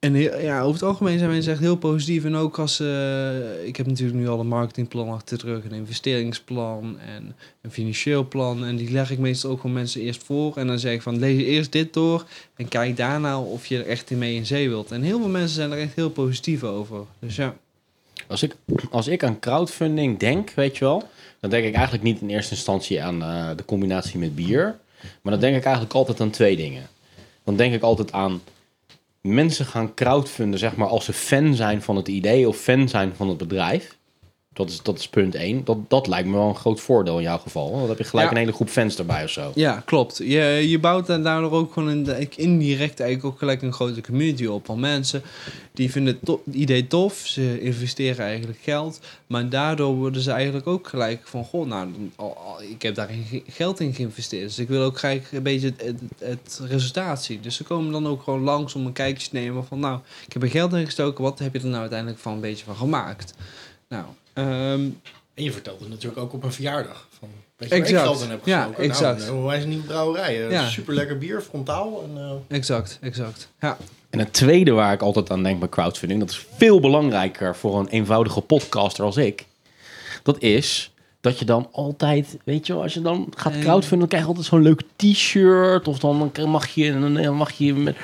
[0.00, 2.24] en ja, over het algemeen zijn mensen echt heel positief.
[2.24, 5.72] En ook als eh, ik heb natuurlijk nu al een marketingplan achter de rug, een
[5.72, 8.64] investeringsplan en een financieel plan.
[8.64, 10.56] En die leg ik meestal ook gewoon mensen eerst voor.
[10.56, 12.24] En dan zeg ik van lees eerst dit door
[12.56, 14.90] en kijk daarna of je er echt mee in zee wilt.
[14.90, 17.04] En heel veel mensen zijn er echt heel positief over.
[17.18, 17.56] Dus ja.
[18.26, 18.56] Als ik,
[18.90, 21.08] als ik aan crowdfunding denk, weet je wel,
[21.40, 24.78] dan denk ik eigenlijk niet in eerste instantie aan eh, de combinatie met bier.
[25.22, 26.88] Maar dan denk ik eigenlijk altijd aan twee dingen.
[27.44, 28.40] Dan denk ik altijd aan
[29.20, 33.14] mensen gaan crowdfunden, zeg maar, als ze fan zijn van het idee of fan zijn
[33.16, 33.98] van het bedrijf.
[34.52, 35.64] Dat is, dat is punt één.
[35.64, 37.70] Dat, dat lijkt me wel een groot voordeel in jouw geval.
[37.78, 38.32] Dan heb je gelijk Ja.
[38.32, 39.52] een hele groep fans erbij of zo.
[39.54, 40.16] Ja, klopt.
[40.16, 44.46] Je, je bouwt daar daardoor ook gewoon de- indirect eigenlijk ook gelijk een grote community
[44.46, 44.66] op.
[44.66, 45.22] Van mensen
[45.72, 49.00] die vinden het, to- idee tof, ze investeren eigenlijk geld.
[49.26, 51.44] Maar daardoor worden ze eigenlijk ook gelijk van...
[51.44, 51.88] Goh, nou,
[52.70, 54.42] ik heb daar ge- geld in geïnvesteerd.
[54.48, 57.38] Dus ik wil ook graag een beetje het, het, het resultaat zien.
[57.42, 59.78] Dus ze komen dan ook gewoon langs om een kijkje te nemen van...
[59.80, 61.24] Nou, ik heb er geld in gestoken.
[61.24, 63.34] Wat heb je er nou uiteindelijk van een beetje van gemaakt?
[63.88, 64.04] Nou,
[64.40, 64.88] ehm,
[65.34, 67.06] En je vertelde natuurlijk ook op een verjaardag.
[67.18, 68.02] Van, weet je waar ik Exact.
[68.06, 68.84] geld in heb Ja, gestoken?
[68.84, 69.18] exact.
[69.18, 70.34] Nou, een onwijs nieuwe brouwerij.
[70.50, 70.68] Ja.
[70.68, 72.02] Super lekker bier, frontaal.
[72.04, 73.48] En, eh, exact, exact.
[73.60, 73.76] Ja.
[74.10, 77.78] En het tweede waar ik altijd aan denk bij crowdfunding, dat is veel belangrijker voor
[77.78, 79.46] een eenvoudige podcaster als ik.
[80.22, 84.08] Dat is dat je dan altijd, weet je wel, als je dan gaat crowdfunden, dan
[84.08, 85.88] krijg je altijd zo'n leuk t-shirt.
[85.88, 87.96] Of dan mag je, dan mag je met,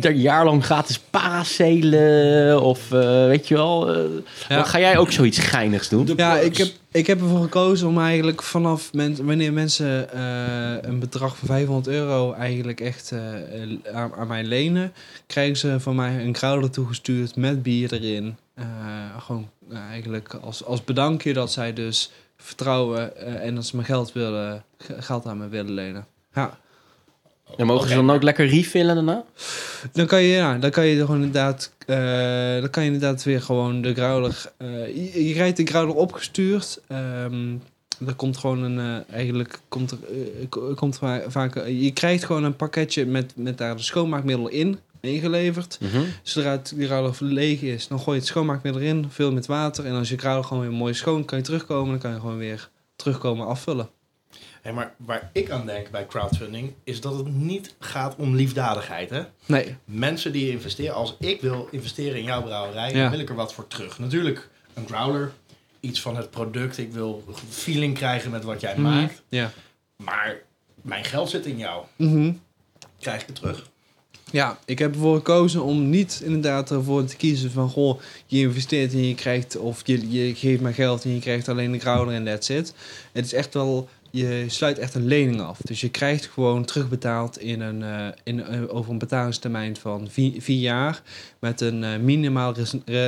[0.00, 2.62] een jaar lang gratis paracelen.
[2.62, 3.94] Of eh, weet je wel.
[3.94, 4.04] eh,
[4.48, 4.62] Ja.
[4.62, 6.12] Ga jij ook zoiets geinigs doen?
[6.16, 8.90] Ja, ik heb, ik heb ervoor gekozen om eigenlijk vanaf
[9.22, 14.92] wanneer mensen eh, een bedrag van 500 euro eigenlijk echt eh, aan, aan mij lenen,
[15.26, 18.36] krijgen ze van mij een crowder toegestuurd met bier erin.
[18.54, 18.64] Eh,
[19.18, 19.50] gewoon
[19.90, 25.26] eigenlijk als, als bedankje dat zij dus vertrouwen en dat ze mijn geld, willen, geld
[25.26, 26.06] aan me willen lenen.
[26.34, 26.58] Ja.
[27.56, 29.24] Dan mogen ze dan ook lekker refillen daarna?
[29.92, 33.42] Dan kan je, ja, dan kan je gewoon inderdaad, eh, dan kan je inderdaad weer
[33.42, 36.80] gewoon de growler, eh, je, je krijgt de growler opgestuurd.
[36.86, 37.54] Ehm
[38.06, 38.78] er komt gewoon een,
[39.08, 43.32] eh, eigenlijk komt er, eh, ko- komt va- vaak, je krijgt gewoon een pakketje met,
[43.36, 45.78] met daar de schoonmaakmiddel in, ingeleverd.
[45.80, 46.02] Mhm.
[46.22, 49.84] Zodra het de growler leeg is, dan gooi je het schoonmaakmiddel in, vul met water.
[49.86, 52.38] En als je growler gewoon weer mooi schoon, kan je terugkomen, dan kan je gewoon
[52.38, 53.88] weer terugkomen afvullen.
[54.66, 59.10] Hey, maar waar ik aan denk bij crowdfunding, is dat het niet gaat om liefdadigheid.
[59.10, 59.22] Hè?
[59.46, 63.00] Nee, Mensen die investeren, als ik wil investeren in jouw brouwerij, Ja.
[63.02, 63.98] dan wil ik er wat voor terug.
[63.98, 65.32] Natuurlijk een growler,
[65.80, 66.78] iets van het product.
[66.78, 69.22] Ik wil feeling krijgen met wat jij maakt.
[69.28, 69.52] ja.
[69.96, 70.36] Maar
[70.82, 71.84] mijn geld zit in jou.
[71.96, 72.32] Mhm.
[73.00, 73.66] Krijg ik het terug?
[74.30, 77.68] Ja, ik heb ervoor gekozen om niet inderdaad ervoor te kiezen van...
[77.68, 79.56] goh, je investeert en je krijgt...
[79.56, 82.74] of je, je geeft maar geld en je krijgt alleen de crowder en that's it.
[83.12, 83.88] Het is echt wel...
[84.16, 85.58] Je sluit echt een lening af.
[85.62, 90.42] Dus je krijgt gewoon terugbetaald in een, eh, in, eh, over een betalingstermijn van vier,
[90.42, 91.02] vier jaar...
[91.38, 92.54] met een eh, minimaal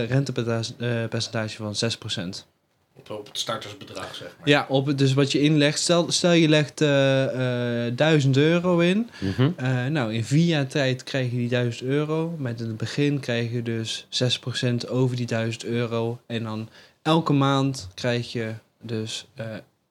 [0.09, 2.47] rentepercentage van 6%.
[2.95, 4.49] Op, op het startersbedrag, zeg maar.
[4.49, 5.79] Ja, op, het- dus wat je inlegt...
[5.81, 9.09] Stel, stel je legt eh eh 1000 euro in...
[9.21, 9.51] Mhm.
[9.57, 12.35] Eh, nou, in vier jaar tijd krijg je die 1000 euro.
[12.39, 16.19] Met in het begin krijg je dus 6% over die 1000 euro.
[16.27, 16.69] En dan
[17.03, 18.53] elke maand krijg je
[18.83, 19.47] dus eh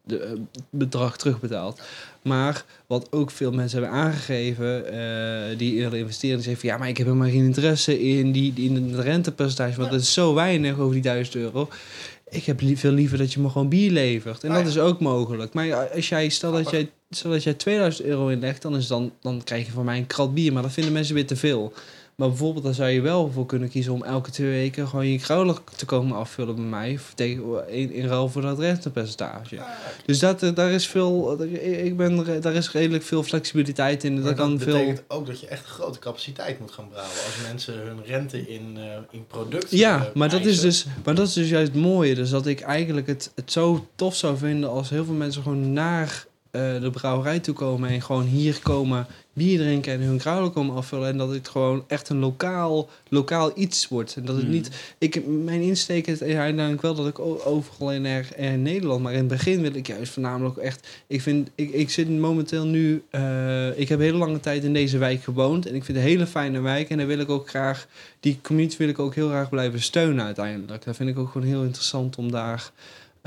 [0.08, 0.32] de eh,
[0.70, 1.82] bedrag terugbetaald.
[2.22, 6.78] Maar wat ook veel mensen hebben aangegeven, eh, die eerder investeren, die zeggen van ja,
[6.78, 10.34] maar ik heb helemaal geen interesse in, die, in het rentepercentage, want dat is zo
[10.34, 11.70] weinig over die 1000 euro.
[12.30, 14.44] ik heb li- veel liever dat je me gewoon bier levert.
[14.44, 14.70] En Ah, dat ja.
[14.70, 15.54] is ook mogelijk.
[15.54, 19.12] Maar als jij, stel dat jij, stel dat jij 2000 euro inlegt, dan, is dan,
[19.22, 20.54] dan krijg je van mij een krat bier.
[20.54, 21.74] Maar dat vinden mensen weer te veel.
[22.18, 25.20] Maar bijvoorbeeld, daar zou je wel voor kunnen kiezen om elke twee weken gewoon je
[25.20, 27.00] growler te komen afvullen bij mij.
[27.16, 29.58] Tegen, in, in ruil voor dat rentepercentage.
[30.06, 31.42] Dus dat, eh, daar is veel,
[31.84, 34.14] ik ben, daar is redelijk veel flexibiliteit in.
[34.14, 34.74] Maar Dat kan veel.
[34.74, 37.14] betekent ook dat je echt grote capaciteit moet gaan brouwen.
[37.14, 41.16] Als mensen hun rente in, eh, in producten Ja, eh, maar dat, is dus, maar
[41.16, 42.16] dat is dus juist het mooie.
[42.16, 45.74] Dus dat ik eigenlijk het, het zo tof zou vinden als heel veel mensen gewoon
[45.74, 50.50] naar eh, de brouwerij toe komen en gewoon hier komen bier drinken en hun growler
[50.50, 51.10] komen afvullen.
[51.10, 54.16] En dat het gewoon echt een lokaal, lokaal iets wordt.
[54.16, 54.54] En dat het Hmm.
[54.54, 54.70] niet.
[54.98, 59.02] Ik, mijn insteek is uiteindelijk wel dat ik overal in, er, in Nederland.
[59.04, 60.88] Maar in het begin wil ik juist voornamelijk echt.
[61.08, 63.04] Ik vind, ik, ik zit momenteel nu.
[63.10, 65.66] eh, ik heb hele lange tijd in deze wijk gewoond.
[65.66, 66.90] En ik vind het een hele fijne wijk.
[66.90, 67.88] En daar wil ik ook graag.
[68.20, 70.84] Die community wil ik ook heel graag blijven steunen uiteindelijk.
[70.86, 72.72] Dat vind ik ook gewoon heel interessant om daar.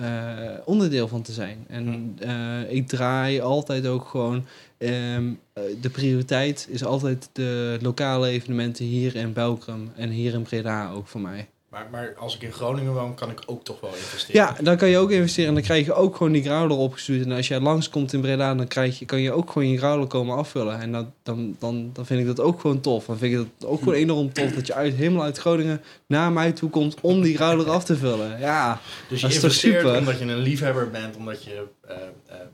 [0.01, 1.65] Eh, onderdeel van te zijn.
[1.69, 4.45] En eh, ik draai altijd ook gewoon.
[4.79, 10.43] ehm, eh, de prioriteit is altijd de lokale evenementen hier in Belgium en hier in
[10.43, 11.49] Breda ook voor mij.
[11.71, 14.41] Maar, maar als ik in Groningen woon, kan ik ook toch wel investeren.
[14.41, 17.25] Ja, dan kan je ook investeren en dan krijg je ook gewoon die growler opgestuurd.
[17.25, 20.07] En als jij langskomt in Breda, dan krijg je, kan je ook gewoon je growler
[20.07, 20.81] komen afvullen.
[20.81, 23.05] En dat, dan, dan, dan vind ik dat ook gewoon tof.
[23.07, 26.33] Dan vind ik dat ook gewoon enorm tof dat je uit, helemaal uit Groningen naar
[26.33, 28.39] mij toe komt om die growler af te vullen.
[28.39, 29.99] Ja, Dus je Dat is toch investeert super?
[29.99, 31.97] omdat je een liefhebber bent, omdat je eh,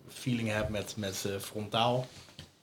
[0.09, 2.07] feeling hebt met, met eh, frontaal.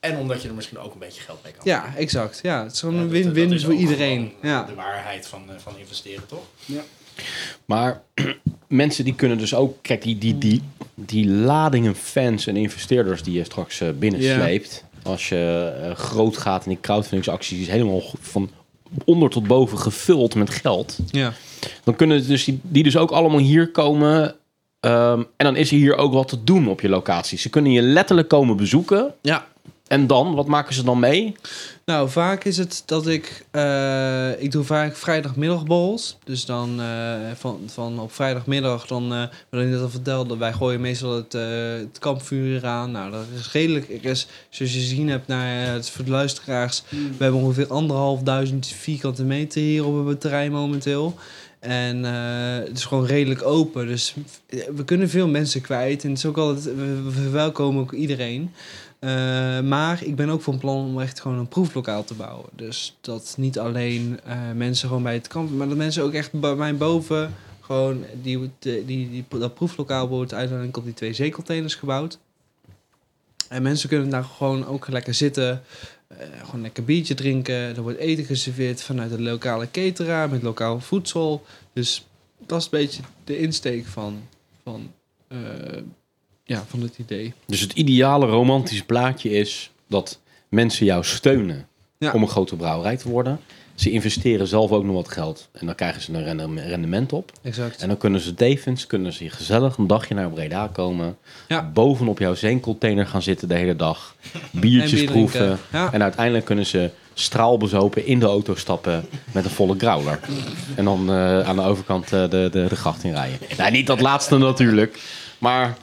[0.04, 2.40] En omdat je er misschien ook een beetje geld mee kan ja exact.
[2.42, 4.32] Ja, het is gewoon Ja, een win-win is voor iedereen.
[4.40, 4.64] gewoon Ja.
[4.64, 6.42] De waarheid van, eh, van investeren, toch?
[7.64, 8.02] Maar
[8.68, 9.76] mensen die kunnen dus ook...
[9.82, 10.62] Kijk, die, die, die,
[10.94, 14.84] die ladingen fans en investeerders die je straks eh, binnensleept...
[15.02, 17.58] Als je eh, groot gaat in die crowdfundingsacties...
[17.58, 18.50] die is helemaal van
[19.04, 20.98] onder tot boven gevuld met geld...
[21.10, 21.32] ja.
[21.84, 24.34] dan kunnen dus die, die dus ook allemaal hier komen...
[24.80, 27.38] ehm, en dan is er hier ook wat te doen op je locatie.
[27.38, 29.14] Ze kunnen je letterlijk komen bezoeken.
[29.22, 29.46] Ja.
[29.94, 31.34] En dan, wat maken ze dan mee?
[31.84, 33.44] Nou, vaak is het dat ik...
[33.50, 36.16] eh, ik doe vaak vrijdagmiddagborrels.
[36.24, 40.52] Dus dan eh, van, van op vrijdagmiddag, dan, eh wat ik net al vertelde, wij
[40.52, 41.42] gooien meestal het, eh,
[41.78, 42.90] het kampvuur eraan.
[42.90, 43.88] Nou, dat is redelijk.
[43.88, 48.66] Ik is, zoals je gezien hebt, naar het voor de luisteraars, we hebben ongeveer anderhalfduizend
[48.66, 51.14] vierkante meter hier op het terrein momenteel.
[51.60, 53.86] En eh, het is gewoon redelijk open.
[53.86, 54.14] Dus
[54.74, 56.02] we kunnen veel mensen kwijt.
[56.02, 58.52] En het is ook altijd, we, we verwelkomen ook iedereen.
[59.04, 62.46] Eh, maar ik ben ook van plan om echt gewoon een proeflokaal te bouwen.
[62.52, 66.32] Dus dat niet alleen eh, mensen gewoon bij het kamp, maar dat mensen ook echt
[66.40, 71.12] bij mij boven gewoon die, die, die, die- dat proeflokaal wordt uiteindelijk op die twee
[71.12, 72.18] zeecontainers gebouwd.
[73.48, 75.62] En mensen kunnen daar gewoon ook lekker zitten,
[76.06, 77.54] eh, gewoon lekker biertje drinken.
[77.54, 81.44] Er wordt eten geserveerd vanuit de lokale cateraar met lokaal voedsel.
[81.72, 82.06] Dus
[82.46, 84.22] dat is een beetje de insteek van,
[84.62, 84.92] van,
[86.44, 87.32] ja, van het idee.
[87.46, 90.18] Dus het ideale romantische plaatje is dat
[90.48, 91.66] mensen jou steunen
[91.98, 92.12] Ja.
[92.12, 93.40] om een grote brouwerij te worden.
[93.74, 97.32] Ze investeren zelf ook nog wat geld en dan krijgen ze een rende- rendement op.
[97.42, 97.82] Exact.
[97.82, 101.16] En dan kunnen ze tevens kunnen ze gezellig een dagje naar Breda komen.
[101.48, 101.70] Ja.
[101.74, 104.14] Bovenop jouw zeencontainer gaan zitten de hele dag.
[104.50, 105.58] Biertjes bier proeven.
[105.72, 105.92] Ja.
[105.92, 110.20] En uiteindelijk kunnen ze straalbezopen in de auto stappen met een volle growler.
[110.74, 113.38] En dan eh, aan de overkant eh, de, de, de gracht in rijden.
[113.56, 114.98] Nou, niet dat laatste natuurlijk.
[115.38, 115.76] Maar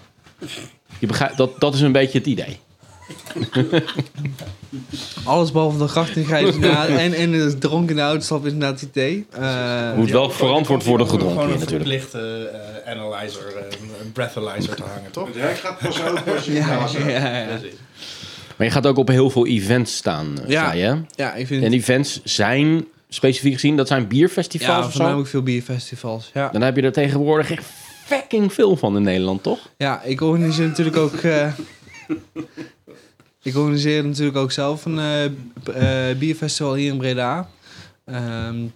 [0.99, 2.57] je begrijpt, dat, dat is een beetje het idee.
[5.23, 9.25] Alles behalve de grachtigheid en, en de dronken auto is inderdaad het idee.
[9.31, 11.89] Eh, Moet wel Ja, verantwoord worden gedronken Gewoon een natuurlijk.
[11.89, 12.49] verplichte
[12.85, 15.29] eh, analyzer, eh, een breathalyzer te hangen, toch?
[15.81, 16.67] Pas open als je ja,
[17.07, 17.59] ja, ja.
[18.55, 20.69] Maar je gaat ook op heel veel events staan, Ja.
[20.69, 21.01] zei je.
[21.15, 24.91] ja, ik vind En events zijn, specifiek gezien, dat zijn bierfestivals ja, of zo.
[24.91, 26.29] voornamelijk veel bierfestivals.
[26.33, 26.49] Ja.
[26.49, 27.65] Dan heb je er tegenwoordig echt
[28.11, 29.69] fucking veel van in Nederland, toch?
[29.77, 31.13] ja, ik organiseer natuurlijk ook...
[31.13, 31.53] eh,
[33.43, 35.25] ik organiseer natuurlijk ook zelf een eh,
[36.09, 37.49] eh, bierfestival hier in Breda.
[38.05, 38.67] Ehm,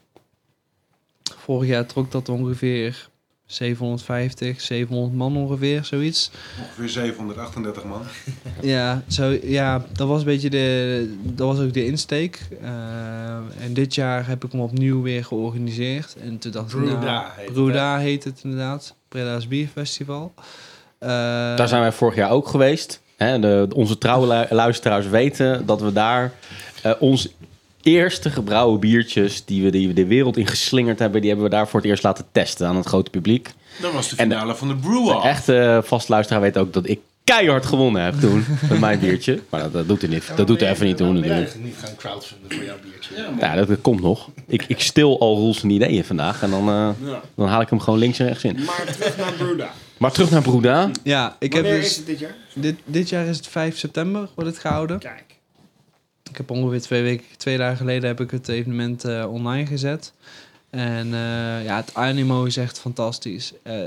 [1.37, 3.09] vorig jaar trok dat ongeveer
[3.45, 6.31] 750, 700 man ongeveer, zoiets.
[6.61, 8.01] Ongeveer 738 man.
[8.61, 12.47] Ja, zo, ja, dat was een beetje de, dat was ook de insteek.
[12.61, 16.15] Eh, en dit jaar heb ik hem opnieuw weer georganiseerd.
[16.19, 18.95] En toen dacht ik, nou, heet het, Bruda heet het inderdaad.
[19.15, 20.33] Breda's Bierfestival.
[20.99, 21.09] Eh,
[21.55, 23.01] Daar zijn wij vorig jaar ook geweest.
[23.17, 26.31] Hè, de, onze trouwe lu- luisteraars weten dat we daar
[26.81, 27.29] eh ons
[27.81, 29.45] eerste gebrouwen biertjes...
[29.45, 31.21] Die we, die we de wereld in geslingerd hebben...
[31.21, 33.53] die hebben we daar voor het eerst laten testen aan het grote publiek.
[33.81, 35.25] Dat was de En de- finale van de De Brew-Off.
[35.25, 38.45] echte vastluisteraar weet ook dat ik keihard gewonnen heb toen.
[38.69, 39.39] Met mijn biertje.
[39.49, 40.31] Maar dat, dat doet hij niet.
[40.35, 41.35] Dat doet hij even niet doen natuurlijk.
[41.39, 43.15] eigenlijk niet gaan crowdfunden voor jouw biertje.
[43.39, 44.29] Ja, dat, dat komt nog.
[44.47, 46.41] Ik, ik stil al Roels zijn ideeën vandaag.
[46.41, 47.21] En dan, eh, Ja.
[47.35, 48.63] dan haal ik hem gewoon links en rechts in.
[48.65, 49.71] Maar terug naar Bruda.
[49.97, 50.89] Maar terug naar Broeda.
[51.03, 51.89] Ja, ik heb Wanneer dus...
[51.89, 52.35] is het dit jaar?
[52.53, 54.99] Dit, dit jaar is het 5 september, wordt het gehouden.
[54.99, 55.23] Kijk.
[56.29, 60.13] Ik heb ongeveer twee, weken, twee dagen geleden heb ik het evenement eh, online gezet.
[60.75, 63.53] En eh, ja, het animo is echt fantastisch.
[63.63, 63.83] Eh,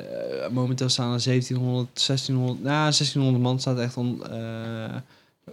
[0.50, 4.94] momenteel staan er 1700, 1600, nou 1600 man staat echt on, eh,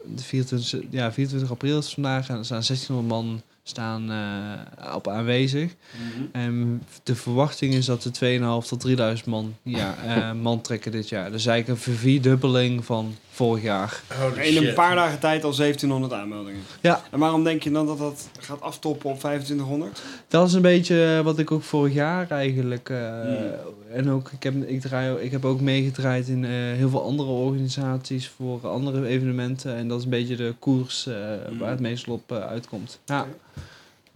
[0.03, 5.07] de 24, ja, 24 april is vandaag en er staan 1600 man staan eh, op
[5.07, 5.75] aanwezig.
[6.31, 11.09] En de verwachting is dat de 2.500 tot 3000 man, ja, eh, man trekken dit
[11.09, 11.31] jaar.
[11.31, 14.01] Dus eigenlijk een ververdubbeling van vorig jaar.
[14.19, 16.61] Holy In een paar dagen tijd al 1700 aanmeldingen.
[16.81, 17.01] Ja.
[17.11, 20.01] En waarom denk je dan dat dat gaat aftoppen op 2500?
[20.27, 22.89] Dat is een beetje wat ik ook vorig jaar eigenlijk.
[22.89, 23.53] eh, Hmm.
[23.93, 27.29] En ook, ik heb, ik, draai, ik heb ook meegedraaid in eh, heel veel andere
[27.29, 29.75] organisaties voor andere evenementen.
[29.75, 31.15] En dat is een beetje de koers eh,
[31.47, 31.57] Hmm.
[31.57, 32.99] waar het meestal op eh, uitkomt.
[33.05, 33.27] Ja.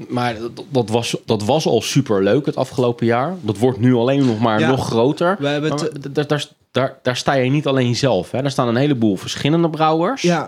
[0.07, 3.35] Maar dat, dat, was, dat was al super leuk het afgelopen jaar.
[3.41, 4.69] Dat wordt nu alleen nog maar Ja.
[4.69, 5.35] nog groter.
[5.39, 8.31] We hebben het, daar, daar, daar, daar sta je niet alleen zelf.
[8.31, 8.41] Hè.
[8.41, 10.21] Daar staan een heleboel verschillende brouwers.
[10.21, 10.47] ja,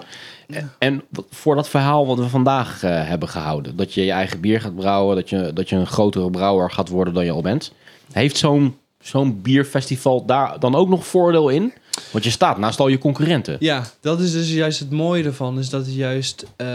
[0.80, 4.40] En wat- voor dat verhaal wat we vandaag eh, hebben gehouden, dat je je eigen
[4.40, 7.42] bier gaat brouwen, dat je, dat je een grotere brouwer gaat worden dan je al
[7.42, 7.72] bent,
[8.12, 11.74] heeft zo'n zo'n bierfestival daar dan ook nog voordeel in?
[12.12, 13.56] Want je staat naast al je concurrenten.
[13.60, 15.60] ja, dat is dus juist het mooie ervan.
[15.60, 16.46] Is dat het juist.
[16.56, 16.68] eh,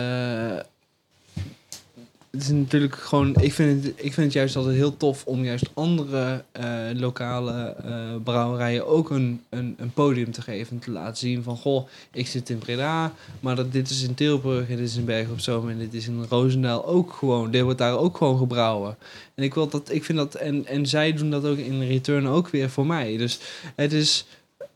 [2.36, 3.34] het is natuurlijk gewoon.
[3.40, 7.74] Ik vind, het, ik vind het juist altijd heel tof om juist andere eh, lokale
[7.84, 10.72] eh, brouwerijen ook een, een, een podium te geven.
[10.76, 14.14] En te laten zien van goh, ik zit in Breda, maar dat, dit is in
[14.14, 17.50] Tilburg en dit is in Bergen op Zoom en dit is in Roosendaal ook gewoon.
[17.50, 18.96] Dit wordt daar ook gewoon gebrouwen.
[19.34, 22.26] En ik wil dat, ik vind dat, en, en zij doen dat ook in return
[22.26, 23.16] ook weer voor mij.
[23.16, 23.38] Dus
[23.74, 24.26] het is.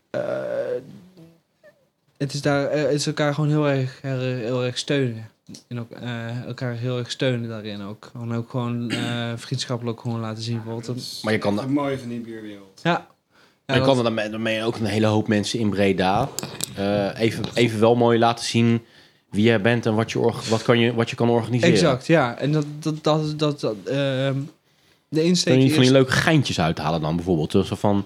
[0.09, 0.21] eh,
[2.17, 5.29] het is daar, is elkaar gewoon heel erg, heel erg steunen.
[5.67, 8.11] En ook eh, elkaar heel erg steunen daarin ook.
[8.13, 10.61] En ook gewoon eh, vriendschappelijk gewoon laten zien.
[10.63, 11.19] Bijvoorbeeld.
[11.23, 12.79] Maar je kan, Het mooie van die bierwereld.
[12.83, 13.07] Ja.
[13.65, 16.29] je Ja, dat- kan er daarmee, daarmee ook een hele hoop mensen in Breda
[16.75, 18.81] eh, even, even wel mooi laten zien
[19.29, 20.19] wie jij bent en wat je,
[20.49, 21.73] wat kan je, wat je kan organiseren.
[21.75, 22.37] exact, ja.
[22.37, 24.35] En dat, dat, dat, dat, dat ehm,
[25.09, 27.51] de insteek Kun je van die leuke geintjes uithalen dan bijvoorbeeld?
[27.51, 28.05] Dus zo van,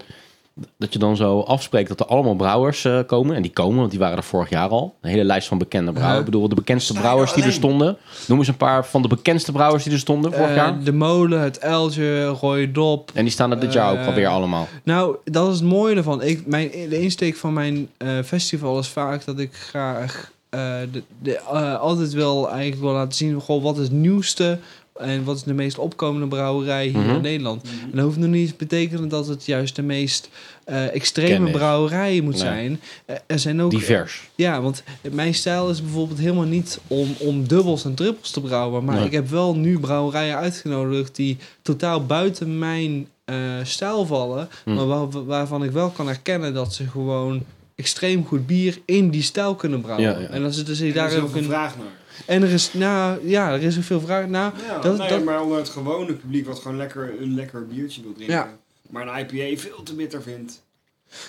[0.78, 3.36] dat je dan zo afspreekt dat er allemaal brouwers eh, komen.
[3.36, 4.94] En die komen, want die waren er vorig jaar al.
[5.00, 6.14] Een hele lijst van bekende brouwers.
[6.14, 6.24] Ja.
[6.24, 7.96] Ik bedoel, de bekendste brouwers die er stonden.
[8.26, 10.84] Noem eens een paar van de bekendste brouwers die er stonden vorig eh, jaar.
[10.84, 13.10] de molen, het eltje, Roy Dop.
[13.14, 14.68] En die staan er dit jaar ook eh, alweer allemaal.
[14.82, 16.22] Nou, dat is het mooie ervan.
[16.22, 17.88] Ik, mijn, de insteek van mijn
[18.24, 21.40] festival is vaak dat ik graag de, de,
[21.78, 23.40] altijd wel eigenlijk wil laten zien...
[23.40, 24.58] Goh, wat is het nieuwste
[25.00, 27.14] en wat is de meest opkomende brouwerij hier Mhm.
[27.14, 27.62] in Nederland.
[27.62, 30.28] En dat hoeft nog niet te betekenen dat het juist de meest
[30.64, 31.50] eh, extreme Kennis.
[31.52, 32.42] brouwerij moet Nee.
[32.42, 32.80] zijn.
[33.06, 33.70] Eh, er zijn ook...
[33.70, 34.28] Divers.
[34.34, 38.84] Ja, want mijn stijl is bijvoorbeeld helemaal niet om, om dubbels en trippels te brouwen.
[38.84, 39.04] Maar Nee.
[39.04, 44.48] ik heb wel nu brouwerijen uitgenodigd die totaal buiten mijn eh, stijl vallen.
[44.64, 44.74] Hm.
[44.74, 47.42] Maar waar- waarvan ik wel kan herkennen dat ze gewoon
[47.74, 50.10] extreem goed bier in die stijl kunnen brouwen.
[50.10, 50.26] Ja, ja.
[50.28, 51.44] En dat ze dus Daar ook een.
[51.44, 51.86] vraag naar.
[52.24, 54.52] En er is, nou ja, er is ook veel vraag naar.
[54.66, 58.02] Ja, dat- nee, dat- maar onder het gewone publiek wat gewoon lekker een lekker biertje
[58.02, 58.34] wil drinken.
[58.36, 58.56] Ja.
[58.90, 60.62] Maar een IPA veel te bitter vindt.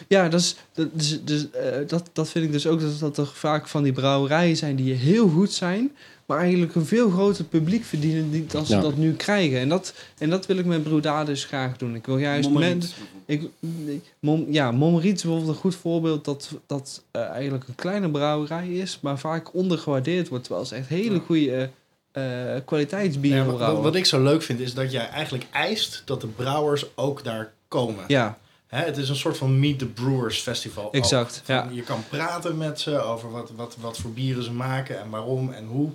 [0.08, 3.18] Ja, dat, is, dat, dus, dus, eh, dat, dat vind ik dus ook dat, dat
[3.18, 5.96] er vaak van die brouwerijen zijn die heel goed zijn,
[6.26, 8.82] maar eigenlijk een veel groter publiek verdienen die, dan ze Ja.
[8.82, 9.60] dat nu krijgen.
[9.60, 11.96] En dat, en dat wil ik met Brewda dus graag doen.
[11.96, 12.80] Ik wil juist Mommeriet, men,
[13.26, 13.52] bijvoorbeeld.
[13.88, 18.68] ik, Mom, ja, is bijvoorbeeld een goed voorbeeld dat, dat eh, eigenlijk een kleine brouwerij
[18.70, 21.22] is, maar vaak ondergewaardeerd wordt, terwijl ze echt hele Ja.
[21.26, 21.70] goede
[22.12, 23.84] eh kwaliteitsbieren Ja, wat, brouwen.
[23.84, 27.54] wat ik zo leuk vind is dat jij eigenlijk eist dat de brouwers ook daar
[27.68, 28.04] komen.
[28.08, 28.38] ja,
[28.68, 30.92] Hè, het is een soort van Meet the Brewers festival.
[30.92, 31.42] exact.
[31.44, 31.68] Van, Ja.
[31.72, 35.52] Je kan praten met ze over wat, wat, wat voor bieren ze maken en waarom
[35.52, 35.90] en hoe.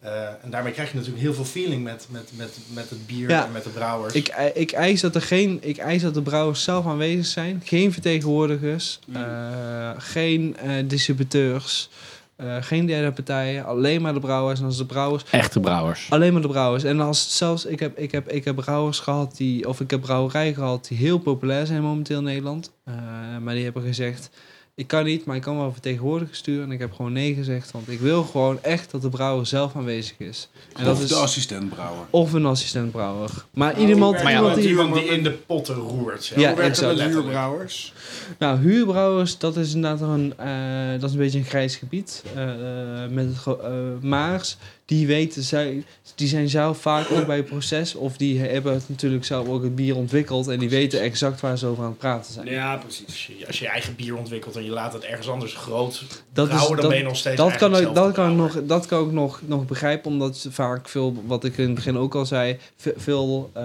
[0.00, 3.28] Eh, en daarmee krijg je natuurlijk heel veel feeling met, met, met, met het bier
[3.30, 3.44] Ja.
[3.46, 4.14] en met de brouwers.
[4.14, 7.62] Ik, ei- ik, eis dat er geen, ik eis dat de brouwers zelf aanwezig zijn.
[7.64, 8.98] Geen vertegenwoordigers.
[9.06, 9.16] Mm.
[9.16, 11.88] eh, geen eh, distributeurs.
[12.36, 13.64] Eh, geen derde partijen.
[13.64, 14.60] Alleen maar de brouwers.
[14.60, 15.24] En als de brouwers...
[15.30, 16.06] Echte brouwers.
[16.10, 16.84] Alleen maar de brouwers.
[16.84, 17.64] En als zelfs...
[17.64, 19.68] Ik heb, ik heb, ik heb brouwers gehad die...
[19.68, 22.72] Of ik heb brouwerijen gehad die heel populair zijn momenteel in Nederland.
[22.84, 22.94] Eh,
[23.40, 24.30] maar die hebben gezegd...
[24.78, 26.64] Ik kan niet, maar ik kan wel vertegenwoordigers sturen.
[26.64, 27.70] En ik heb gewoon nee gezegd.
[27.70, 30.48] Want ik wil gewoon echt dat de brouwer zelf aanwezig is.
[30.74, 31.08] En dat of is...
[31.08, 32.04] de assistentbrouwer.
[32.10, 33.30] Of een assistentbrouwer.
[33.54, 34.68] Maar iemand, hoe Maar ja, iemand die...
[34.68, 36.24] Iemand die in de potten roert.
[36.24, 36.38] zeg.
[36.38, 37.08] Ja, Hoe werkt het exact.
[37.08, 37.92] met huurbrouwers?
[38.38, 42.22] Nou, huurbrouwers, dat is inderdaad een, eh, dat is een beetje een grijs gebied.
[42.34, 43.70] eh, eh, met het eh,
[44.00, 45.84] Maars, die weten, zij,
[46.14, 47.94] die zijn zelf vaak ook bij het proces.
[47.94, 50.48] Of die hebben het natuurlijk zelf ook het bier ontwikkeld.
[50.48, 52.46] En die weten exact waar ze over aan het praten zijn.
[52.46, 53.04] Ja, precies.
[53.06, 56.04] Als je, als je je eigen bier ontwikkelt en je laat het ergens anders groot
[56.32, 58.60] Dat, brouwen, is, dan ben je dat, nog steeds dat, kan, ik, dat, kan nog,
[58.66, 61.96] dat kan ik nog, nog begrijpen, omdat ze vaak veel, wat ik in het begin
[61.98, 63.62] ook al zei, ve- veel eh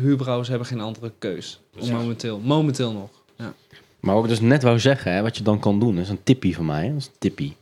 [0.00, 1.60] huurbrouwers hebben geen andere keus.
[1.78, 1.90] Dus.
[1.90, 3.08] Momenteel, momenteel nog.
[3.38, 3.54] Ja.
[4.00, 6.22] Maar wat ik dus net wou zeggen, hè, wat je dan kan doen, is een
[6.24, 6.84] tippie van mij.
[6.84, 7.56] hè, Dat is een tippie.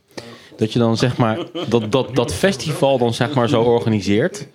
[0.57, 4.47] Dat je dan zeg maar dat, dat, dat festival dan zeg maar zo organiseert.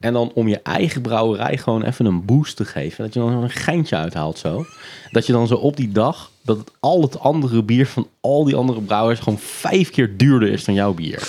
[0.00, 3.04] En dan om je eigen brouwerij gewoon even een boost te geven.
[3.04, 4.66] Dat je dan een geintje uithaalt zo.
[5.10, 8.44] Dat je dan zo op die dag, dat het al het andere bier van al
[8.44, 11.28] die andere brouwers gewoon vijf keer duurder is dan jouw bier.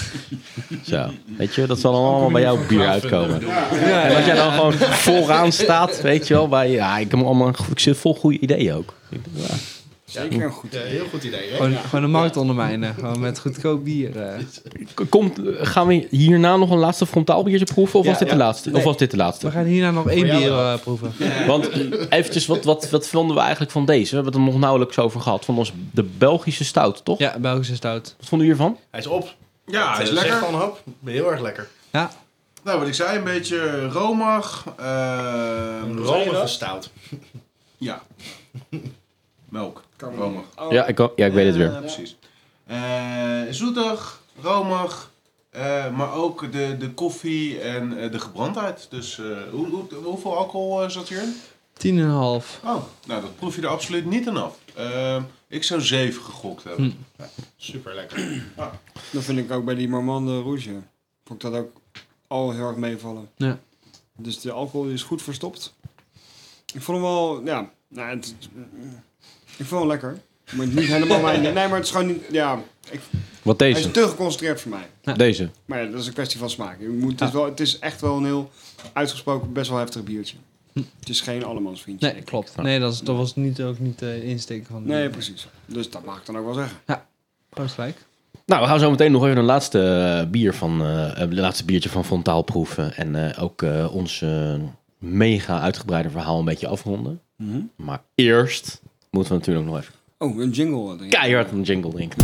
[0.85, 3.41] Zo, weet je, dat zal dan allemaal bij jouw bier uitkomen.
[3.71, 6.47] En dat jij dan gewoon vooraan staat, weet je wel.
[6.47, 8.93] Bij, ja, ik, heb allemaal, ik zit vol goede ideeën ook.
[9.33, 9.55] Ja.
[10.09, 11.49] Zeker een goed Ja, heel goed idee.
[11.49, 11.55] Hè?
[11.55, 14.17] Gewoon, gewoon de markt ondermijnen, gewoon met goedkoop bier.
[14.21, 14.39] eh.
[15.09, 17.99] Komt, gaan we hierna nog een laatste frontaal biertje proeven?
[17.99, 18.33] Of Ja, was dit ja.
[18.33, 18.71] de laatste?
[18.73, 19.51] Of was dit de We laatste?
[19.51, 21.13] gaan hierna nog één bier eh, proeven.
[21.47, 21.69] Want
[22.09, 24.09] eventjes, wat, wat, wat vonden we eigenlijk van deze?
[24.09, 25.45] We hebben het er nog nauwelijks over gehad.
[25.45, 27.19] Van ons, de Belgische stout, toch?
[27.19, 28.15] Ja, Belgische stout.
[28.19, 28.77] Wat vonden jullie ervan?
[28.91, 29.35] Hij is op.
[29.65, 30.37] Ja, hij is Eh, lekker.
[30.39, 30.73] van
[31.05, 31.67] heel erg lekker.
[31.91, 32.11] Ja,
[32.63, 34.63] Nou, wat ik zei, een beetje romig.
[34.77, 35.95] ehm,
[36.31, 36.49] dat?
[36.49, 36.89] stout.
[37.77, 38.01] Ja.
[39.49, 39.83] Melk.
[40.01, 40.43] Romig.
[40.59, 40.71] Oh.
[40.71, 41.71] Ja, ik, ja, ik weet het weer.
[41.71, 42.17] Ja, precies.
[42.65, 45.11] Eh, zoetig, romig,
[45.49, 48.87] eh, maar ook de, de koffie en eh, de gebrandheid.
[48.89, 51.33] Dus eh, hoe, hoe, hoeveel alcohol eh, zat hierin?
[51.73, 51.81] 10,5.
[51.85, 54.57] Oh, nou dat proef je er absoluut niet aan af.
[54.75, 57.05] Eh, ik zou 7 gegokt hebben.
[57.55, 58.43] Super lekker.
[59.11, 60.81] Dat vind ik ook bij die Marmande Rouge.
[61.23, 61.71] Vond ik dat ook
[62.27, 63.29] al heel erg meevallen.
[63.35, 63.59] Ja.
[64.17, 65.75] Dus de alcohol is goed verstopt.
[66.73, 68.35] Ik vond hem wel, ja, nou, het,
[69.59, 70.17] ik vond hem lekker.
[70.55, 72.59] Maar niet helemaal mijn, nee, maar het is gewoon niet, ja,
[72.89, 72.99] ik,
[73.41, 73.91] Wat hij is deze?
[73.91, 75.15] te geconcentreerd voor mij.
[75.15, 75.49] Deze.
[75.65, 76.79] Maar ja, dat is een kwestie van smaak.
[76.79, 78.51] Je moet, het, is wel, het is echt wel een heel
[78.93, 80.35] uitgesproken, best wel heftig biertje.
[80.73, 82.11] Het is geen allemans vriendje.
[82.11, 82.55] Nee, klopt.
[82.55, 84.83] Nee, dat, is, dat was niet, ook niet de insteek van...
[84.85, 85.47] Nee, precies.
[85.65, 86.77] Dus dat mag ik dan ook wel zeggen.
[87.49, 87.97] Proost gelijk.
[88.45, 91.65] Nou, we gaan zo meteen nog even een laatste eh, bier van, eh het laatste
[91.65, 92.95] biertje van Fontaal proeven.
[92.95, 94.55] En eh, ook eh, ons eh,
[94.97, 97.21] mega uitgebreide verhaal een beetje afronden.
[97.75, 100.87] Maar eerst moeten we natuurlijk nog even Oh, een jingle.
[100.87, 101.09] Denk ik.
[101.09, 102.17] keihard een jingle drinken.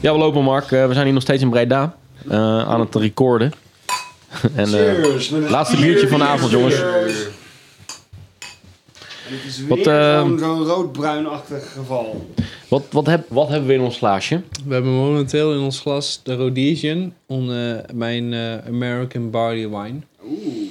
[0.00, 0.72] Ja, we lopen Mark.
[0.72, 1.96] Eh, we zijn hier nog steeds in Breda.
[2.28, 3.52] eh, aan het recorden.
[4.54, 6.74] en, eh, laatste biertje van de avond, jongens.
[6.74, 6.82] En
[9.32, 12.30] het is weer eh, zo'n rood-bruinachtig geval.
[12.68, 14.42] Wat, wat, heb, wat hebben we in ons glaasje?
[14.66, 19.98] We hebben momenteel in ons glas de Rhodesian, on, eh, mijn eh, American Barley Wine.
[20.24, 20.68] Oeh.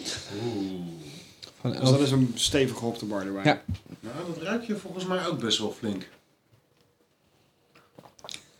[1.71, 3.61] Van Dus dat is een stevig gehopte barley Ja.
[3.99, 6.07] Nou, dat ruik je volgens mij ook best wel flink.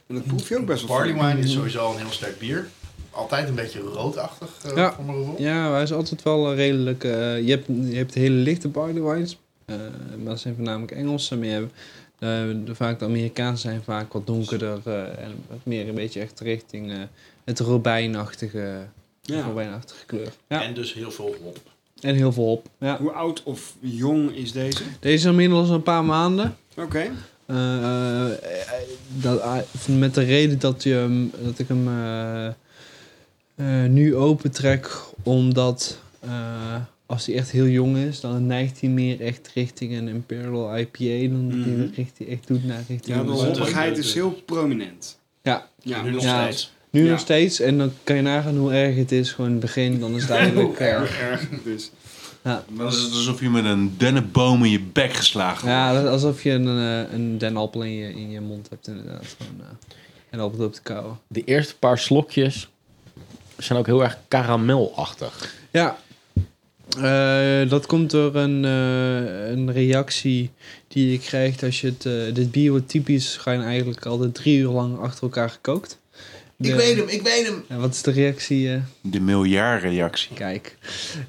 [0.07, 1.27] En dat proef je ook best wel Barley flink.
[1.33, 2.67] wine is sowieso een heel sterk bier.
[3.11, 4.93] Altijd een beetje roodachtig uh, Ja.
[4.93, 5.41] voor mijn gevoel.
[5.41, 7.03] Ja, hij is altijd wel eh, redelijk...
[7.03, 9.75] eh, je, hebt, je hebt hele lichte barley wines, eh,
[10.17, 11.35] maar dat zijn voornamelijk Engelse.
[11.37, 11.73] Maar je hebt,
[12.65, 16.39] de, vaak de Amerikaanse zijn vaak wat donkerder eh, en wat meer een beetje echt
[16.39, 16.97] richting eh,
[17.43, 18.87] het robijnachtige,
[19.21, 19.41] Ja.
[19.45, 20.33] robijnachtige kleur.
[20.47, 20.63] Ja.
[20.63, 21.57] En dus heel veel hop.
[22.01, 22.69] En heel veel op.
[22.79, 22.97] Ja.
[22.97, 24.83] Hoe oud of jong is deze?
[24.99, 26.55] Deze is inmiddels een paar maanden.
[26.77, 27.11] Oké.
[27.45, 28.31] Eh, eh,
[29.07, 29.57] dat, ah,
[29.87, 32.45] met de reden dat, je, hem- dat ik hem eh,
[33.55, 34.91] eh, nu opentrek,
[35.23, 40.07] omdat eh, als hij echt heel jong is, dan neigt hij meer echt richting een
[40.07, 41.87] Imperial IPA dan dat hij Mhm.
[41.95, 45.19] richting, echt doet naar richting Ja, de hoppigheid is heel prominent.
[45.41, 46.41] Ja, Ja, nu nog Ja.
[46.43, 46.73] steeds.
[46.95, 47.11] Nu Ja.
[47.11, 47.59] nog steeds.
[47.59, 49.99] En dan kan je nagaan hoe erg het is, gewoon in het begin.
[49.99, 50.79] Dan is het eigenlijk...
[50.79, 51.47] erg, erg.
[51.63, 51.91] Dus.
[52.43, 55.73] Dan is het alsof je met een dennenboom in je bek geslagen wordt.
[55.73, 56.67] ja, is alsof je een,
[57.07, 59.35] eh, een denappel in je, in je mond hebt inderdaad.
[59.37, 59.67] Gewoon, eh,
[60.29, 61.19] en op het op te kauwen.
[61.27, 62.69] De eerste paar slokjes
[63.57, 65.53] zijn ook heel erg karamelachtig.
[65.71, 65.97] Ja,
[67.01, 70.51] Eh, dat komt door een, eh, een reactie
[70.87, 72.05] die je krijgt als je het...
[72.05, 75.99] eh, dit bier wordt typisch eigenlijk altijd drie uur lang achter elkaar gekookt.
[76.57, 77.63] De- Ik weet hem, ik weet hem.
[77.67, 78.71] En wat is de reactie?
[78.71, 78.77] eh?
[79.01, 80.35] De miljardreactie.
[80.35, 80.77] Kijk,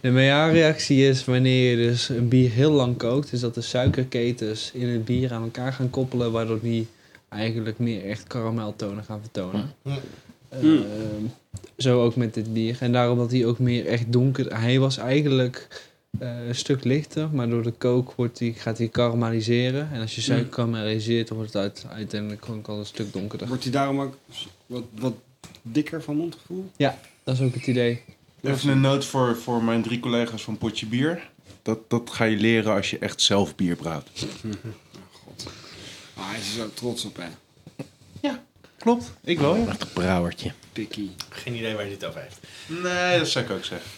[0.00, 0.10] de
[0.50, 4.88] reactie is wanneer je dus een bier heel lang kookt, is dat de suikerketens in
[4.88, 6.86] het bier aan elkaar gaan koppelen, waardoor die
[7.28, 9.70] eigenlijk meer echt karameltonen gaan vertonen.
[9.82, 9.90] Hm.
[10.48, 11.24] Ehm,
[11.78, 12.76] zo ook met dit bier.
[12.80, 14.60] En daarom dat hij ook meer echt donker.
[14.60, 15.66] Hij was eigenlijk
[16.18, 19.88] eh, een stuk lichter, maar door de kook wordt die, gaat hij karamelliseren.
[19.92, 23.48] En als je suiker karamelliseert, dan wordt het uit, uiteindelijk gewoon al een stuk donkerder.
[23.48, 24.16] Wordt hij daarom ook
[24.66, 25.14] wat, wat
[25.62, 26.70] dikker van mondgevoel?
[27.24, 28.02] Dat is ook het idee.
[28.42, 31.30] Even een noot voor, voor mijn drie collega's van Potje Bier.
[31.62, 34.10] Dat, dat ga je leren als je echt zelf bier brouwt.
[36.18, 38.30] Ah, hij is er zo trots op, hè.
[38.78, 39.12] klopt.
[39.24, 39.62] Ik wel, ja.
[39.62, 40.52] Prachtig brouwertje.
[40.72, 41.08] Picky.
[41.28, 42.38] Geen idee waar hij het over heeft.
[42.66, 43.90] Nee, dat zou ik ook zeggen.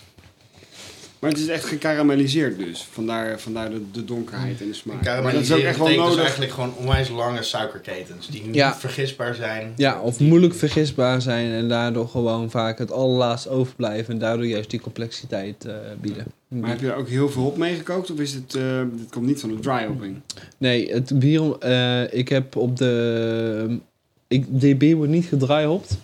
[1.19, 2.87] Maar het is echt gekarameliseerd dus.
[2.91, 5.05] Vandaar, vandaar de, de donkerheid en de smaak.
[5.05, 6.21] Maar dat is ook echt wel dus nodig.
[6.21, 8.75] eigenlijk gewoon onwijs lange suikerketens die niet Ja.
[8.77, 9.73] vergisbaar zijn.
[9.77, 14.71] Ja, of moeilijk vergisbaar zijn en daardoor gewoon vaak het allerlaatst overblijven en daardoor juist
[14.71, 16.25] die complexiteit eh, bieden.
[16.49, 18.11] Maar heb je er ook heel veel hop meegekookt?
[18.11, 20.21] Of is het, eh, dit komt niet van de dry hopping?
[20.59, 23.79] Nee, het bier, eh, ik heb op de,
[24.29, 25.99] ik, de bier wordt niet gedraaihopt.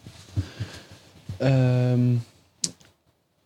[1.37, 2.01] Ehm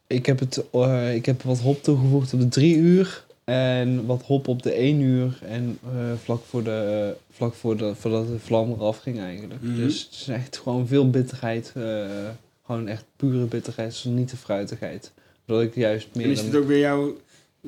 [0.08, 4.22] ik, heb het, eh, ik heb wat hop toegevoegd op de drie uur en wat
[4.22, 8.38] hop op de één uur en eh, vlak, voor de, vlak voor de, voordat de
[8.38, 9.62] vlam eraf ging eigenlijk.
[9.62, 9.76] Mhm.
[9.76, 12.06] Dus het is echt gewoon veel bitterheid, eh,
[12.66, 15.12] gewoon echt pure bitterheid, dus niet de fruitigheid.
[15.46, 17.16] Zodat ik juist meer En is dit ook weer jouw,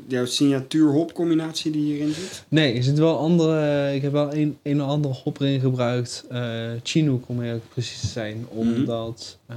[0.07, 2.45] jouw signatuur hop combinatie die hierin zit?
[2.49, 3.95] Nee, er zit wel andere.
[3.95, 6.25] Ik heb wel een, een of andere hop erin gebruikt.
[6.29, 8.47] eh Chinook om heel precies te zijn.
[8.49, 9.57] Omdat eh,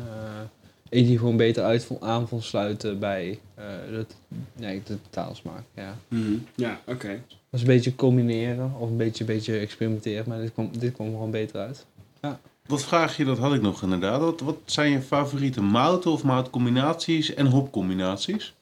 [0.94, 4.06] ik die gewoon beter uit aan vond sluiten bij eh de,
[4.56, 5.64] nee, de taalsmaak.
[5.76, 5.95] Ja.
[6.56, 7.22] Ja, oké.
[7.28, 10.24] Dat is een beetje combineren of een beetje, beetje experimenteren.
[10.28, 11.86] Maar dit kwam, dit kwam gewoon beter uit.
[12.65, 14.20] Wat vraag je, dat had ik nog inderdaad.
[14.20, 18.53] Wat, wat zijn je favoriete mouten of moutcombinaties en hopcombinaties?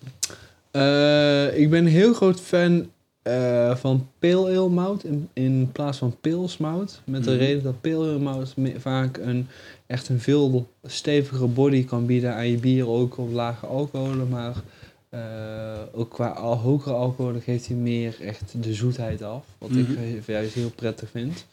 [0.71, 2.89] Eh, ik ben een heel groot fan
[3.21, 7.01] eh, van pale ale mout in, in plaats van pils mout.
[7.05, 7.39] Met de Mhm.
[7.39, 9.47] reden dat pale ale mout vaak een,
[9.87, 12.87] echt een veel stevigere body kan bieden aan je bier.
[12.87, 14.55] Ook op lage alcoholen, maar
[15.09, 15.19] eh,
[15.93, 19.45] ook qua al, hogere alcoholen geeft hij meer echt de zoetheid af.
[19.57, 19.79] Wat Mhm.
[19.79, 21.45] ik eh, juist heel prettig vind.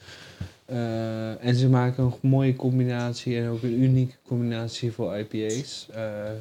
[0.64, 5.88] Eh, en ze maken een mooie combinatie en ook een unieke combinatie voor IPA's.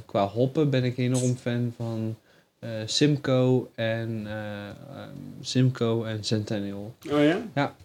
[0.05, 2.15] Qua hoppen ben ik enorm fan van
[2.59, 5.09] eh, Simcoe en eh, ehm,
[5.41, 6.95] Simcoe en Centennial.
[7.11, 7.23] Oh
[7.53, 7.75] ja?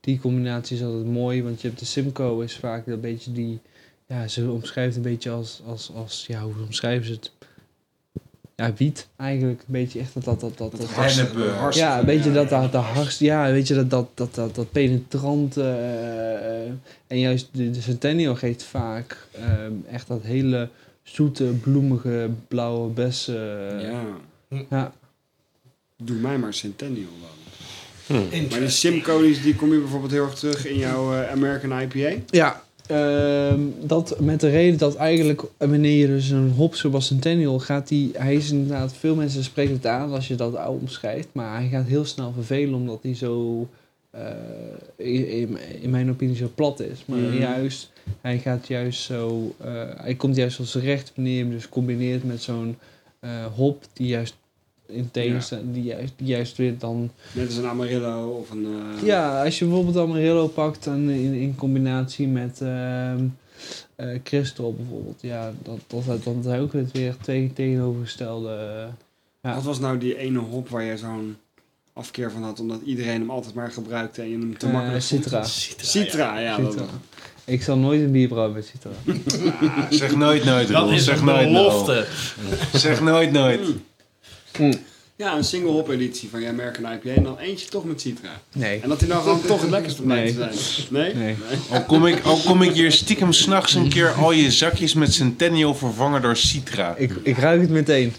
[0.00, 3.60] Die combinatie is altijd mooi, want je hebt de Simcoe is vaak een beetje die,
[4.06, 7.32] ja, ze omschrijft een beetje als, als, als ja, hoe omschrijven ze het?
[8.56, 10.70] Ja, wiet eigenlijk, een beetje echt dat dat dat dat.
[10.70, 13.90] dat Hennep, eh, ja, een beetje dat, ja, dat, dat hars, ja, weet je, dat,
[13.90, 15.62] dat, dat, dat, dat penetrante.
[17.06, 20.68] en juist de, de Centennial geeft vaak ehm, echt dat hele
[21.12, 23.80] zoete, bloemige, blauwe bessen.
[23.80, 24.04] Ja.
[24.70, 24.92] ja.
[25.96, 27.38] Doe mij maar Centennial dan.
[28.50, 28.68] Maar die.
[28.68, 32.22] Simcodes, die kom je bijvoorbeeld heel erg terug in jouw eh, American IPA.
[32.30, 37.58] Ja, ehm, dat met de reden dat eigenlijk wanneer je dus een hop zoals Centennial
[37.58, 41.28] gaat, die, hij is inderdaad, veel mensen spreken het aan als je dat oud omschrijft,
[41.32, 43.77] maar hij gaat heel snel vervelen omdat hij zo, eh,
[44.96, 47.04] in, in, in mijn opinie, zo plat is.
[47.06, 47.36] Maar Mhm.
[47.38, 47.90] juist,
[48.20, 52.24] hij gaat juist zo, eh, hij komt juist zijn recht wanneer je hem dus combineert
[52.24, 52.78] met zo'n
[53.20, 54.36] eh, hop die juist
[54.86, 58.64] in tegenstelling, die, juist, die juist weer dan Net als een Amarillo of een...
[58.96, 63.24] eh, ja, als je bijvoorbeeld Amarillo pakt en in, in combinatie met ehm
[63.96, 68.48] eh Crystal bijvoorbeeld, ja, dat, dat, dat zijn ook weer twee tegenovergestelde.
[68.50, 68.86] eh,
[69.42, 69.54] ja.
[69.54, 71.36] Wat was nou die ene hop waar je zo'n
[71.98, 75.02] afkeer van had, omdat iedereen hem altijd maar gebruikte en je hem te Eh, makkelijk?
[75.02, 75.44] Citra.
[75.44, 76.56] Citra, Citra, ja.
[76.58, 76.76] dat-.
[77.44, 78.90] Ik zal nooit een bier brouwen met Citra.
[79.90, 81.92] Zeg nooit nooit, Dat is Zeg een nooit belofte.
[81.92, 82.58] nooit.
[82.82, 83.60] Zeg nooit nooit.
[85.16, 88.28] Ja, een single hop editie van je American IPA en dan eentje toch met Citra.
[88.52, 88.80] Nee.
[88.80, 90.34] En dat hij dan gewoon toch het lekkerste Nee.
[90.34, 90.86] te zijn.
[90.90, 91.14] Nee?
[91.14, 91.36] Nee.
[91.70, 95.14] Al kom ik, al kom ik hier stiekem s'nachts een keer al je zakjes met
[95.14, 96.94] Centennial vervangen door Citra.
[96.96, 98.12] Ik, ik ruik het meteen.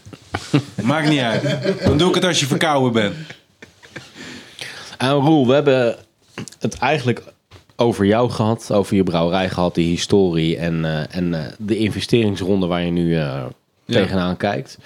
[0.84, 1.58] Maakt niet uit.
[1.84, 3.16] Dan doe ik het als je verkouden bent.
[5.00, 5.96] En Roel, we hebben
[6.60, 7.24] het eigenlijk
[7.76, 12.68] over jou gehad, over je brouwerij gehad, die historie en, eh, en eh, de investeringsronde
[12.68, 13.44] waar je nu eh,
[13.86, 14.78] tegenaan kijkt.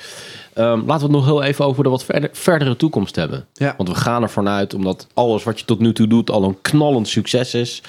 [0.54, 3.46] Ehm, laten we het nog heel even over de wat verder, verdere toekomst hebben.
[3.54, 3.74] Ja.
[3.78, 6.62] Want we gaan ervan uit, omdat alles wat je tot nu toe doet al een
[6.62, 7.82] knallend succes is.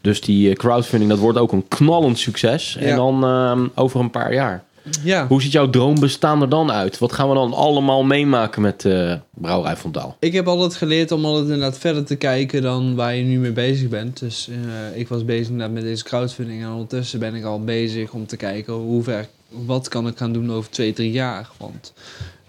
[0.00, 2.76] Dus die crowdfunding, dat wordt ook een knallend succes.
[2.76, 4.64] En dan ehm, over een paar jaar.
[5.02, 5.26] Ja.
[5.26, 6.98] Hoe ziet jouw droombestaan er dan uit?
[6.98, 10.16] Wat gaan we dan allemaal meemaken met eh Brouwerij Fontaal?
[10.18, 13.52] Ik heb altijd geleerd om altijd inderdaad verder te kijken dan waar je nu mee
[13.52, 14.18] bezig bent.
[14.18, 18.26] Dus eh, ik was bezig met deze crowdfunding en ondertussen ben ik al bezig om
[18.26, 21.48] te kijken hoe ver, wat kan ik gaan doen over twee, drie jaar.
[21.56, 21.92] Want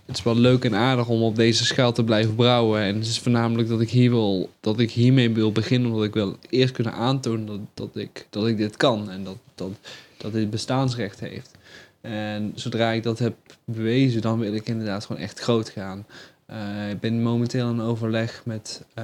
[0.05, 2.81] het is wel leuk en aardig om op deze schaal te blijven brouwen.
[2.81, 6.13] En het is voornamelijk dat ik, hier wil, dat ik hiermee wil beginnen, omdat ik
[6.13, 9.71] wil eerst kunnen aantonen dat, dat, ik, dat ik dit kan en dat, dat,
[10.17, 11.57] dat dit bestaansrecht heeft.
[12.01, 13.35] En zodra ik dat heb
[13.65, 16.05] bewezen, dan wil ik inderdaad gewoon echt groot gaan.
[16.49, 19.03] Eh, ik ben momenteel in overleg met eh,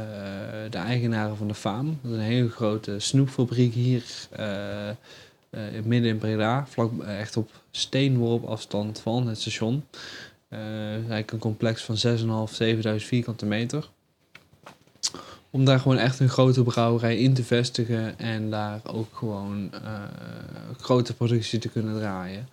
[0.70, 2.00] de eigenaren van de Faam.
[2.02, 4.90] Dat is een hele grote snoepfabriek hier eh,
[5.84, 6.66] midden in Breda.
[6.68, 9.84] Vlak, echt op steenworp afstand van het station.
[10.50, 11.98] Eigenlijk een complex van
[12.50, 13.90] 6.500, 7.000 vierkante meter.
[15.50, 19.72] om daar gewoon echt een grote brouwerij in te vestigen en daar ook gewoon
[20.78, 22.48] grote productie te kunnen draaien.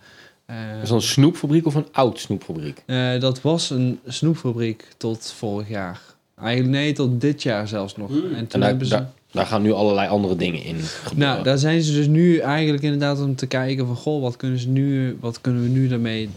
[0.53, 2.83] Eh, Is dat een snoepfabriek of een oud snoepfabriek?
[2.87, 6.01] eh, dat was een snoepfabriek tot vorig jaar.
[6.41, 8.11] Eigenlijk nee, tot dit jaar zelfs nog.
[8.11, 8.95] En En toen daar, hebben ze...
[8.95, 11.19] daar, daar gaan nu allerlei andere dingen in gebeuren.
[11.19, 13.97] Nou, daar zijn ze dus nu eigenlijk inderdaad om te kijken van...
[13.97, 16.29] Goh, wat kunnen, ze nu, wat kunnen we nu daarmee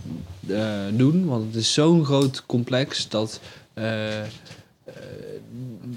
[0.48, 1.26] eh, doen?
[1.26, 3.40] Want het is zo'n groot complex dat...
[3.74, 4.26] eh, eh,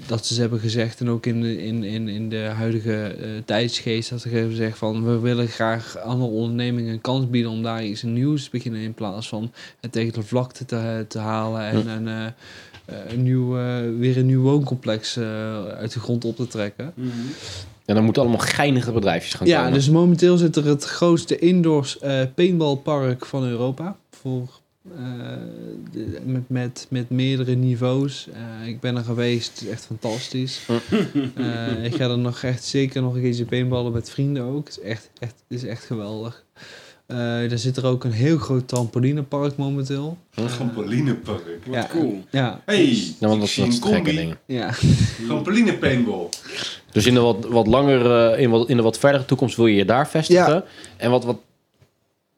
[0.07, 4.09] dat ze hebben gezegd, en ook in de, in, in, in de huidige eh, tijdsgeest,
[4.09, 7.83] dat ze hebben gezegd van we willen graag andere ondernemingen een kans bieden om daar
[7.83, 11.87] iets nieuws te beginnen in plaats van het tegen de vlakte te, te halen en,
[11.87, 13.49] en eh, eh, een nieuw,
[13.97, 15.17] weer een nieuw wooncomplex
[15.77, 16.93] uit de grond op te trekken.
[17.85, 19.73] En dan moeten allemaal geinige bedrijfjes gaan Ja, komen.
[19.73, 21.97] dus momenteel zit er het grootste indoors
[22.35, 23.97] paintballpark van Europa.
[24.09, 24.59] Voor,
[25.91, 28.27] de- met, met, met meerdere niveaus.
[28.61, 30.59] Eh, ik ben er geweest, het is echt fantastisch.
[31.35, 34.67] Eh, ik ga er nog echt zeker nog een keertje paintballen met vrienden ook.
[34.67, 36.43] Het is echt, echt, het is echt geweldig.
[37.05, 40.17] Eh er zit er ook een heel groot trampolinepark momenteel.
[40.33, 41.41] Trampolinepark.
[41.65, 41.87] Wat Ja.
[41.91, 42.23] cool.
[42.31, 44.15] Ja, Hey, Ja, want ik dat, is een gekke combi.
[44.15, 44.35] ding.
[44.45, 44.73] ja.
[45.27, 46.27] Trampoline paintball.
[46.91, 49.67] Dus in de wat, wat langer, eh, in, wat, in de wat verdere toekomst wil
[49.67, 50.63] je je daar vestigen.
[50.97, 51.37] En wat, wat,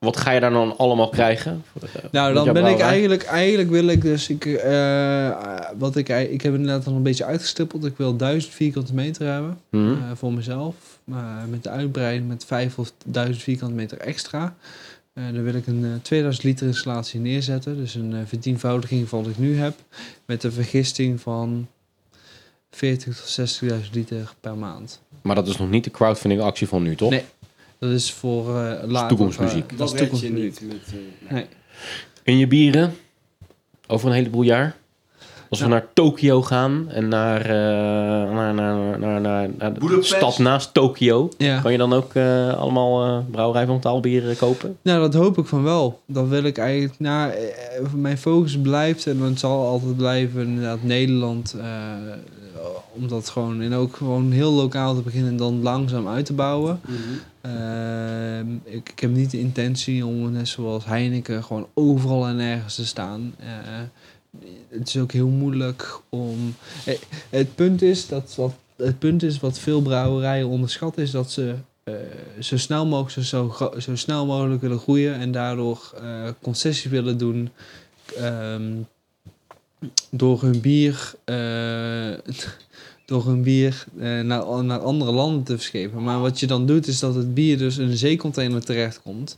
[0.06, 1.64] wat ga je daar dan allemaal krijgen?
[2.12, 5.30] Nou, dan ben ik eigenlijk, eigenlijk wil ik dus, ik, eh,
[5.78, 7.86] wat ik, ik heb inderdaad al een beetje uitgestippeld.
[7.86, 9.92] Ik wil 1000 vierkante meter hebben Mhm.
[9.92, 10.76] eh, voor mezelf.
[11.04, 14.56] Maar met de uitbreiding met 5 of 1000 vierkante meter extra.
[15.14, 17.76] Dan wil ik een eh, 2000 liter installatie neerzetten.
[17.78, 19.74] Dus een vertienvoudiging van wat ik nu heb.
[20.26, 21.68] Met een vergisting van
[22.72, 25.02] 40 tot 60.000 liter per maand.
[25.22, 27.10] Maar dat is nog niet de crowdfunding actie van nu, toch?
[27.10, 27.24] Nee.
[27.82, 29.08] Dat is voor eh later.
[29.08, 29.72] toekomstmuziek.
[29.72, 30.62] eh, Dat is je toekomstmuziek.
[30.62, 30.62] niet.
[30.68, 30.78] Met,
[31.28, 31.46] eh, Nee.
[32.24, 32.94] In je bieren,
[33.88, 34.76] over een heleboel jaar.
[35.50, 37.50] Als we naar Tokio gaan en naar, eh,
[38.34, 40.14] naar, naar, naar, naar, naar de Budapest.
[40.16, 41.60] stad naast Tokio, Ja.
[41.62, 44.78] kan je dan ook eh, allemaal eh, brouwerij van taalbieren kopen?
[44.82, 46.02] Nou, dat hoop ik van wel.
[46.06, 47.00] Dat wil ik eigenlijk.
[47.00, 47.32] Nou,
[47.96, 51.56] mijn focus blijft en het zal altijd blijven inderdaad Nederland.
[52.62, 56.26] Eh, om dat gewoon en ook gewoon heel lokaal te beginnen en dan langzaam uit
[56.26, 56.82] te bouwen.
[57.42, 62.76] Ehm, ik, ik heb niet de intentie om net zoals Heineken gewoon overal en nergens
[62.76, 63.36] te staan.
[63.40, 63.48] Eh,
[64.70, 66.56] het is ook heel moeilijk om.
[66.86, 66.98] eh,
[67.30, 71.56] het punt is dat wat het punt is wat veel brouwerijen onderschatten is dat ze
[72.40, 75.94] zo snel mogelijk zo, zo, snel mogelijk willen groeien en daardoor
[76.42, 77.50] concessies willen doen
[78.18, 78.72] ehm,
[80.10, 82.12] door hun bier eh,
[83.06, 86.04] door hun bier eh, naar, naar andere landen te verschepen.
[86.04, 89.38] Maar wat je dan doet is dat het bier dus in een zeecontainer terechtkomt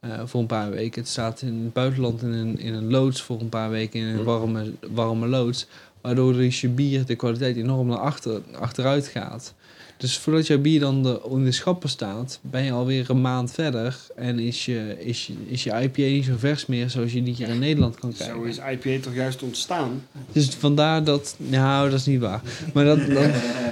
[0.00, 1.00] eh voor een paar weken.
[1.00, 4.06] Het staat in het buitenland in een, in een loods voor een paar weken in
[4.06, 5.66] een warme, warme loods.
[6.00, 9.54] Waardoor dus je bier de kwaliteit enorm naar achter, achteruit gaat.
[10.00, 13.52] Dus voordat jouw bier dan de, in de schappen staat, ben je alweer een maand
[13.52, 13.96] verder.
[14.16, 17.34] En is je, is je, is je IPA niet zo vers meer zoals je die
[17.34, 18.36] hier in Nederland kan krijgen.
[18.36, 20.06] Zo is IPA toch juist ontstaan?
[20.32, 21.34] Dus vandaar dat...
[21.36, 22.40] Nou, dat is niet waar.
[22.74, 23.06] Maar dat...
[23.06, 23.30] dat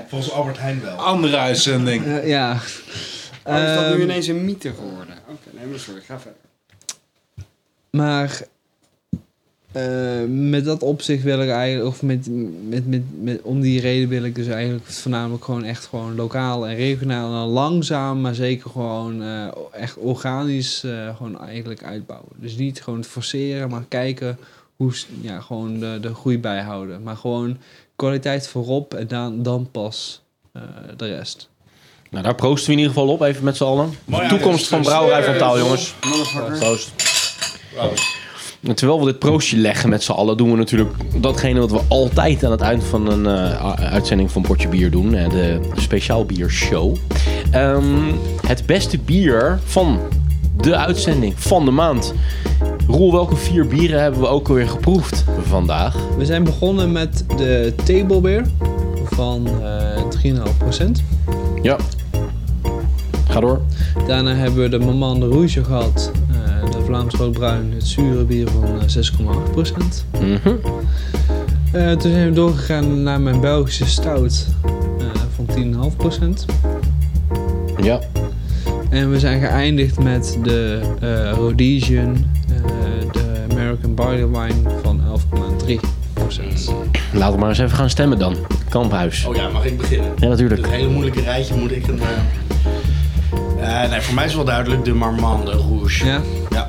[0.09, 0.97] Volgens Albert Heijn wel.
[0.97, 2.05] Andere uitzending.
[2.05, 2.53] eh, ja.
[3.45, 5.15] Oh, is dat nu Ehm, ineens een mythe geworden?
[5.29, 6.41] Oké, nee, maar sorry, ga verder.
[7.91, 8.41] Maar
[9.79, 12.29] eh, met dat opzicht wil ik eigenlijk, of met,
[12.69, 16.67] met, met, met, om die reden wil ik dus eigenlijk voornamelijk gewoon echt gewoon lokaal
[16.67, 22.29] en regionaal en dan langzaam, maar zeker gewoon eh, echt organisch eh, gewoon eigenlijk uitbouwen.
[22.37, 24.39] Dus niet gewoon forceren, maar kijken
[24.77, 27.03] hoe ja, gewoon de, de groei bijhouden.
[27.03, 27.57] Maar gewoon
[27.97, 30.23] kwaliteit voorop en dan, dan pas
[30.53, 30.63] eh,
[30.97, 31.49] de rest.
[32.11, 33.93] Nou, daar proosten we in ieder geval op, even met z'n allen.
[34.05, 35.95] Mooi Toekomst van Brouwerij van Taal, jongens.
[36.01, 36.59] Motherfucker.
[36.59, 36.91] Proost.
[38.63, 41.81] En terwijl we dit proostje leggen met z'n allen, doen we natuurlijk datgene wat we
[41.89, 45.11] altijd aan het eind van een eh, uitzending van Potje Bier doen.
[45.11, 46.97] De speciaal biershow.
[47.51, 47.85] Ehm,
[48.47, 49.99] het beste bier van
[50.57, 52.15] de uitzending van de maand.
[52.87, 55.97] Roel, welke vier bieren hebben we ook alweer geproefd vandaag?
[56.17, 58.47] We zijn begonnen met de table beer
[59.05, 61.03] van eh 3,5%.
[61.63, 61.77] Ja.
[63.39, 63.61] Ga door.
[64.07, 66.11] Daarna hebben we de Maman de Rouge gehad.
[66.31, 70.05] eh, de Vlaams Roodbruin, het zure bier van eh, 6,8%.
[70.21, 70.55] Mhm.
[71.73, 74.47] Eh, toen zijn we doorgegaan naar mijn Belgische stout
[74.99, 76.45] eh, van 10,5%.
[77.83, 78.01] Ja.
[78.91, 82.17] En we zijn geëindigd met de eh Rhodesian,
[82.49, 86.73] eh, de American Barley Wine van 11,3%.
[87.13, 88.37] Laten we maar eens even gaan stemmen dan.
[88.69, 89.25] Kamphuis.
[89.25, 90.11] Oh ja, mag ik beginnen?
[90.19, 90.63] Ja, natuurlijk.
[90.63, 92.01] Dit hele moeilijke rijtje moet ik een...
[93.61, 96.07] eh, nee, voor mij is wel duidelijk de Marmande Rouge.
[96.07, 96.21] Ja,
[96.51, 96.69] Ja.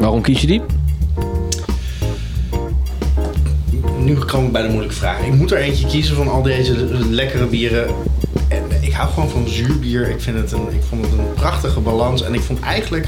[0.00, 0.62] Waarom kies je die?
[3.98, 5.20] nu komen we bij de moeilijke vraag.
[5.20, 6.74] Ik moet er eentje kiezen van al deze
[7.10, 7.86] lekkere bieren.
[8.48, 10.08] En ik hou gewoon van zuurbier.
[10.10, 12.22] Ik, vind het een, ik vond het een prachtige balans.
[12.22, 13.06] En ik vond eigenlijk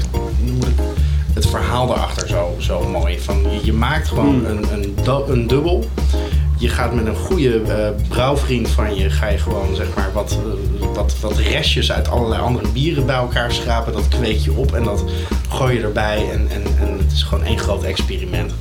[1.33, 3.19] het verhaal daarachter zo, zo mooi.
[3.19, 5.85] Van, je, je maakt gewoon een, een, du- een dubbel.
[6.61, 10.37] Je gaat met een goede eh, brouwvriend van je, ga je gewoon zeg maar wat,
[10.79, 13.93] eh, wat, wat restjes uit allerlei andere bieren bij elkaar schrapen.
[13.93, 15.03] Dat kweek je op en dat
[15.49, 16.29] gooi je erbij.
[16.31, 18.53] En, en, en het is gewoon één groot experiment.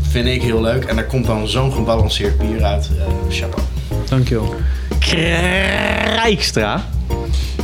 [0.00, 0.84] Vind ik heel leuk.
[0.84, 2.90] En daar komt dan zo'n gebalanceerd bier uit.
[2.98, 3.62] Eh, chapeau.
[4.08, 4.54] Dankjewel.
[4.98, 6.84] Krijkstra.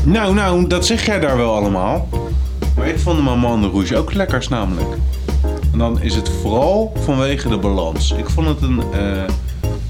[0.05, 2.09] Nou, nou, dat zeg jij daar wel allemaal.
[2.77, 4.89] Maar ik vond de Maman de Rouge ook lekkers namelijk.
[5.73, 8.13] En dan is het vooral vanwege de balans.
[8.13, 9.25] Ik vond het een eh,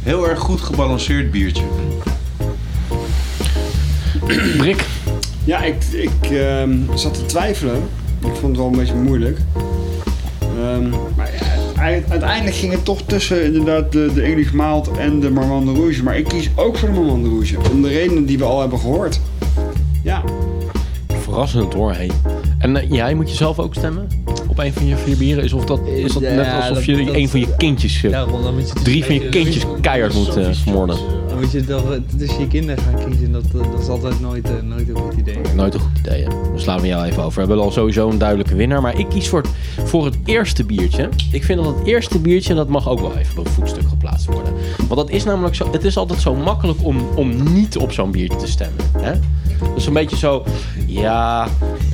[0.02, 1.64] heel erg goed gebalanceerd biertje.
[4.56, 4.86] Brik.
[5.44, 7.82] Ja, ik, ik ehm, zat te twijfelen.
[8.20, 9.38] Ik vond het wel een beetje moeilijk.
[10.40, 15.30] Ehm, maar ja, uiteindelijk ging het toch tussen inderdaad de, de English Mild en de
[15.30, 16.02] Marmande Rouge.
[16.02, 17.56] Maar ik kies ook voor de Marmande Rouge.
[17.70, 19.20] Om de redenen die we al hebben gehoord.
[20.02, 20.22] Ja,
[21.22, 22.10] Verrassend hoor, hey.
[22.58, 24.08] En eh, jij moet je zelf ook stemmen?
[24.52, 25.44] Op een van je vier bieren?
[25.44, 28.04] Is, of dat, is dat Ja, net alsof dat- je dat- een van je kindjes...
[28.04, 30.96] eh, Ja, dan moet je dus drie van je kindjes keihard moet eh, vermoorden?
[31.28, 31.82] Dan moet je toch
[32.18, 33.32] tussen je kinderen gaan kiezen.
[33.32, 35.36] Dat, dat is altijd nooit, eh, nooit een goed idee.
[35.54, 36.28] Nooit een goed idee, hè?
[36.28, 37.32] Dan slaan we jou even over.
[37.42, 38.80] We hebben al sowieso een duidelijke winnaar.
[38.82, 39.50] Maar ik kies voor het,
[39.88, 41.08] voor het eerste biertje.
[41.32, 44.26] Ik vind dat het eerste biertje, dat mag ook wel even op een voetstuk geplaatst
[44.26, 44.52] worden.
[44.76, 45.68] Want dat is namelijk zo...
[45.72, 48.84] Het is altijd zo makkelijk om, om niet op zo'n biertje te stemmen.
[48.98, 49.12] Hè?
[49.74, 50.44] Dus een beetje zo...
[50.86, 51.48] Ja,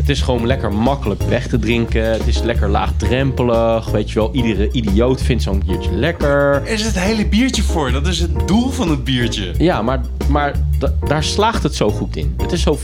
[0.08, 2.02] het is gewoon lekker makkelijk weg te drinken.
[2.10, 3.90] Het is lekker laagdrempelig.
[3.90, 6.54] Weet je wel, iedere idioot vindt zo'n biertje lekker.
[6.54, 7.92] Er is het hele biertje voor.
[7.92, 9.52] Dat is het doel van het biertje.
[9.58, 12.34] Ja, maar, maar da- daar slaagt het zo goed in.
[12.36, 12.78] Het is zo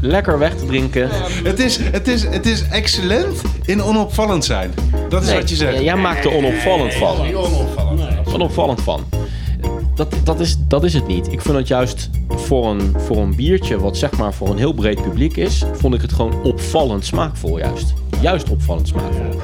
[0.00, 1.08] lekker weg te drinken.
[1.44, 4.74] Het is, het, is, het is excellent in onopvallend zijn.
[5.08, 5.80] Dat is Nee, wat je zegt.
[5.82, 7.26] Jij maakt er onopvallend van.
[7.26, 8.00] Niet onopvallend.
[8.34, 9.04] Onopvallend van.
[9.94, 11.32] Dat, dat, is, dat is het niet.
[11.32, 14.72] Ik vind het juist voor een, voor een biertje, wat zeg maar voor een heel
[14.72, 17.94] breed publiek is, vond ik het gewoon opvallend smaakvol juist.
[18.20, 19.40] Juist opvallend smaakvol.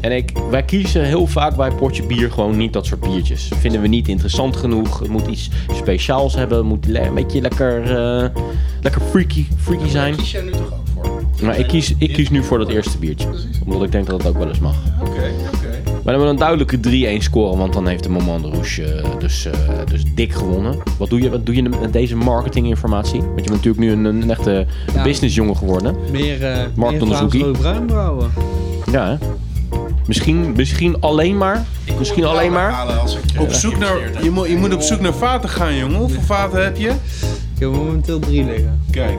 [0.00, 3.50] En ik, wij kiezen heel vaak bij potje bier gewoon niet dat soort biertjes.
[3.60, 4.98] Vinden we niet interessant genoeg.
[4.98, 6.58] Het moet iets speciaals hebben.
[6.58, 8.42] Het moet een beetje lekker, eh,
[8.80, 10.16] lekker freaky, freaky zijn.
[10.16, 11.22] Kies jij nu toch ook voor?
[11.42, 13.28] Maar ik kies, ik kies nu voor dat eerste biertje.
[13.64, 14.76] Omdat ik denk dat het ook wel eens mag.
[15.00, 15.67] Oké, oké.
[16.08, 18.84] Maar dan hebben we een duidelijke 3-1 score, want dan heeft de Moment de Rouge
[18.84, 19.52] eh, dus, eh,
[19.86, 20.78] dus dik gewonnen.
[20.98, 23.20] Wat doe je, wat doe je met deze marketinginformatie?
[23.20, 25.02] Want je bent natuurlijk nu een, een echte Ja.
[25.02, 25.96] businessjongen geworden.
[26.12, 27.40] Meer, eh meer Marktonderzoekie.
[27.40, 28.30] Vlaams bruin brouwen.
[28.92, 29.16] Ja, hè?
[30.06, 31.64] Misschien, misschien alleen maar.
[31.98, 32.86] Misschien alleen maar.
[33.34, 35.96] Ik, Op zoek naar, je, moet, je moet op zoek naar vaten gaan, jongen.
[35.98, 36.88] Hoeveel vaten heb je?
[37.54, 38.80] Ik heb momenteel drie liggen.
[38.90, 39.18] Kijk.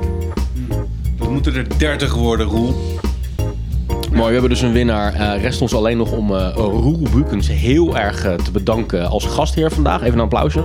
[1.18, 2.99] Dat moeten er 30 worden, Roel.
[4.12, 5.14] Mooi, we hebben dus een winnaar.
[5.14, 9.26] Eh, rest ons alleen nog om eh Roel Bukens heel erg eh, te bedanken als
[9.26, 10.02] gastheer vandaag.
[10.02, 10.64] Even een applausje.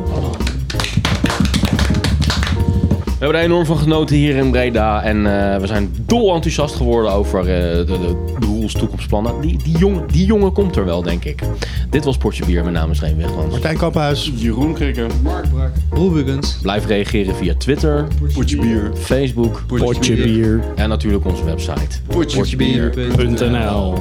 [3.24, 5.02] We hebben er enorm van genoten hier in Breda.
[5.02, 7.98] En eh, we zijn dol enthousiast geworden over eh, de, de,
[8.38, 9.40] de Roels toekomstplannen.
[9.40, 11.42] Die, die, jongen, die jongen komt er wel, denk ik.
[11.90, 12.62] Dit was Portje Bier.
[12.62, 13.50] Mijn naam is Reen Wigmans.
[13.50, 14.32] Martijn Kamphuis.
[14.34, 15.10] Jeroen Krikken.
[15.22, 15.70] Mark Brak.
[15.90, 16.58] Roelbugens.
[16.62, 18.90] Blijf reageren via Twitter, Potje bier.
[18.96, 20.60] Facebook Potje bier.
[20.74, 22.00] en natuurlijk onze website.
[22.06, 23.94] Potjebier.nl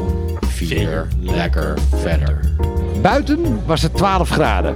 [0.47, 2.39] Vier lekker verder.
[3.01, 4.75] Buiten was het 12 graden.